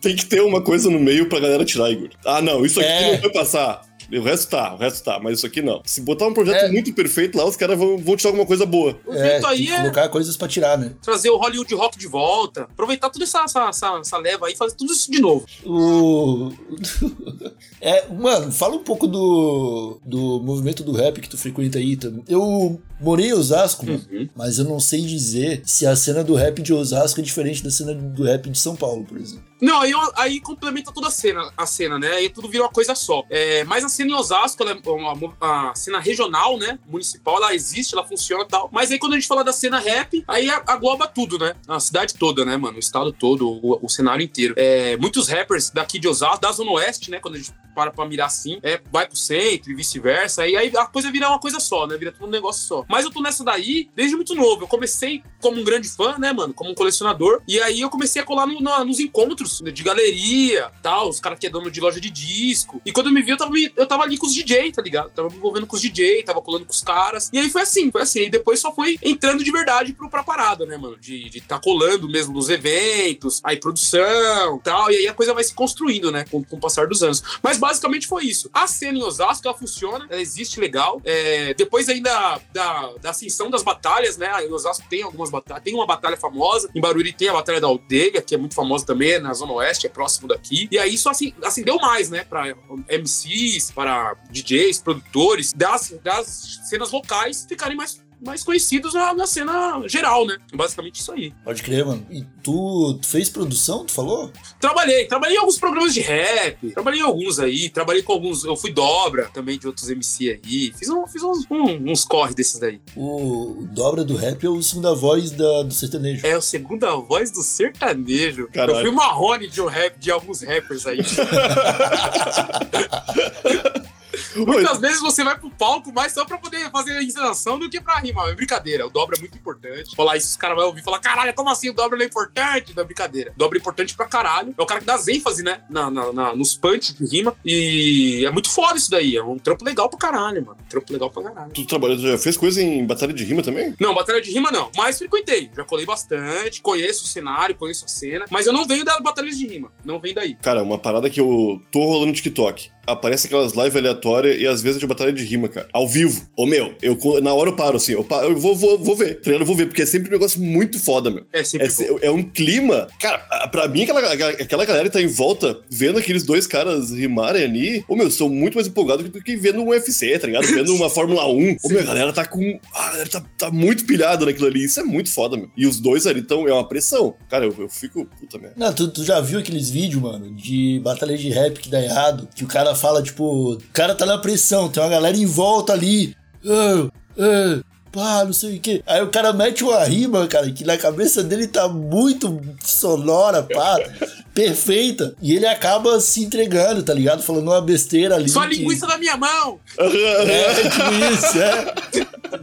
Tem 0.00 0.14
que 0.14 0.26
ter 0.26 0.40
uma 0.42 0.62
coisa 0.62 0.90
no 0.90 0.98
meio 1.00 1.28
pra 1.28 1.40
galera 1.40 1.64
tirar, 1.64 1.90
Igor. 1.90 2.10
Ah, 2.24 2.40
não, 2.42 2.64
isso 2.64 2.78
aqui 2.80 2.88
É. 2.88 3.12
não 3.14 3.20
vai 3.22 3.30
passar. 3.32 3.82
O 4.18 4.22
resto 4.22 4.50
tá, 4.50 4.74
o 4.74 4.78
resto 4.78 5.02
tá, 5.04 5.18
mas 5.20 5.38
isso 5.38 5.46
aqui 5.46 5.62
não. 5.62 5.80
Se 5.84 6.00
botar 6.02 6.26
um 6.26 6.34
projeto 6.34 6.64
É. 6.64 6.70
muito 6.70 6.92
perfeito 6.92 7.36
lá, 7.38 7.44
os 7.46 7.56
caras 7.56 7.78
vão, 7.78 7.96
vão 7.98 8.16
tirar 8.16 8.30
alguma 8.30 8.46
coisa 8.46 8.66
boa. 8.66 8.98
O 9.06 9.12
É, 9.14 9.40
tem 9.40 9.48
aí 9.48 9.68
é 9.68 9.80
colocar 9.80 10.08
coisas 10.08 10.36
pra 10.36 10.48
tirar, 10.48 10.76
né? 10.78 10.92
trazer 11.02 11.30
o 11.30 11.36
Hollywood 11.36 11.74
Rock 11.74 11.98
de 11.98 12.06
volta, 12.06 12.62
aproveitar 12.62 13.10
toda 13.10 13.24
essa, 13.24 13.42
essa, 13.44 13.68
essa, 13.68 13.98
essa 14.00 14.18
leva 14.18 14.46
aí 14.46 14.52
e 14.54 14.56
fazer 14.56 14.74
tudo 14.76 14.92
isso 14.92 15.10
de 15.10 15.20
novo. 15.20 15.46
O. 15.64 16.52
É, 17.84 18.06
mano, 18.08 18.52
fala 18.52 18.76
um 18.76 18.84
pouco 18.84 19.08
do, 19.08 19.98
do 20.06 20.40
movimento 20.40 20.84
do 20.84 20.92
rap 20.92 21.20
que 21.20 21.28
tu 21.28 21.36
frequenta 21.36 21.78
aí 21.78 21.96
também. 21.96 22.22
Eu 22.28 22.80
morei 23.00 23.30
em 23.30 23.32
Osasco, 23.32 23.84
Uhum. 23.84 24.28
mas 24.36 24.58
eu 24.60 24.64
não 24.64 24.78
sei 24.78 25.00
dizer 25.00 25.62
se 25.64 25.84
a 25.84 25.96
cena 25.96 26.22
do 26.22 26.34
rap 26.36 26.62
de 26.62 26.72
Osasco 26.72 27.18
é 27.18 27.22
diferente 27.24 27.60
da 27.62 27.70
cena 27.72 27.92
do 27.92 28.22
rap 28.22 28.48
de 28.48 28.56
São 28.58 28.76
Paulo, 28.76 29.04
por 29.04 29.18
exemplo. 29.18 29.42
Não, 29.60 29.80
aí, 29.80 29.92
aí 30.16 30.40
complementa 30.40 30.92
toda 30.92 31.08
a 31.08 31.10
cena, 31.10 31.52
a 31.56 31.66
cena, 31.66 31.98
né? 31.98 32.08
Aí 32.12 32.28
tudo 32.28 32.48
vira 32.48 32.64
uma 32.64 32.70
coisa 32.70 32.94
só. 32.94 33.24
É, 33.30 33.62
mas 33.64 33.84
a 33.84 33.88
cena 33.88 34.01
em 34.10 34.14
Osasco, 34.14 34.62
ela 34.62 34.72
é 34.72 34.90
uma, 34.90 35.12
uma- 35.12 35.74
cena 35.74 35.98
regional, 35.98 36.58
né? 36.58 36.78
Municipal, 36.86 37.36
ela 37.36 37.54
existe, 37.54 37.94
ela 37.94 38.06
funciona 38.06 38.44
e 38.44 38.48
tal. 38.48 38.68
Mas 38.72 38.90
aí 38.90 38.98
quando 38.98 39.12
a 39.12 39.16
gente 39.16 39.28
fala 39.28 39.44
da 39.44 39.52
cena 39.52 39.78
rap, 39.78 40.24
aí 40.26 40.50
agloba 40.50 41.06
tudo, 41.06 41.38
né? 41.38 41.54
A 41.68 41.80
cidade 41.80 42.14
toda, 42.14 42.44
né, 42.44 42.56
mano? 42.56 42.76
O 42.76 42.80
estado 42.80 43.12
todo, 43.12 43.48
o, 43.48 43.78
o 43.82 43.88
cenário 43.88 44.22
inteiro. 44.24 44.54
É, 44.56 44.96
muitos 44.96 45.28
rappers 45.28 45.70
daqui 45.70 45.98
de 45.98 46.08
Osasco, 46.08 46.40
da 46.40 46.52
Zona 46.52 46.70
Oeste, 46.72 47.10
né? 47.10 47.18
Quando 47.20 47.34
a 47.34 47.38
gente 47.38 47.52
para 47.74 47.90
pra 47.90 48.06
mirar 48.06 48.26
assim, 48.26 48.58
é, 48.62 48.80
vai 48.92 49.06
pro 49.06 49.16
centro 49.16 49.70
e 49.70 49.74
vice-versa. 49.74 50.46
E 50.46 50.56
aí 50.56 50.72
a 50.76 50.86
coisa 50.86 51.10
vira 51.10 51.28
uma 51.28 51.38
coisa 51.38 51.58
só, 51.60 51.86
né? 51.86 51.96
Vira 51.96 52.12
tudo 52.12 52.26
um 52.26 52.30
negócio 52.30 52.62
só. 52.66 52.84
Mas 52.88 53.04
eu 53.04 53.10
tô 53.10 53.20
nessa 53.22 53.44
daí 53.44 53.88
desde 53.94 54.16
muito 54.16 54.34
novo. 54.34 54.64
Eu 54.64 54.68
comecei 54.68 55.22
como 55.40 55.60
um 55.60 55.64
grande 55.64 55.88
fã, 55.88 56.16
né, 56.18 56.32
mano? 56.32 56.52
Como 56.54 56.70
um 56.70 56.74
colecionador. 56.74 57.42
E 57.48 57.60
aí 57.60 57.80
eu 57.80 57.90
comecei 57.90 58.22
a 58.22 58.24
colar 58.24 58.46
no- 58.46 58.60
na- 58.60 58.84
nos 58.84 59.00
encontros 59.00 59.60
de 59.60 59.82
galeria, 59.82 60.70
tal, 60.82 61.08
os 61.08 61.20
caras 61.20 61.38
que 61.38 61.46
é 61.46 61.50
dono 61.50 61.70
de 61.70 61.80
loja 61.80 62.00
de 62.00 62.10
disco. 62.10 62.80
E 62.84 62.92
quando 62.92 63.06
eu 63.06 63.12
me 63.12 63.22
vi, 63.22 63.30
eu 63.30 63.36
tava, 63.36 63.52
eu 63.76 63.86
tava 63.86 64.02
ali 64.04 64.16
com 64.18 64.26
os 64.26 64.34
DJ, 64.34 64.72
tá 64.72 64.82
ligado? 64.82 65.10
Tava 65.10 65.28
me 65.28 65.36
envolvendo 65.36 65.66
com 65.66 65.76
os 65.76 65.82
DJ, 65.82 66.22
tava 66.22 66.40
colando 66.42 66.64
com 66.64 66.72
os 66.72 66.80
caras. 66.82 67.30
E 67.32 67.38
aí 67.38 67.50
foi 67.50 67.62
assim, 67.62 67.90
foi 67.90 68.02
assim. 68.02 68.20
E 68.22 68.30
depois 68.30 68.60
só 68.60 68.72
foi 68.74 68.98
entrando 69.02 69.42
de 69.42 69.50
verdade 69.50 69.92
pro, 69.92 70.08
pra 70.10 70.22
parada, 70.22 70.64
né, 70.66 70.76
mano? 70.76 70.96
De, 70.98 71.28
de 71.28 71.40
tá 71.40 71.58
colando 71.58 72.08
mesmo 72.08 72.32
nos 72.34 72.48
eventos, 72.48 73.40
aí 73.44 73.56
produção 73.58 74.58
tal. 74.62 74.90
E 74.90 74.96
aí 74.96 75.08
a 75.08 75.14
coisa 75.14 75.34
vai 75.34 75.44
se 75.44 75.54
construindo, 75.54 76.10
né, 76.10 76.24
com, 76.30 76.42
com 76.44 76.56
o 76.56 76.60
passar 76.60 76.86
dos 76.86 77.02
anos. 77.02 77.22
Mas 77.42 77.58
basicamente 77.62 78.08
foi 78.08 78.24
isso. 78.24 78.50
A 78.52 78.66
cena 78.66 78.98
em 78.98 79.02
Osasco, 79.02 79.46
ela 79.46 79.56
funciona, 79.56 80.04
ela 80.10 80.20
existe 80.20 80.58
legal. 80.58 81.00
É, 81.04 81.54
depois 81.54 81.88
ainda 81.88 82.40
da, 82.52 82.92
da 83.00 83.10
ascensão 83.10 83.48
das 83.48 83.62
batalhas, 83.62 84.16
né? 84.16 84.44
Em 84.44 84.52
Osasco 84.52 84.84
tem 84.90 85.02
algumas 85.02 85.30
batalhas, 85.30 85.62
tem 85.62 85.72
uma 85.72 85.86
batalha 85.86 86.16
famosa. 86.16 86.68
Em 86.74 86.80
Barueri 86.80 87.12
tem 87.12 87.28
a 87.28 87.32
Batalha 87.32 87.60
da 87.60 87.68
Aldeia, 87.68 88.20
que 88.20 88.34
é 88.34 88.38
muito 88.38 88.56
famosa 88.56 88.84
também, 88.84 89.20
na 89.20 89.32
Zona 89.32 89.52
Oeste, 89.52 89.86
é 89.86 89.90
próximo 89.90 90.26
daqui. 90.26 90.66
E 90.72 90.78
aí 90.78 90.94
isso 90.94 91.08
assim, 91.08 91.32
acendeu 91.40 91.76
mais, 91.76 92.10
né? 92.10 92.24
Pra 92.24 92.52
MCs, 92.88 93.70
para 93.70 94.16
DJs, 94.28 94.80
produtores, 94.80 95.52
das, 95.52 95.94
das 96.02 96.60
cenas 96.68 96.90
locais 96.90 97.46
ficarem 97.48 97.76
mais. 97.76 98.02
Mais 98.24 98.42
conhecidos 98.44 98.94
na, 98.94 99.12
na 99.14 99.26
cena 99.26 99.82
geral, 99.86 100.24
né? 100.26 100.36
Basicamente 100.54 101.00
isso 101.00 101.12
aí. 101.12 101.34
Pode 101.44 101.62
crer, 101.62 101.84
mano. 101.84 102.06
E 102.10 102.24
tu, 102.42 102.94
tu 103.00 103.06
fez 103.06 103.28
produção, 103.28 103.84
tu 103.84 103.92
falou? 103.92 104.30
Trabalhei, 104.60 105.06
trabalhei 105.06 105.36
em 105.36 105.40
alguns 105.40 105.58
programas 105.58 105.92
de 105.92 106.00
rap, 106.00 106.70
trabalhei 106.70 107.00
em 107.00 107.04
alguns 107.04 107.38
aí, 107.40 107.68
trabalhei 107.68 108.02
com 108.02 108.12
alguns, 108.12 108.44
eu 108.44 108.56
fui 108.56 108.72
dobra 108.72 109.28
também 109.34 109.58
de 109.58 109.66
outros 109.66 109.90
MC 109.90 110.40
aí, 110.44 110.72
fiz, 110.78 110.88
um, 110.88 111.06
fiz 111.06 111.22
uns, 111.22 111.44
um- 111.50 111.90
uns 111.90 112.04
corre 112.04 112.34
desses 112.34 112.58
daí. 112.60 112.80
O, 112.94 113.58
o 113.62 113.68
dobra 113.72 114.04
do 114.04 114.14
rap 114.16 114.44
é 114.44 114.48
o 114.48 114.62
segunda 114.62 114.94
voz 114.94 115.30
da, 115.32 115.62
do 115.64 115.74
sertanejo. 115.74 116.24
É 116.26 116.32
a 116.34 116.40
segunda 116.40 116.94
voz 116.96 117.30
do 117.30 117.42
sertanejo. 117.42 118.48
Caralho. 118.52 118.78
Eu 118.78 118.82
fui 118.82 118.90
marrone 118.92 119.48
de 119.48 119.60
um 119.60 119.66
rap, 119.66 119.98
de 119.98 120.10
alguns 120.10 120.42
rappers 120.42 120.86
aí. 120.86 120.98
Muitas 124.36 124.78
vezes 124.78 125.00
você 125.00 125.24
vai 125.24 125.38
pro 125.38 125.50
palco 125.50 125.92
mais 125.92 126.12
só 126.12 126.24
pra 126.24 126.38
poder 126.38 126.70
fazer 126.70 126.92
a 126.92 127.02
encenação 127.02 127.58
do 127.58 127.68
que 127.68 127.80
pra 127.80 127.98
rimar. 127.98 128.28
É 128.28 128.34
brincadeira. 128.34 128.86
O 128.86 128.90
dobro 128.90 129.16
é 129.16 129.20
muito 129.20 129.36
importante. 129.36 129.94
Falar 129.96 130.16
isso, 130.16 130.28
os 130.28 130.36
caras 130.36 130.56
vão 130.56 130.66
ouvir 130.66 130.80
e 130.80 130.84
falar: 130.84 130.98
caralho, 131.00 131.32
como 131.34 131.50
assim 131.50 131.70
o 131.70 131.72
dobro 131.74 131.96
não 131.96 132.04
é 132.04 132.08
importante? 132.08 132.74
Não 132.74 132.82
é 132.82 132.86
brincadeira. 132.86 133.32
O 133.34 133.38
dobro 133.38 133.56
é 133.56 133.60
importante 133.60 133.94
pra 133.94 134.06
caralho. 134.06 134.54
É 134.56 134.62
o 134.62 134.66
cara 134.66 134.80
que 134.80 134.86
dá 134.86 134.94
as 134.94 135.08
ênfase, 135.08 135.42
né? 135.42 135.62
Na, 135.70 135.90
na- 135.90 136.12
na- 136.12 136.36
nos 136.36 136.56
punch 136.56 136.94
que 136.94 137.04
rima. 137.04 137.34
E 137.44 138.24
é 138.26 138.30
muito 138.30 138.50
foda 138.50 138.76
isso 138.76 138.90
daí. 138.90 139.16
É 139.16 139.22
um 139.22 139.38
trampo 139.38 139.64
legal 139.64 139.88
pra 139.88 139.98
caralho, 139.98 140.44
mano. 140.44 140.58
Um 140.64 140.68
trampo 140.68 140.92
legal 140.92 141.10
pra 141.10 141.22
caralho. 141.22 141.52
Tu 141.52 141.64
trabalhou, 141.66 141.98
já 141.98 142.18
fez 142.18 142.36
coisa 142.36 142.62
em 142.62 142.86
batalha 142.86 143.12
de 143.12 143.24
rima 143.24 143.42
também? 143.42 143.74
Não, 143.80 143.94
batalha 143.94 144.20
de 144.20 144.30
rima 144.30 144.50
não. 144.50 144.70
Mas 144.76 144.98
frequentei. 144.98 145.50
Já 145.56 145.64
colei 145.64 145.86
bastante. 145.86 146.60
Conheço 146.60 147.04
o 147.04 147.08
cenário, 147.08 147.54
conheço 147.54 147.84
a 147.84 147.88
cena. 147.88 148.24
Mas 148.30 148.46
eu 148.46 148.52
não 148.52 148.66
venho 148.66 148.84
da 148.84 148.98
batalha 149.00 149.30
de 149.30 149.46
rima. 149.46 149.72
Não 149.84 149.98
venho 150.00 150.14
daí. 150.14 150.34
Cara, 150.42 150.62
uma 150.62 150.78
parada 150.78 151.08
que 151.10 151.20
eu 151.20 151.60
tô 151.70 151.80
rolando 151.84 152.06
no 152.06 152.12
TikTok. 152.12 152.70
Aparece 152.86 153.26
aquelas 153.26 153.52
lives 153.52 153.76
aleatórias 153.76 154.40
e 154.40 154.46
às 154.46 154.62
vezes 154.62 154.78
é 154.78 154.80
de 154.80 154.86
batalha 154.86 155.12
de 155.12 155.24
rima, 155.24 155.48
cara. 155.48 155.68
Ao 155.72 155.86
vivo. 155.86 156.26
Ô, 156.36 156.46
meu, 156.46 156.74
eu, 156.82 156.98
na 157.22 157.32
hora 157.32 157.50
eu 157.50 157.56
paro, 157.56 157.76
assim. 157.76 157.92
Eu, 157.92 158.04
paro, 158.04 158.28
eu 158.28 158.36
vou, 158.36 158.54
vou, 158.56 158.78
vou 158.78 158.96
ver. 158.96 159.16
Tá 159.20 159.30
ligado? 159.30 159.42
Eu 159.42 159.46
vou 159.46 159.56
ver, 159.56 159.66
porque 159.66 159.82
é 159.82 159.86
sempre 159.86 160.08
um 160.08 160.12
negócio 160.12 160.40
muito 160.40 160.78
foda, 160.78 161.10
meu. 161.10 161.24
É 161.32 161.44
sempre 161.44 161.68
É, 161.68 162.06
é 162.06 162.10
um 162.10 162.22
clima. 162.22 162.88
Cara, 163.00 163.18
pra 163.48 163.68
mim, 163.68 163.82
aquela, 163.82 164.00
aquela 164.12 164.64
galera 164.64 164.88
que 164.88 164.92
tá 164.92 165.02
em 165.02 165.06
volta, 165.06 165.60
vendo 165.70 165.98
aqueles 165.98 166.24
dois 166.24 166.46
caras 166.46 166.90
rimarem 166.90 167.44
ali, 167.44 167.84
ô 167.88 167.94
meu, 167.96 168.10
sou 168.10 168.28
muito 168.28 168.54
mais 168.54 168.66
empolgado 168.66 169.02
do 169.04 169.22
que 169.22 169.36
vendo 169.36 169.60
um 169.60 169.68
UFC, 169.68 170.18
tá 170.18 170.26
ligado? 170.26 170.42
Vendo 170.52 170.74
uma 170.74 170.90
Fórmula 170.90 171.26
1. 171.26 171.56
Ô 171.62 171.68
meu, 171.68 171.80
a 171.80 171.84
galera 171.84 172.12
tá 172.12 172.24
com. 172.26 172.58
A 172.74 172.90
galera 172.90 173.08
tá, 173.08 173.24
tá 173.38 173.50
muito 173.50 173.84
pilhada 173.86 174.26
naquilo 174.26 174.46
ali. 174.46 174.64
Isso 174.64 174.80
é 174.80 174.82
muito 174.82 175.10
foda, 175.10 175.36
meu. 175.36 175.48
E 175.56 175.66
os 175.66 175.80
dois 175.80 176.06
ali 176.06 176.20
estão. 176.20 176.46
É 176.46 176.52
uma 176.52 176.68
pressão. 176.68 177.14
Cara, 177.30 177.44
eu, 177.46 177.54
eu 177.58 177.68
fico. 177.68 178.06
Puta 178.20 178.38
merda. 178.38 178.54
Não, 178.56 178.72
tu, 178.72 178.88
tu 178.88 179.02
já 179.04 179.20
viu 179.20 179.38
aqueles 179.38 179.70
vídeos, 179.70 180.02
mano, 180.02 180.34
de 180.34 180.80
batalha 180.84 181.16
de 181.16 181.30
rap 181.30 181.58
que 181.58 181.68
dá 181.70 181.82
errado? 181.82 182.28
Que 182.34 182.44
o 182.44 182.46
cara 182.46 182.71
fala, 182.74 183.02
tipo, 183.02 183.52
o 183.54 183.58
cara 183.72 183.94
tá 183.94 184.04
na 184.06 184.18
pressão, 184.18 184.68
tem 184.68 184.82
uma 184.82 184.88
galera 184.88 185.16
em 185.16 185.26
volta 185.26 185.72
ali. 185.72 186.16
Ah, 186.46 186.88
ah, 187.18 187.60
pá, 187.90 188.24
não 188.24 188.32
sei 188.32 188.56
o 188.56 188.60
quê. 188.60 188.82
Aí 188.86 189.02
o 189.02 189.08
cara 189.10 189.32
mete 189.32 189.62
uma 189.64 189.82
rima, 189.84 190.26
cara, 190.26 190.50
que 190.50 190.64
na 190.64 190.76
cabeça 190.76 191.22
dele 191.22 191.46
tá 191.46 191.68
muito 191.68 192.40
sonora, 192.64 193.42
pá, 193.42 193.78
perfeita. 194.34 195.14
E 195.20 195.34
ele 195.34 195.46
acaba 195.46 196.00
se 196.00 196.22
entregando, 196.24 196.82
tá 196.82 196.94
ligado? 196.94 197.22
Falando 197.22 197.48
uma 197.48 197.60
besteira 197.60 198.14
ali. 198.16 198.28
Só 198.28 198.40
a 198.40 198.48
que- 198.48 198.56
linguiça 198.56 198.86
da 198.86 198.98
minha 198.98 199.16
mão! 199.16 199.58
É, 199.78 200.54
tipo 200.68 201.14
isso, 201.14 201.38
é. 201.38 201.74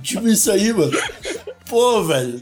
tipo 0.01 0.27
isso 0.27 0.51
aí, 0.51 0.71
mano. 0.73 0.91
Pô, 1.67 2.03
velho. 2.03 2.41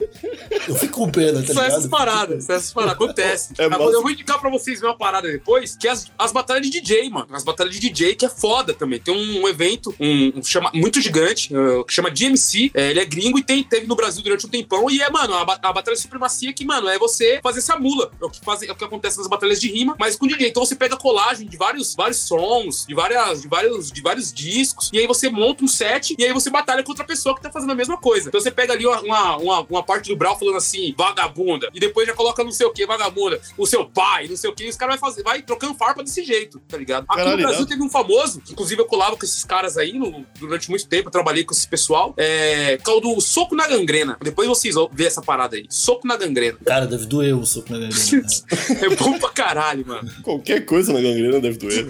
Eu 0.68 0.76
fico 0.76 1.00
com 1.00 1.12
pena, 1.12 1.42
tá 1.42 1.54
São 1.54 1.64
essas 1.64 1.84
ligado? 1.84 1.90
paradas, 1.90 2.44
são 2.46 2.56
essas 2.56 2.74
paradas, 2.74 2.96
acontece. 2.96 3.54
É, 3.58 3.66
Agora, 3.66 3.92
Eu 3.92 4.02
vou 4.02 4.12
indicar 4.12 4.40
pra 4.40 4.50
vocês 4.50 4.80
ver 4.80 4.88
uma 4.88 4.98
parada 4.98 5.30
depois, 5.32 5.76
que 5.76 5.88
é 5.88 5.92
as, 5.92 6.12
as 6.18 6.32
batalhas 6.32 6.64
de 6.64 6.82
DJ, 6.82 7.10
mano. 7.10 7.28
As 7.32 7.44
batalhas 7.44 7.74
de 7.74 7.80
DJ, 7.80 8.16
que 8.16 8.26
é 8.26 8.30
foda 8.30 8.74
também. 8.74 9.00
Tem 9.00 9.14
um, 9.14 9.48
evento 9.48 9.94
um, 10.00 10.40
um 10.40 10.44
chama, 10.44 10.72
muito 10.74 11.00
gigante, 11.02 11.54
uh, 11.56 11.84
que 11.86 11.94
chama 11.94 12.12
DMC. 12.12 12.72
É, 12.74 12.92
ele 12.92 13.00
é 13.00 13.06
gringo 13.06 13.38
e 13.38 13.44
tem, 13.44 13.64
teve 13.64 13.88
no 13.88 13.96
Brasil 13.96 14.24
durante 14.24 14.46
um 14.46 14.50
tempão. 14.50 14.90
E 14.90 15.02
é, 15.02 15.10
mano, 15.10 15.34
a, 15.34 15.42
a 15.42 15.74
batalha 15.74 15.96
de 15.96 16.02
supremacia 16.02 16.54
que, 16.54 16.66
mano, 16.66 16.88
é 16.88 16.98
você 16.98 17.40
fazer 17.42 17.60
essa 17.60 17.78
mula. 17.78 18.12
É 18.22 18.26
o 18.26 18.30
que, 18.30 18.44
faz, 18.44 18.62
é 18.64 18.72
o 18.72 18.76
que 18.76 18.84
acontece 18.84 19.18
nas 19.18 19.28
batalhas 19.28 19.60
de 19.60 19.72
rima, 19.72 19.96
mas 20.00 20.16
com 20.16 20.28
DJ. 20.28 20.50
Então 20.50 20.66
você 20.66 20.76
pega 20.76 20.98
colagem 20.98 21.48
de 21.48 21.58
vários, 21.58 21.96
vários 21.96 22.18
sons, 22.18 22.86
de, 22.88 22.94
várias, 22.94 23.42
de, 23.42 23.48
vários, 23.48 23.92
de 23.92 24.02
vários 24.02 24.34
discos, 24.34 24.90
e 24.92 25.00
aí 25.00 25.08
você 25.08 25.30
monta 25.30 25.64
um 25.64 25.68
set 25.68 26.16
e 26.18 26.24
aí 26.24 26.34
você 26.34 26.50
batalha 26.50 26.84
com 26.84 26.92
outra 26.92 27.06
pessoa 27.06 27.36
que 27.36 27.42
tá 27.42 27.52
fazendo 27.52 27.72
a 27.72 27.76
mesma 27.76 27.98
coisa. 27.98 28.28
Então 28.30 28.40
você 28.40 28.52
pega 28.52 28.74
ali 28.74 28.86
uma, 28.86 29.02
uma, 29.02 29.38
uma, 29.38 29.62
uma 29.62 29.84
parte 29.84 30.10
do 30.10 30.16
Brau 30.16 30.38
falando 30.38 30.57
assim, 30.58 30.94
vagabunda, 30.98 31.70
e 31.74 31.80
depois 31.80 32.08
já 32.08 32.14
coloca 32.14 32.44
não 32.44 32.52
sei 32.52 32.66
o 32.68 32.72
que, 32.72 32.86
vagabunda, 32.86 33.40
o 33.58 33.66
seu 33.66 33.86
pai, 33.86 34.28
não 34.28 34.36
sei 34.38 34.50
o 34.50 34.54
que, 34.54 34.66
e 34.66 34.70
os 34.70 34.76
caras 34.76 35.00
vai 35.00 35.10
fazer, 35.10 35.24
vai 35.24 35.42
trocando 35.42 35.74
farpa 35.76 36.04
desse 36.04 36.24
jeito, 36.24 36.60
tá 36.68 36.78
ligado? 36.78 37.06
Aqui 37.10 37.18
Caralho, 37.18 37.38
no 37.38 37.44
Brasil 37.44 37.62
não. 37.62 37.68
teve 37.68 37.84
um 37.84 37.90
famoso, 37.90 38.42
inclusive 38.50 38.82
eu 38.82 38.86
colava 38.86 39.16
com 39.18 39.26
esses 39.26 39.44
caras 39.44 39.78
aí 39.78 39.94
no- 39.94 40.26
durante 40.40 40.70
muito 40.70 40.88
tempo, 40.88 41.08
eu 41.08 41.12
trabalhei 41.12 41.44
com 41.44 41.54
esse 41.54 41.68
pessoal, 41.68 42.14
é, 42.18 42.78
que 42.84 42.90
é 42.90 42.94
o 42.94 43.00
do 43.00 43.20
soco 43.22 43.56
na 43.56 43.68
gangrena. 43.68 44.18
Depois 44.22 44.48
vocês 44.48 44.76
vão 44.76 44.90
ver 44.92 45.06
essa 45.06 45.22
parada 45.22 45.56
aí. 45.56 45.66
Soco 45.70 46.08
na 46.08 46.16
gangrena. 46.18 46.58
Cara, 46.66 46.86
deve 46.88 47.06
doer 47.06 47.38
o 47.38 47.46
soco 47.46 47.72
na 47.72 47.80
gangrena. 47.80 48.22
cara. 48.22 48.78
É 48.88 48.96
bom 48.96 49.18
pra 49.20 49.30
caralho, 49.30 49.86
mano. 49.88 50.10
Qualquer 50.24 50.66
coisa 50.66 50.94
na 50.94 51.00
gangrena 51.02 51.40
deve 51.40 51.58
doer. 51.58 51.88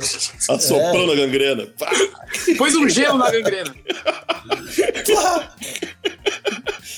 Assoprando 0.49 1.11
a 1.11 1.15
gangrena. 1.15 1.67
Pá. 1.77 1.89
Pôs 2.57 2.75
um 2.75 2.87
gelo 2.89 3.17
na 3.17 3.29
gangrena. 3.31 3.75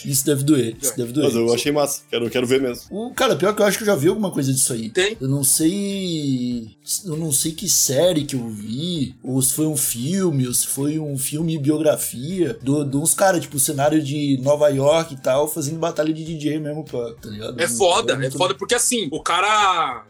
Isso 0.10 0.26
deve 0.26 0.44
doer, 0.44 0.76
isso 0.82 0.96
deve 0.98 1.12
doer. 1.14 1.26
Mas 1.28 1.36
eu 1.36 1.54
achei 1.54 1.72
massa. 1.72 2.02
Quero, 2.10 2.30
quero 2.30 2.48
ver 2.48 2.62
mesmo. 2.62 2.84
O, 2.90 3.14
cara, 3.14 3.36
pior 3.36 3.56
que 3.56 3.62
eu 3.62 3.66
acho 3.66 3.78
que 3.78 3.84
eu 3.84 3.88
já 3.88 3.96
vi 3.96 4.08
alguma 4.08 4.32
coisa 4.32 4.52
disso 4.54 4.74
aí. 4.74 4.90
Tem. 4.90 5.16
Eu 5.20 5.28
não 5.28 5.44
sei. 5.44 6.70
Eu 7.06 7.16
não 7.18 7.32
sei 7.32 7.52
que 7.52 7.70
série 7.70 8.24
que 8.26 8.36
eu 8.36 8.50
vi, 8.50 9.16
ou 9.24 9.40
se 9.42 9.54
foi 9.54 9.68
um 9.68 9.78
filme, 9.78 10.48
ou 10.48 10.54
se 10.54 10.66
foi 10.68 10.98
um 10.98 11.18
filme 11.18 11.58
biografia 11.60 12.58
de 12.62 12.98
uns 12.98 13.14
caras, 13.14 13.42
tipo, 13.42 13.60
cenário 13.60 14.02
de 14.02 14.40
Nova 14.42 14.68
York 14.70 15.14
e 15.14 15.18
tal, 15.18 15.48
fazendo 15.48 15.78
batalha 15.78 16.12
de 16.12 16.24
DJ 16.24 16.60
mesmo, 16.60 16.84
pra, 16.84 17.14
tá 17.14 17.30
ligado? 17.30 17.60
É 17.62 17.68
foda, 17.68 18.14
é 18.14 18.18
muito- 18.18 18.38
foda 18.38 18.56
porque 18.56 18.74
assim, 18.76 19.08
o 19.12 19.22
cara. 19.22 20.06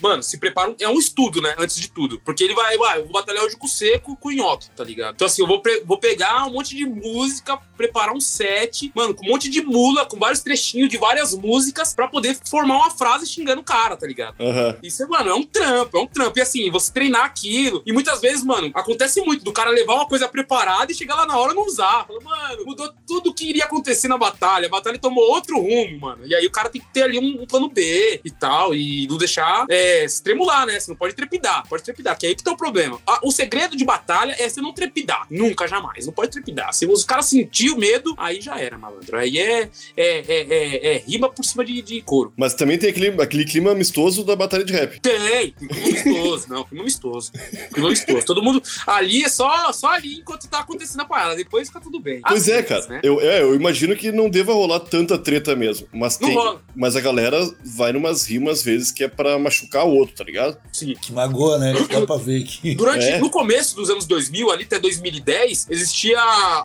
Mano, 0.00 0.22
se 0.22 0.38
prepara. 0.38 0.70
um- 0.70 0.74
É 0.80 0.88
um 0.88 0.98
estudo, 0.98 1.40
né? 1.40 1.54
Antes 1.58 1.76
de 1.76 1.88
tudo. 1.88 2.20
Porque 2.24 2.42
ele 2.42 2.54
vai, 2.54 2.76
vai, 2.76 2.98
eu 2.98 3.04
vou 3.04 3.12
batalhar 3.12 3.44
hoje 3.44 3.56
com 3.56 3.66
o 3.66 3.70
seco 3.70 4.16
com 4.16 4.28
o 4.28 4.32
nhoque, 4.32 4.68
tá 4.76 4.82
ligado? 4.84 5.14
Então, 5.14 5.26
assim, 5.26 5.42
eu 5.42 5.46
vou, 5.48 5.60
pre- 5.62 5.82
vou 5.86 5.98
pegar 5.98 6.46
um 6.46 6.52
monte 6.52 6.74
de 6.76 6.84
música, 6.84 7.56
preparar 7.76 8.14
um 8.14 8.20
set, 8.20 8.90
mano, 8.94 9.14
com 9.14 9.24
um 9.26 9.30
monte 9.30 9.43
de 9.48 9.62
mula, 9.62 10.06
com 10.06 10.18
vários 10.18 10.40
trechinhos 10.40 10.88
de 10.88 10.98
várias 10.98 11.34
músicas, 11.34 11.94
pra 11.94 12.08
poder 12.08 12.36
formar 12.48 12.76
uma 12.76 12.90
frase 12.90 13.26
xingando 13.26 13.60
o 13.60 13.64
cara, 13.64 13.96
tá 13.96 14.06
ligado? 14.06 14.36
Aham. 14.40 14.76
Isso, 14.82 15.02
é, 15.02 15.06
mano, 15.06 15.30
é 15.30 15.34
um 15.34 15.42
trampo, 15.42 15.96
é 15.96 16.00
um 16.00 16.06
trampo. 16.06 16.38
E 16.38 16.42
assim, 16.42 16.70
você 16.70 16.92
treinar 16.92 17.24
aquilo. 17.24 17.82
E 17.86 17.92
muitas 17.92 18.20
vezes, 18.20 18.44
mano, 18.44 18.70
acontece 18.74 19.20
muito 19.22 19.44
do 19.44 19.52
cara 19.52 19.70
levar 19.70 19.94
uma 19.94 20.06
coisa 20.06 20.28
preparada 20.28 20.92
e 20.92 20.94
chegar 20.94 21.14
lá 21.14 21.26
na 21.26 21.36
hora 21.36 21.52
e 21.52 21.54
não 21.54 21.66
usar. 21.66 22.06
Fala, 22.06 22.20
mano, 22.20 22.64
mudou 22.64 22.92
tudo 23.06 23.34
que 23.34 23.48
iria 23.48 23.64
acontecer 23.64 24.08
na 24.08 24.18
batalha. 24.18 24.66
A 24.66 24.70
batalha 24.70 24.98
tomou 24.98 25.24
outro 25.30 25.58
rumo, 25.58 26.00
mano. 26.00 26.26
E 26.26 26.34
aí 26.34 26.46
o 26.46 26.50
cara 26.50 26.68
tem 26.68 26.80
que 26.80 26.92
ter 26.92 27.02
ali 27.02 27.18
um, 27.18 27.42
um 27.42 27.46
plano 27.46 27.68
B 27.68 28.20
e 28.24 28.30
tal. 28.30 28.74
E 28.74 29.06
não 29.08 29.16
deixar 29.16 29.66
é, 29.68 30.06
se 30.08 30.22
tremular, 30.22 30.66
né? 30.66 30.78
Você 30.78 30.90
não 30.90 30.96
pode 30.96 31.14
trepidar. 31.14 31.66
Pode 31.68 31.82
trepidar, 31.82 32.18
que 32.18 32.26
é 32.26 32.28
aí 32.30 32.34
que 32.34 32.42
tá 32.42 32.52
o 32.52 32.56
problema. 32.56 33.00
Ah, 33.06 33.20
o 33.22 33.30
segredo 33.30 33.76
de 33.76 33.84
batalha 33.84 34.34
é 34.38 34.48
você 34.48 34.60
não 34.60 34.72
trepidar. 34.72 35.26
Nunca, 35.30 35.66
jamais. 35.66 36.06
Não 36.06 36.12
pode 36.12 36.30
trepidar. 36.30 36.72
Se 36.72 36.86
os 36.86 37.04
caras 37.04 37.26
sentir 37.26 37.70
o 37.70 37.78
medo, 37.78 38.14
aí 38.16 38.40
já 38.40 38.58
era, 38.58 38.78
malandro. 38.78 39.16
Aí 39.16 39.33
é, 39.38 39.68
é, 39.96 40.18
é, 40.18 40.46
é- 40.50 40.94
é 40.94 40.98
rima 40.98 41.28
por 41.30 41.44
cima 41.44 41.64
de, 41.64 41.80
de 41.82 42.00
couro. 42.02 42.32
Mas 42.36 42.54
também 42.54 42.78
tem 42.78 42.90
aquele, 42.90 43.08
aquele 43.22 43.44
clima 43.44 43.70
amistoso 43.72 44.24
da 44.24 44.34
batalha 44.36 44.64
de 44.64 44.72
rap. 44.72 45.00
Tem, 45.00 45.18
tem 45.52 45.68
clima 45.68 45.86
amistoso. 45.86 46.46
Não, 46.48 46.64
clima 46.64 46.82
amistoso. 46.82 47.32
Clima 47.72 47.88
amistoso. 47.88 48.24
Todo 48.26 48.42
mundo 48.42 48.62
ali 48.86 49.24
é 49.24 49.28
só, 49.28 49.72
só 49.72 49.88
ali 49.88 50.16
enquanto 50.18 50.48
tá 50.48 50.60
acontecendo 50.60 51.00
a 51.00 51.04
parada. 51.04 51.36
Depois 51.36 51.68
fica 51.68 51.80
tudo 51.80 52.00
bem. 52.00 52.20
Pois 52.26 52.42
Às 52.42 52.48
é, 52.48 52.62
vezes, 52.62 52.68
cara. 52.68 52.86
né? 52.88 53.00
Eu, 53.02 53.20
é, 53.20 53.42
eu 53.42 53.54
imagino 53.54 53.94
que 53.96 54.10
não 54.12 54.28
deva 54.30 54.52
rolar 54.52 54.80
tanta 54.80 55.18
treta 55.18 55.54
mesmo. 55.56 55.86
Mas 55.92 56.18
Não 56.18 56.28
tem. 56.28 56.36
rola. 56.36 56.62
Mas 56.74 56.96
a 56.96 57.00
galera 57.00 57.38
vai 57.64 57.92
numas 57.92 58.26
rimas, 58.26 58.58
às 58.60 58.64
vezes, 58.64 58.92
que 58.92 59.04
é 59.04 59.08
pra 59.08 59.38
machucar 59.38 59.86
o 59.86 59.90
outro, 59.94 60.14
tá 60.14 60.24
ligado? 60.24 60.56
Sim. 60.72 60.94
Que 61.00 61.12
magoa, 61.12 61.58
né? 61.58 61.72
Dá 61.90 62.06
pra 62.06 62.16
ver 62.16 62.42
aqui. 62.42 62.74
Durante, 62.74 63.04
É. 63.04 63.18
no 63.18 63.30
começo 63.30 63.74
dos 63.76 63.90
anos 63.90 64.06
2000, 64.06 64.50
ali 64.50 64.64
até 64.64 64.78
2010, 64.78 65.66
existia. 65.70 66.18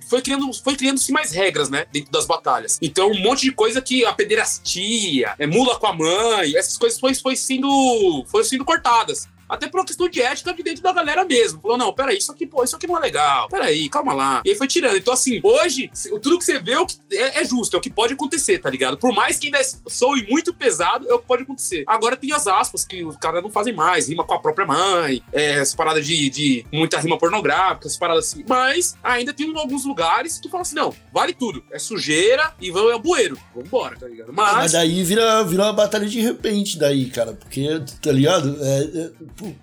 Foi 0.07 0.21
criando, 0.21 0.51
foi 0.63 0.75
criando-se 0.75 1.11
mais 1.11 1.31
regras, 1.31 1.69
né? 1.69 1.85
Dentro 1.91 2.11
das 2.11 2.25
batalhas. 2.25 2.58
Então, 2.81 3.11
um 3.11 3.19
monte 3.19 3.41
de 3.41 3.51
coisa 3.51 3.81
que 3.81 4.05
a 4.05 4.13
pederastia, 4.13 5.33
é, 5.37 5.45
mula 5.45 5.79
com 5.79 5.87
a 5.87 5.93
mãe, 5.93 6.55
essas 6.55 6.77
coisas 6.77 6.99
foi, 6.99 7.13
foi 7.15 7.35
sendo, 7.35 8.25
foram 8.27 8.43
sendo 8.43 8.65
cortadas. 8.65 9.27
Até 9.49 9.67
por 9.67 9.79
uma 9.79 9.85
questão 9.85 10.07
de 10.07 10.21
ética 10.21 10.53
de 10.53 10.63
dentro 10.63 10.83
da 10.83 10.93
galera 10.93 11.25
mesmo. 11.25 11.59
Falou, 11.61 11.77
não, 11.77 11.91
peraí, 11.91 12.17
isso 12.17 12.31
aqui, 12.31 12.45
pô, 12.45 12.63
isso 12.63 12.75
aqui 12.75 12.87
não 12.87 12.97
é 12.97 13.01
legal. 13.01 13.49
Peraí, 13.49 13.89
calma 13.89 14.13
lá. 14.13 14.41
E 14.45 14.51
aí 14.51 14.55
foi 14.55 14.67
tirando. 14.67 14.97
Então, 14.97 15.13
assim, 15.13 15.39
hoje, 15.43 15.89
tudo 16.21 16.37
que 16.37 16.45
você 16.45 16.59
vê 16.59 16.73
é, 16.73 16.79
o 16.79 16.85
é- 17.11 17.41
é 17.41 17.45
justo, 17.45 17.75
é 17.75 17.79
o 17.79 17.81
que 17.81 17.89
pode 17.89 18.13
acontecer, 18.13 18.59
tá 18.59 18.69
ligado? 18.69 18.97
Por 18.97 19.13
mais 19.13 19.37
que 19.39 19.47
ainda 19.47 19.59
soe 19.87 20.27
muito 20.29 20.53
pesado, 20.53 21.09
é 21.09 21.13
o 21.13 21.19
que 21.19 21.25
pode 21.25 21.43
acontecer. 21.43 21.83
Agora 21.87 22.15
tem 22.15 22.31
as 22.31 22.47
aspas 22.47 22.85
que 22.85 23.03
os 23.03 23.17
caras 23.17 23.41
não 23.41 23.49
fazem 23.49 23.73
mais, 23.73 24.07
rima 24.07 24.23
com 24.23 24.33
a 24.33 24.39
própria 24.39 24.65
mãe, 24.65 25.23
é, 25.33 25.53
essa 25.59 25.75
parada 25.75 26.01
de, 26.01 26.29
de 26.29 26.65
muita 26.71 26.99
rima 26.99 27.17
pornográfica, 27.17 27.87
essas 27.87 27.97
paradas 27.97 28.27
assim. 28.27 28.43
Mas 28.47 28.95
ainda 29.03 29.33
tem 29.33 29.51
alguns 29.57 29.85
lugares 29.85 30.39
que 30.39 30.49
fala 30.49 30.61
assim, 30.61 30.75
não, 30.75 30.93
vale 31.11 31.33
tudo. 31.33 31.63
É 31.71 31.79
sujeira 31.79 32.53
e 32.61 32.71
vamos 32.71 32.93
é 32.93 32.99
bueiro. 32.99 33.37
Vambora, 33.55 33.95
tá 33.97 34.07
ligado? 34.07 34.31
Mas 34.33 34.53
Mas. 34.53 34.71
daí 34.73 35.03
vira, 35.03 35.43
vira 35.43 35.63
uma 35.63 35.73
batalha 35.73 36.07
de 36.07 36.19
repente, 36.19 36.77
daí, 36.77 37.09
cara. 37.09 37.33
Porque, 37.33 37.67
tá 38.01 38.11
ligado? 38.11 38.57
É, 38.61 38.79
é, 38.83 39.11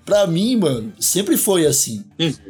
pra 0.05 0.27
mim, 0.27 0.57
mano, 0.57 0.93
sempre 0.99 1.37
foi 1.37 1.67
assim. 1.67 2.05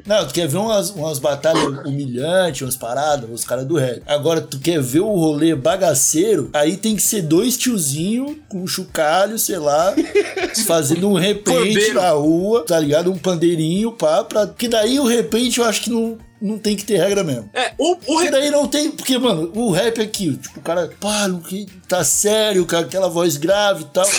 Não, 0.07 0.27
tu 0.27 0.33
quer 0.35 0.47
ver 0.47 0.59
umas, 0.59 0.91
umas 0.91 1.19
batalhas 1.19 1.65
humilhantes, 1.87 2.63
umas 2.63 2.77
paradas, 2.77 3.29
os 3.31 3.45
caras 3.45 3.65
do 3.67 3.77
rap. 3.77 4.03
Agora, 4.07 4.41
tu 4.41 4.59
quer 4.59 4.81
ver 4.81 5.01
o 5.01 5.15
rolê 5.15 5.55
bagaceiro, 5.55 6.51
aí 6.53 6.77
tem 6.77 6.95
que 6.97 7.03
ser 7.03 7.23
dois 7.23 7.57
tiozinhos 7.57 8.37
com 8.49 8.63
um 8.63 8.67
chocalho, 8.67 9.39
sei 9.39 9.59
lá, 9.59 9.95
fazendo 10.67 11.09
um 11.09 11.15
repente 11.15 11.93
na 11.93 12.11
rua, 12.11 12.65
tá 12.65 12.79
ligado? 12.79 13.11
Um 13.11 13.19
pandeirinho, 13.19 13.93
pá, 13.93 14.23
pra... 14.25 14.47
Que 14.47 14.69
daí 14.69 14.99
o 15.01 15.05
repente 15.07 15.59
eu 15.59 15.65
acho 15.65 15.83
que 15.83 15.91
não, 15.91 16.17
não 16.41 16.59
tem 16.59 16.77
que 16.77 16.85
ter 16.85 16.99
regra 16.99 17.25
mesmo. 17.25 17.49
É, 17.53 17.73
o, 17.79 17.93
o 17.93 17.97
Porque 17.97 18.31
daí 18.31 18.51
não 18.51 18.67
tem. 18.69 18.91
Porque, 18.91 19.19
mano, 19.19 19.51
o 19.55 19.71
rap 19.71 20.01
aqui, 20.01 20.37
tipo, 20.37 20.61
o 20.61 20.63
cara, 20.63 20.91
pá, 21.01 21.27
não 21.29 21.41
que- 21.41 21.67
tá 21.89 22.05
sério, 22.05 22.67
com 22.67 22.77
aquela 22.77 23.09
voz 23.09 23.37
grave 23.37 23.83
e 23.83 23.87
tal. 23.87 24.07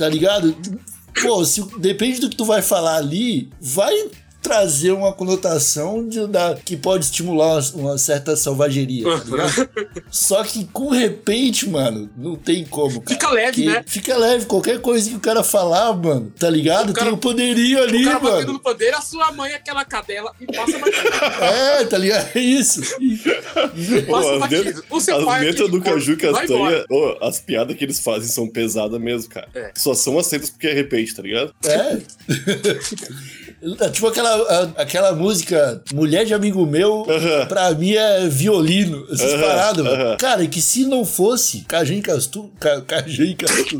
Tá 0.00 0.08
ligado? 0.08 0.56
Pô, 1.22 1.44
se, 1.44 1.62
depende 1.78 2.20
do 2.20 2.30
que 2.30 2.36
tu 2.36 2.44
vai 2.44 2.62
falar 2.62 2.96
ali, 2.96 3.50
vai 3.60 4.10
trazer 4.42 4.92
uma 4.92 5.12
conotação 5.12 6.06
de, 6.08 6.26
da, 6.26 6.54
que 6.54 6.76
pode 6.76 7.04
estimular 7.04 7.60
uma, 7.74 7.82
uma 7.90 7.98
certa 7.98 8.36
selvageria, 8.36 9.04
tá 9.04 9.24
ligado? 9.24 9.70
Só 10.10 10.42
que 10.42 10.64
com 10.66 10.88
repente, 10.90 11.68
mano, 11.68 12.08
não 12.16 12.36
tem 12.36 12.64
como, 12.64 13.00
cara. 13.02 13.14
Fica 13.20 13.30
leve, 13.30 13.62
Porque 13.64 13.66
né? 13.78 13.84
Fica 13.86 14.16
leve, 14.16 14.46
qualquer 14.46 14.80
coisa 14.80 15.08
que 15.10 15.16
o 15.16 15.20
cara 15.20 15.42
falar, 15.42 15.92
mano, 15.94 16.32
tá 16.38 16.48
ligado? 16.48 16.90
O 16.90 16.92
cara- 16.92 17.06
tem 17.06 17.14
um 17.14 17.18
poderio 17.18 17.82
ali, 17.82 18.02
O 18.02 18.04
cara 18.06 18.18
batendo 18.18 18.36
mano. 18.40 18.52
no 18.54 18.60
pandeiro, 18.60 18.96
a 18.96 19.00
sua 19.00 19.30
mãe 19.32 19.52
é 19.52 19.56
aquela 19.56 19.84
cadela 19.84 20.32
e 20.40 20.46
passa 20.46 20.78
batido. 20.78 21.08
É, 21.42 21.84
tá 21.84 21.98
ligado? 21.98 22.28
É 22.34 22.40
isso. 22.40 22.80
Passa 24.10 24.38
batido. 24.38 24.84
O 24.90 25.00
seu 25.00 25.16
as 25.18 25.24
pai 25.24 25.40
letras 25.44 25.68
aqui 25.68 25.70
do 25.70 25.82
Caju 25.82 26.16
Castanha, 26.16 26.84
ô, 26.90 27.16
as 27.24 27.40
piadas 27.40 27.76
que 27.76 27.84
eles 27.84 28.00
fazem 28.00 28.28
são 28.28 28.48
pesadas 28.48 29.00
mesmo, 29.00 29.28
cara. 29.30 29.48
É. 29.54 29.72
Só 29.76 29.94
são 29.94 30.18
aceitas 30.18 30.50
porque 30.50 30.66
é 30.68 30.72
repente, 30.72 31.14
tá 31.14 31.22
ligado? 31.22 31.54
É. 31.64 31.98
É 33.80 33.88
tipo 33.90 34.06
aquela, 34.06 34.72
aquela 34.78 35.12
música 35.12 35.82
Mulher 35.92 36.24
de 36.24 36.32
Amigo 36.32 36.64
Meu, 36.64 37.06
Aham. 37.06 37.46
pra 37.46 37.70
mim 37.72 37.92
é 37.92 38.26
violino. 38.26 39.06
Essas 39.12 39.38
paradas, 39.38 39.84
aham. 39.86 40.16
Cara, 40.16 40.46
que 40.46 40.62
se 40.62 40.86
não 40.86 41.04
fosse 41.04 41.60
Caju 41.68 41.92
e 41.92 42.00
Castu. 42.00 42.50
Ca, 42.58 42.80
Caju 42.80 43.22
e 43.22 43.34
Castu. 43.34 43.76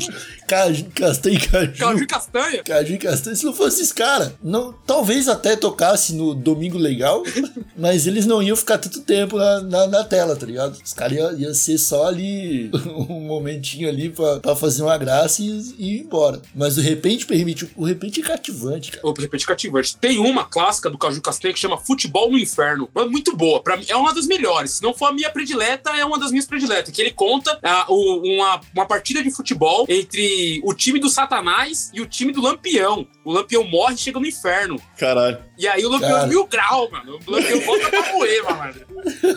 Caju, 0.51 0.85
Castanha 0.93 1.35
e 1.37 1.39
Caju. 1.39 1.77
Caju 1.77 2.03
e 2.03 2.07
castanha. 2.07 2.63
Caju 2.63 2.93
e 2.93 2.97
Castanha, 2.97 3.35
se 3.37 3.45
não 3.45 3.53
fosse 3.53 3.81
esses 3.81 3.93
caras, 3.93 4.33
não, 4.43 4.73
talvez 4.85 5.29
até 5.29 5.55
tocasse 5.55 6.13
no 6.13 6.35
Domingo 6.35 6.77
Legal, 6.77 7.23
mas 7.77 8.05
eles 8.05 8.25
não 8.25 8.43
iam 8.43 8.57
ficar 8.57 8.77
tanto 8.77 8.99
tempo 9.01 9.37
na, 9.37 9.61
na, 9.61 9.87
na 9.87 10.03
tela, 10.03 10.35
tá 10.35 10.45
ligado? 10.45 10.77
Os 10.83 10.93
caras 10.93 11.17
iam 11.17 11.39
ia 11.39 11.53
ser 11.53 11.77
só 11.77 12.05
ali, 12.07 12.69
um 13.09 13.21
momentinho 13.21 13.87
ali 13.87 14.09
pra, 14.09 14.41
pra 14.41 14.53
fazer 14.53 14.83
uma 14.83 14.97
graça 14.97 15.41
e, 15.41 15.47
e 15.77 15.95
ir 15.95 16.01
embora. 16.01 16.41
Mas 16.53 16.77
o 16.77 16.81
repente 16.81 17.25
permite, 17.25 17.71
o 17.77 17.85
repente 17.85 18.19
é 18.19 18.23
cativante, 18.23 18.91
cara. 18.91 19.13
De 19.13 19.21
repente 19.21 19.45
cativante. 19.45 19.95
Tem 19.95 20.19
uma 20.19 20.43
clássica 20.43 20.89
do 20.89 20.97
Caju 20.97 21.21
Castanha 21.21 21.53
que 21.53 21.59
chama 21.61 21.77
Futebol 21.77 22.29
no 22.29 22.37
Inferno. 22.37 22.89
É 22.95 23.05
muito 23.05 23.37
boa. 23.37 23.63
Pra 23.63 23.79
é 23.87 23.95
uma 23.95 24.13
das 24.13 24.27
melhores. 24.27 24.71
Se 24.71 24.83
não 24.83 24.93
for 24.93 25.05
a 25.05 25.13
minha 25.13 25.29
predileta, 25.29 25.91
é 25.91 26.03
uma 26.03 26.19
das 26.19 26.31
minhas 26.31 26.45
prediletas. 26.45 26.93
Que 26.93 27.01
ele 27.01 27.11
conta 27.11 27.57
ah, 27.63 27.85
o- 27.87 28.21
uma, 28.35 28.59
uma 28.75 28.85
partida 28.85 29.23
de 29.23 29.31
futebol 29.31 29.85
entre 29.87 30.40
o 30.63 30.73
time 30.73 30.99
do 30.99 31.09
Satanás 31.09 31.89
e 31.93 32.01
o 32.01 32.05
time 32.05 32.31
do 32.31 32.41
Lampião. 32.41 33.07
O 33.23 33.31
Lampião 33.31 33.63
morre 33.63 33.95
e 33.95 33.97
chega 33.97 34.19
no 34.19 34.25
inferno. 34.25 34.81
Caralho. 34.97 35.37
E 35.57 35.67
aí 35.67 35.85
o 35.85 35.89
Lampião 35.89 36.11
Cara. 36.11 36.23
é 36.23 36.27
mil 36.27 36.47
grau, 36.47 36.89
mano. 36.91 37.19
O 37.27 37.31
Lampião 37.31 37.59
volta 37.61 37.89
pra 37.89 38.13
moer, 38.13 38.43
mano. 38.43 38.73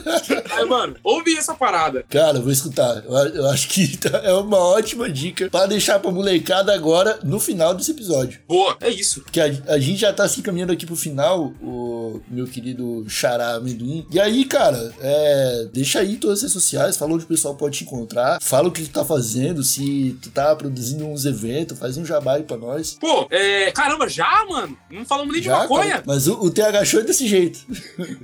Aí, 0.51 0.65
mano, 0.67 0.95
ouve 1.03 1.35
essa 1.37 1.55
parada. 1.55 2.05
Cara, 2.09 2.39
vou 2.41 2.53
escutar. 2.53 3.03
Eu, 3.05 3.13
eu 3.13 3.51
acho 3.51 3.69
que 3.69 3.97
tá- 3.97 4.19
é 4.23 4.33
uma 4.35 4.59
ótima 4.59 5.09
dica 5.09 5.49
pra 5.51 5.67
deixar 5.67 5.99
pra 5.99 6.11
molecada 6.11 6.75
agora 6.75 7.19
no 7.25 7.41
final 7.41 7.75
desse 7.75 7.91
episódio. 7.91 8.41
Boa, 8.47 8.77
é 8.81 8.91
isso. 8.91 9.23
Porque 9.23 9.41
a, 9.41 9.47
a 9.69 9.79
gente 9.79 9.97
já 10.01 10.13
tá 10.13 10.29
se 10.29 10.43
caminhando 10.43 10.73
aqui 10.73 10.85
pro 10.87 10.95
final, 10.97 11.53
o 11.63 12.21
meu 12.29 12.47
querido 12.47 13.05
Xará 13.09 13.55
Amendoim. 13.55 14.07
E 14.11 14.21
aí, 14.21 14.45
cara, 14.45 14.95
é, 15.01 15.67
deixa 15.73 16.01
aí 16.01 16.17
todas 16.17 16.39
as 16.39 16.43
redes 16.43 16.53
sociais, 16.53 16.97
fala 16.97 17.15
onde 17.15 17.25
o 17.25 17.29
pessoal 17.29 17.55
pode 17.55 17.79
te 17.79 17.85
encontrar, 17.85 18.39
fala 18.43 18.69
o 18.69 18.73
que 18.73 18.83
tu 18.83 18.91
tá 18.91 19.05
fazendo, 19.05 19.63
se 19.63 20.17
tu 20.23 20.31
tá 20.31 20.55
produzindo 20.55 20.94
uns 21.03 21.25
eventos, 21.25 21.79
faz 21.79 21.97
um 21.97 22.05
jabá 22.05 22.35
aí 22.35 22.43
pra 22.43 22.57
nós. 22.57 22.95
Pô, 23.01 23.27
é. 23.31 23.71
Caramba, 23.73 24.09
já, 24.09 24.45
mano? 24.49 24.77
Não 24.91 25.05
falamos 25.05 25.33
nem 25.33 25.41
de 25.41 25.49
Já, 25.49 25.59
maconha. 25.59 25.91
cara, 25.91 26.03
mas 26.07 26.27
o, 26.27 26.35
o 26.41 26.51
TH 26.51 26.85
Show 26.85 27.01
é 27.01 27.05
desse 27.05 27.27
jeito. 27.27 27.61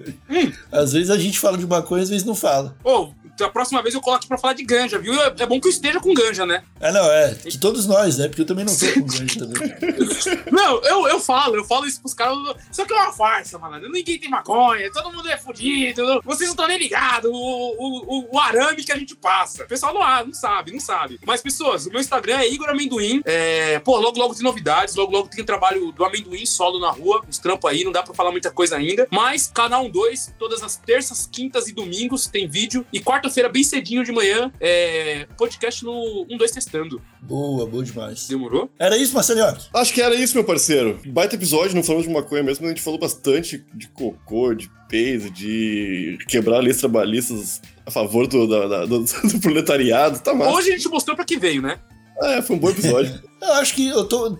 às 0.70 0.92
vezes 0.92 1.10
a 1.10 1.18
gente 1.18 1.38
fala 1.38 1.56
de 1.58 1.66
maconha, 1.66 2.02
às 2.02 2.08
vezes 2.10 2.24
não 2.24 2.34
fala. 2.34 2.76
Pô, 2.82 3.12
da 3.40 3.48
próxima 3.48 3.82
vez 3.82 3.94
eu 3.94 4.00
coloco 4.00 4.26
pra 4.26 4.38
falar 4.38 4.54
de 4.54 4.64
ganja, 4.64 4.98
viu? 4.98 5.20
É 5.20 5.30
é 5.42 5.46
bom 5.46 5.60
que 5.60 5.66
eu 5.66 5.70
esteja 5.70 6.00
com 6.00 6.12
ganja, 6.12 6.44
né? 6.44 6.62
Ah, 6.80 6.92
não, 6.92 7.10
é. 7.10 7.34
Que 7.34 7.58
todos 7.58 7.86
nós, 7.86 8.18
né? 8.18 8.28
Porque 8.28 8.42
eu 8.42 8.46
também 8.46 8.64
não 8.64 8.76
tô 8.76 8.86
com 8.92 9.06
ganho 9.06 9.38
também. 9.38 9.70
Não, 10.50 10.82
eu, 10.82 11.08
eu 11.08 11.20
falo, 11.20 11.56
eu 11.56 11.64
falo 11.64 11.86
isso 11.86 12.00
pros 12.00 12.14
caras. 12.14 12.36
Isso 12.70 12.82
aqui 12.82 12.92
é 12.92 12.96
uma 12.96 13.12
farsa, 13.12 13.58
mano. 13.58 13.88
Ninguém 13.88 14.18
tem 14.18 14.28
maconha, 14.28 14.90
todo 14.92 15.12
mundo 15.12 15.28
é 15.28 15.36
fudido. 15.36 16.20
Vocês 16.24 16.48
não 16.48 16.54
estão 16.54 16.66
nem 16.66 16.78
ligados. 16.78 17.30
O, 17.30 17.34
o, 17.34 18.18
o, 18.18 18.36
o 18.36 18.38
arame 18.38 18.82
que 18.82 18.92
a 18.92 18.96
gente 18.96 19.14
passa. 19.14 19.64
O 19.64 19.66
pessoal 19.66 19.94
não, 19.94 20.26
não 20.26 20.34
sabe, 20.34 20.72
não 20.72 20.80
sabe. 20.80 21.18
Mas, 21.24 21.40
pessoas, 21.40 21.86
o 21.86 21.90
meu 21.90 22.00
Instagram 22.00 22.38
é 22.38 22.48
Igor 22.48 22.68
Amendoim. 22.68 23.22
É, 23.24 23.78
pô, 23.80 23.98
logo, 23.98 24.18
logo 24.18 24.34
tem 24.34 24.42
novidades. 24.42 24.94
Logo, 24.94 25.12
logo 25.12 25.28
tem 25.28 25.44
trabalho 25.44 25.92
do 25.92 26.04
amendoim 26.04 26.44
solo 26.46 26.78
na 26.78 26.90
rua. 26.90 27.22
Uns 27.28 27.38
trampos 27.38 27.70
aí, 27.70 27.84
não 27.84 27.92
dá 27.92 28.02
pra 28.02 28.14
falar 28.14 28.30
muita 28.30 28.50
coisa 28.50 28.76
ainda. 28.76 29.06
Mas, 29.10 29.48
canal 29.48 29.88
2, 29.88 30.34
todas 30.38 30.62
as 30.62 30.76
terças, 30.76 31.28
quintas 31.30 31.68
e 31.68 31.72
domingos 31.72 32.26
tem 32.26 32.48
vídeo. 32.48 32.84
E 32.92 33.00
quarta-feira, 33.30 33.48
bem 33.48 33.62
cedinho 33.62 34.04
de 34.04 34.10
manhã, 34.12 34.50
é, 34.60 35.26
podcast 35.38 35.84
no 35.84 36.26
12 36.28 36.52
Testando. 36.52 37.00
Boa, 37.22 37.64
boa 37.66 37.82
demais. 37.84 38.26
Demorou? 38.26 38.68
Era 38.78 38.96
isso, 38.98 39.14
Marcelinho? 39.14 39.46
Acho 39.72 39.94
que 39.94 40.02
era 40.02 40.14
isso, 40.14 40.34
meu 40.34 40.44
parceiro. 40.44 40.98
Baita 41.06 41.36
episódio, 41.36 41.74
não 41.76 41.82
falamos 41.84 42.06
de 42.06 42.12
maconha 42.12 42.42
mesmo, 42.42 42.62
mas 42.62 42.72
a 42.72 42.74
gente 42.74 42.82
falou 42.84 42.98
bastante 42.98 43.64
de 43.72 43.88
cocô, 43.88 44.52
de 44.54 44.68
peso, 44.88 45.30
de 45.30 46.18
quebrar 46.28 46.58
leis 46.58 46.78
trabalhistas 46.78 47.62
a 47.86 47.90
favor 47.90 48.26
do, 48.26 48.46
da- 48.46 48.66
da- 48.66 48.86
do, 48.86 48.98
do 49.30 49.40
proletariado. 49.40 50.18
Tá 50.18 50.34
massa. 50.34 50.50
Hoje 50.50 50.70
a 50.70 50.76
gente 50.76 50.88
mostrou 50.88 51.14
pra 51.14 51.24
que 51.24 51.38
veio, 51.38 51.62
né? 51.62 51.78
É, 52.22 52.42
foi 52.42 52.56
um 52.56 52.58
bom 52.58 52.70
episódio. 52.70 53.20
Eu 53.40 53.52
acho 53.54 53.74
que 53.74 53.88
eu 53.88 54.04
tô. 54.04 54.36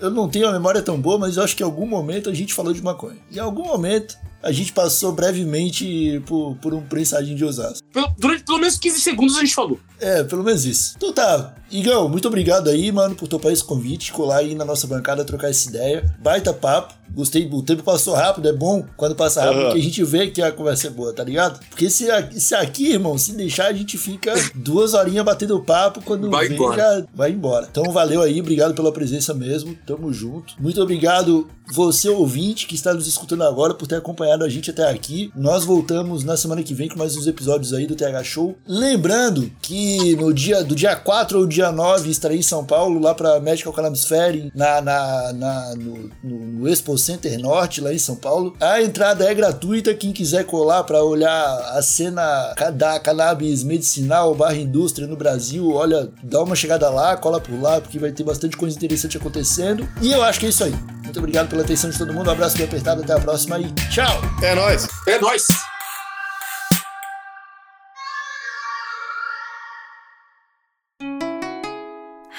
Eu 0.00 0.08
não 0.12 0.28
tenho 0.28 0.46
a 0.46 0.52
memória 0.52 0.80
tão 0.80 0.98
boa, 1.00 1.18
mas 1.18 1.36
eu 1.36 1.42
acho 1.42 1.56
que 1.56 1.64
em 1.64 1.66
algum 1.66 1.84
momento 1.84 2.30
a 2.30 2.32
gente 2.32 2.54
falou 2.54 2.72
de 2.72 2.80
maconha. 2.80 3.18
Em 3.32 3.40
algum 3.40 3.64
momento 3.64 4.16
a 4.44 4.52
gente 4.52 4.72
passou 4.72 5.12
brevemente 5.12 6.22
por, 6.26 6.56
por 6.56 6.74
um 6.74 6.82
prensadinho 6.82 7.36
de 7.36 7.44
Osasco. 7.44 7.86
Pelo- 7.92 8.14
durante 8.18 8.44
pelo 8.44 8.58
menos 8.58 8.76
15 8.78 9.00
segundos 9.00 9.36
a 9.36 9.40
gente 9.40 9.54
falou. 9.54 9.80
É, 9.98 10.22
pelo 10.24 10.44
menos 10.44 10.64
isso. 10.64 10.94
Então 10.96 11.12
tá. 11.12 11.54
Igão, 11.74 12.08
muito 12.08 12.28
obrigado 12.28 12.70
aí, 12.70 12.92
mano, 12.92 13.16
por 13.16 13.26
topar 13.26 13.52
esse 13.52 13.64
convite, 13.64 14.12
colar 14.12 14.36
aí 14.38 14.54
na 14.54 14.64
nossa 14.64 14.86
bancada, 14.86 15.24
trocar 15.24 15.50
essa 15.50 15.68
ideia. 15.68 16.04
Baita 16.22 16.52
papo. 16.52 16.94
Gostei, 17.12 17.48
o 17.52 17.62
tempo 17.62 17.82
passou 17.84 18.14
rápido, 18.14 18.48
é 18.48 18.52
bom 18.52 18.84
quando 18.96 19.14
passa 19.14 19.40
rápido, 19.40 19.58
Aham. 19.58 19.66
porque 19.66 19.80
a 19.80 19.84
gente 19.84 20.02
vê 20.04 20.26
que 20.28 20.42
a 20.42 20.50
conversa 20.50 20.88
é 20.88 20.90
boa, 20.90 21.12
tá 21.12 21.22
ligado? 21.22 21.60
Porque 21.68 21.88
se, 21.88 22.06
se 22.32 22.54
aqui, 22.56 22.92
irmão, 22.92 23.16
se 23.16 23.32
deixar, 23.34 23.66
a 23.66 23.72
gente 23.72 23.96
fica 23.96 24.32
duas 24.54 24.94
horinhas 24.94 25.24
batendo 25.24 25.60
papo, 25.60 26.00
quando 26.02 26.28
Vai 26.28 26.48
vem, 26.48 26.56
embora. 26.56 26.76
já 26.76 27.04
vai 27.14 27.30
embora. 27.30 27.68
Então 27.70 27.92
valeu 27.92 28.20
aí, 28.20 28.40
obrigado 28.40 28.74
pela 28.74 28.90
presença 28.90 29.32
mesmo, 29.32 29.76
tamo 29.86 30.12
junto. 30.12 30.54
Muito 30.60 30.80
obrigado 30.82 31.46
você, 31.72 32.08
ouvinte, 32.08 32.66
que 32.66 32.74
está 32.74 32.92
nos 32.92 33.06
escutando 33.06 33.44
agora, 33.44 33.74
por 33.74 33.86
ter 33.86 33.96
acompanhado 33.96 34.42
a 34.42 34.48
gente 34.48 34.70
até 34.70 34.90
aqui. 34.90 35.30
Nós 35.36 35.64
voltamos 35.64 36.24
na 36.24 36.36
semana 36.36 36.62
que 36.64 36.74
vem 36.74 36.88
com 36.88 36.98
mais 36.98 37.16
uns 37.16 37.26
episódios 37.28 37.72
aí 37.72 37.86
do 37.86 37.94
TH 37.94 38.24
Show. 38.24 38.56
Lembrando 38.66 39.50
que 39.62 40.16
no 40.16 40.32
dia 40.34 40.64
do 40.64 40.74
dia 40.74 40.96
4 40.96 41.38
ou 41.38 41.46
dia 41.46 41.63
9 41.72 42.10
estarei 42.10 42.38
em 42.38 42.42
São 42.42 42.64
Paulo, 42.64 43.00
lá 43.00 43.14
pra 43.14 43.40
Medical 43.40 43.72
Cannabis 43.72 44.04
Fair, 44.04 44.50
na, 44.54 44.80
na, 44.80 45.32
na- 45.32 45.74
no, 45.76 46.10
no, 46.22 46.38
no 46.60 46.68
Expo 46.68 46.96
Center 46.98 47.38
Norte, 47.38 47.80
lá 47.80 47.92
em 47.92 47.98
São 47.98 48.16
Paulo. 48.16 48.54
A 48.60 48.80
entrada 48.82 49.24
é 49.24 49.34
gratuita, 49.34 49.94
quem 49.94 50.12
quiser 50.12 50.44
colar 50.44 50.84
pra 50.84 51.02
olhar 51.02 51.44
a 51.76 51.82
cena 51.82 52.54
da 52.74 52.98
cannabis 53.00 53.62
medicinal 53.64 54.34
barra 54.34 54.56
indústria 54.56 55.06
no 55.06 55.16
Brasil, 55.16 55.70
olha, 55.72 56.08
dá 56.22 56.42
uma 56.42 56.56
chegada 56.56 56.88
lá, 56.90 57.16
cola 57.16 57.40
por 57.40 57.60
lá, 57.60 57.80
porque 57.80 57.98
vai 57.98 58.12
ter 58.12 58.24
bastante 58.24 58.56
coisa 58.56 58.76
interessante 58.76 59.16
acontecendo. 59.16 59.88
E 60.00 60.12
eu 60.12 60.22
acho 60.22 60.40
que 60.40 60.46
é 60.46 60.48
isso 60.48 60.64
aí. 60.64 60.74
Muito 61.02 61.18
obrigado 61.18 61.48
pela 61.48 61.62
atenção 61.62 61.90
de 61.90 61.98
todo 61.98 62.12
mundo, 62.12 62.28
um 62.28 62.32
abraço 62.32 62.56
bem 62.56 62.66
apertado, 62.66 63.02
até 63.02 63.12
a 63.12 63.20
próxima 63.20 63.58
e 63.58 63.70
tchau! 63.90 64.20
É 64.42 64.54
nóis. 64.54 64.86
É 65.06 65.18
nóis! 65.18 65.46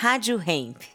Rádio 0.06 0.38
Hemp. 0.38 0.95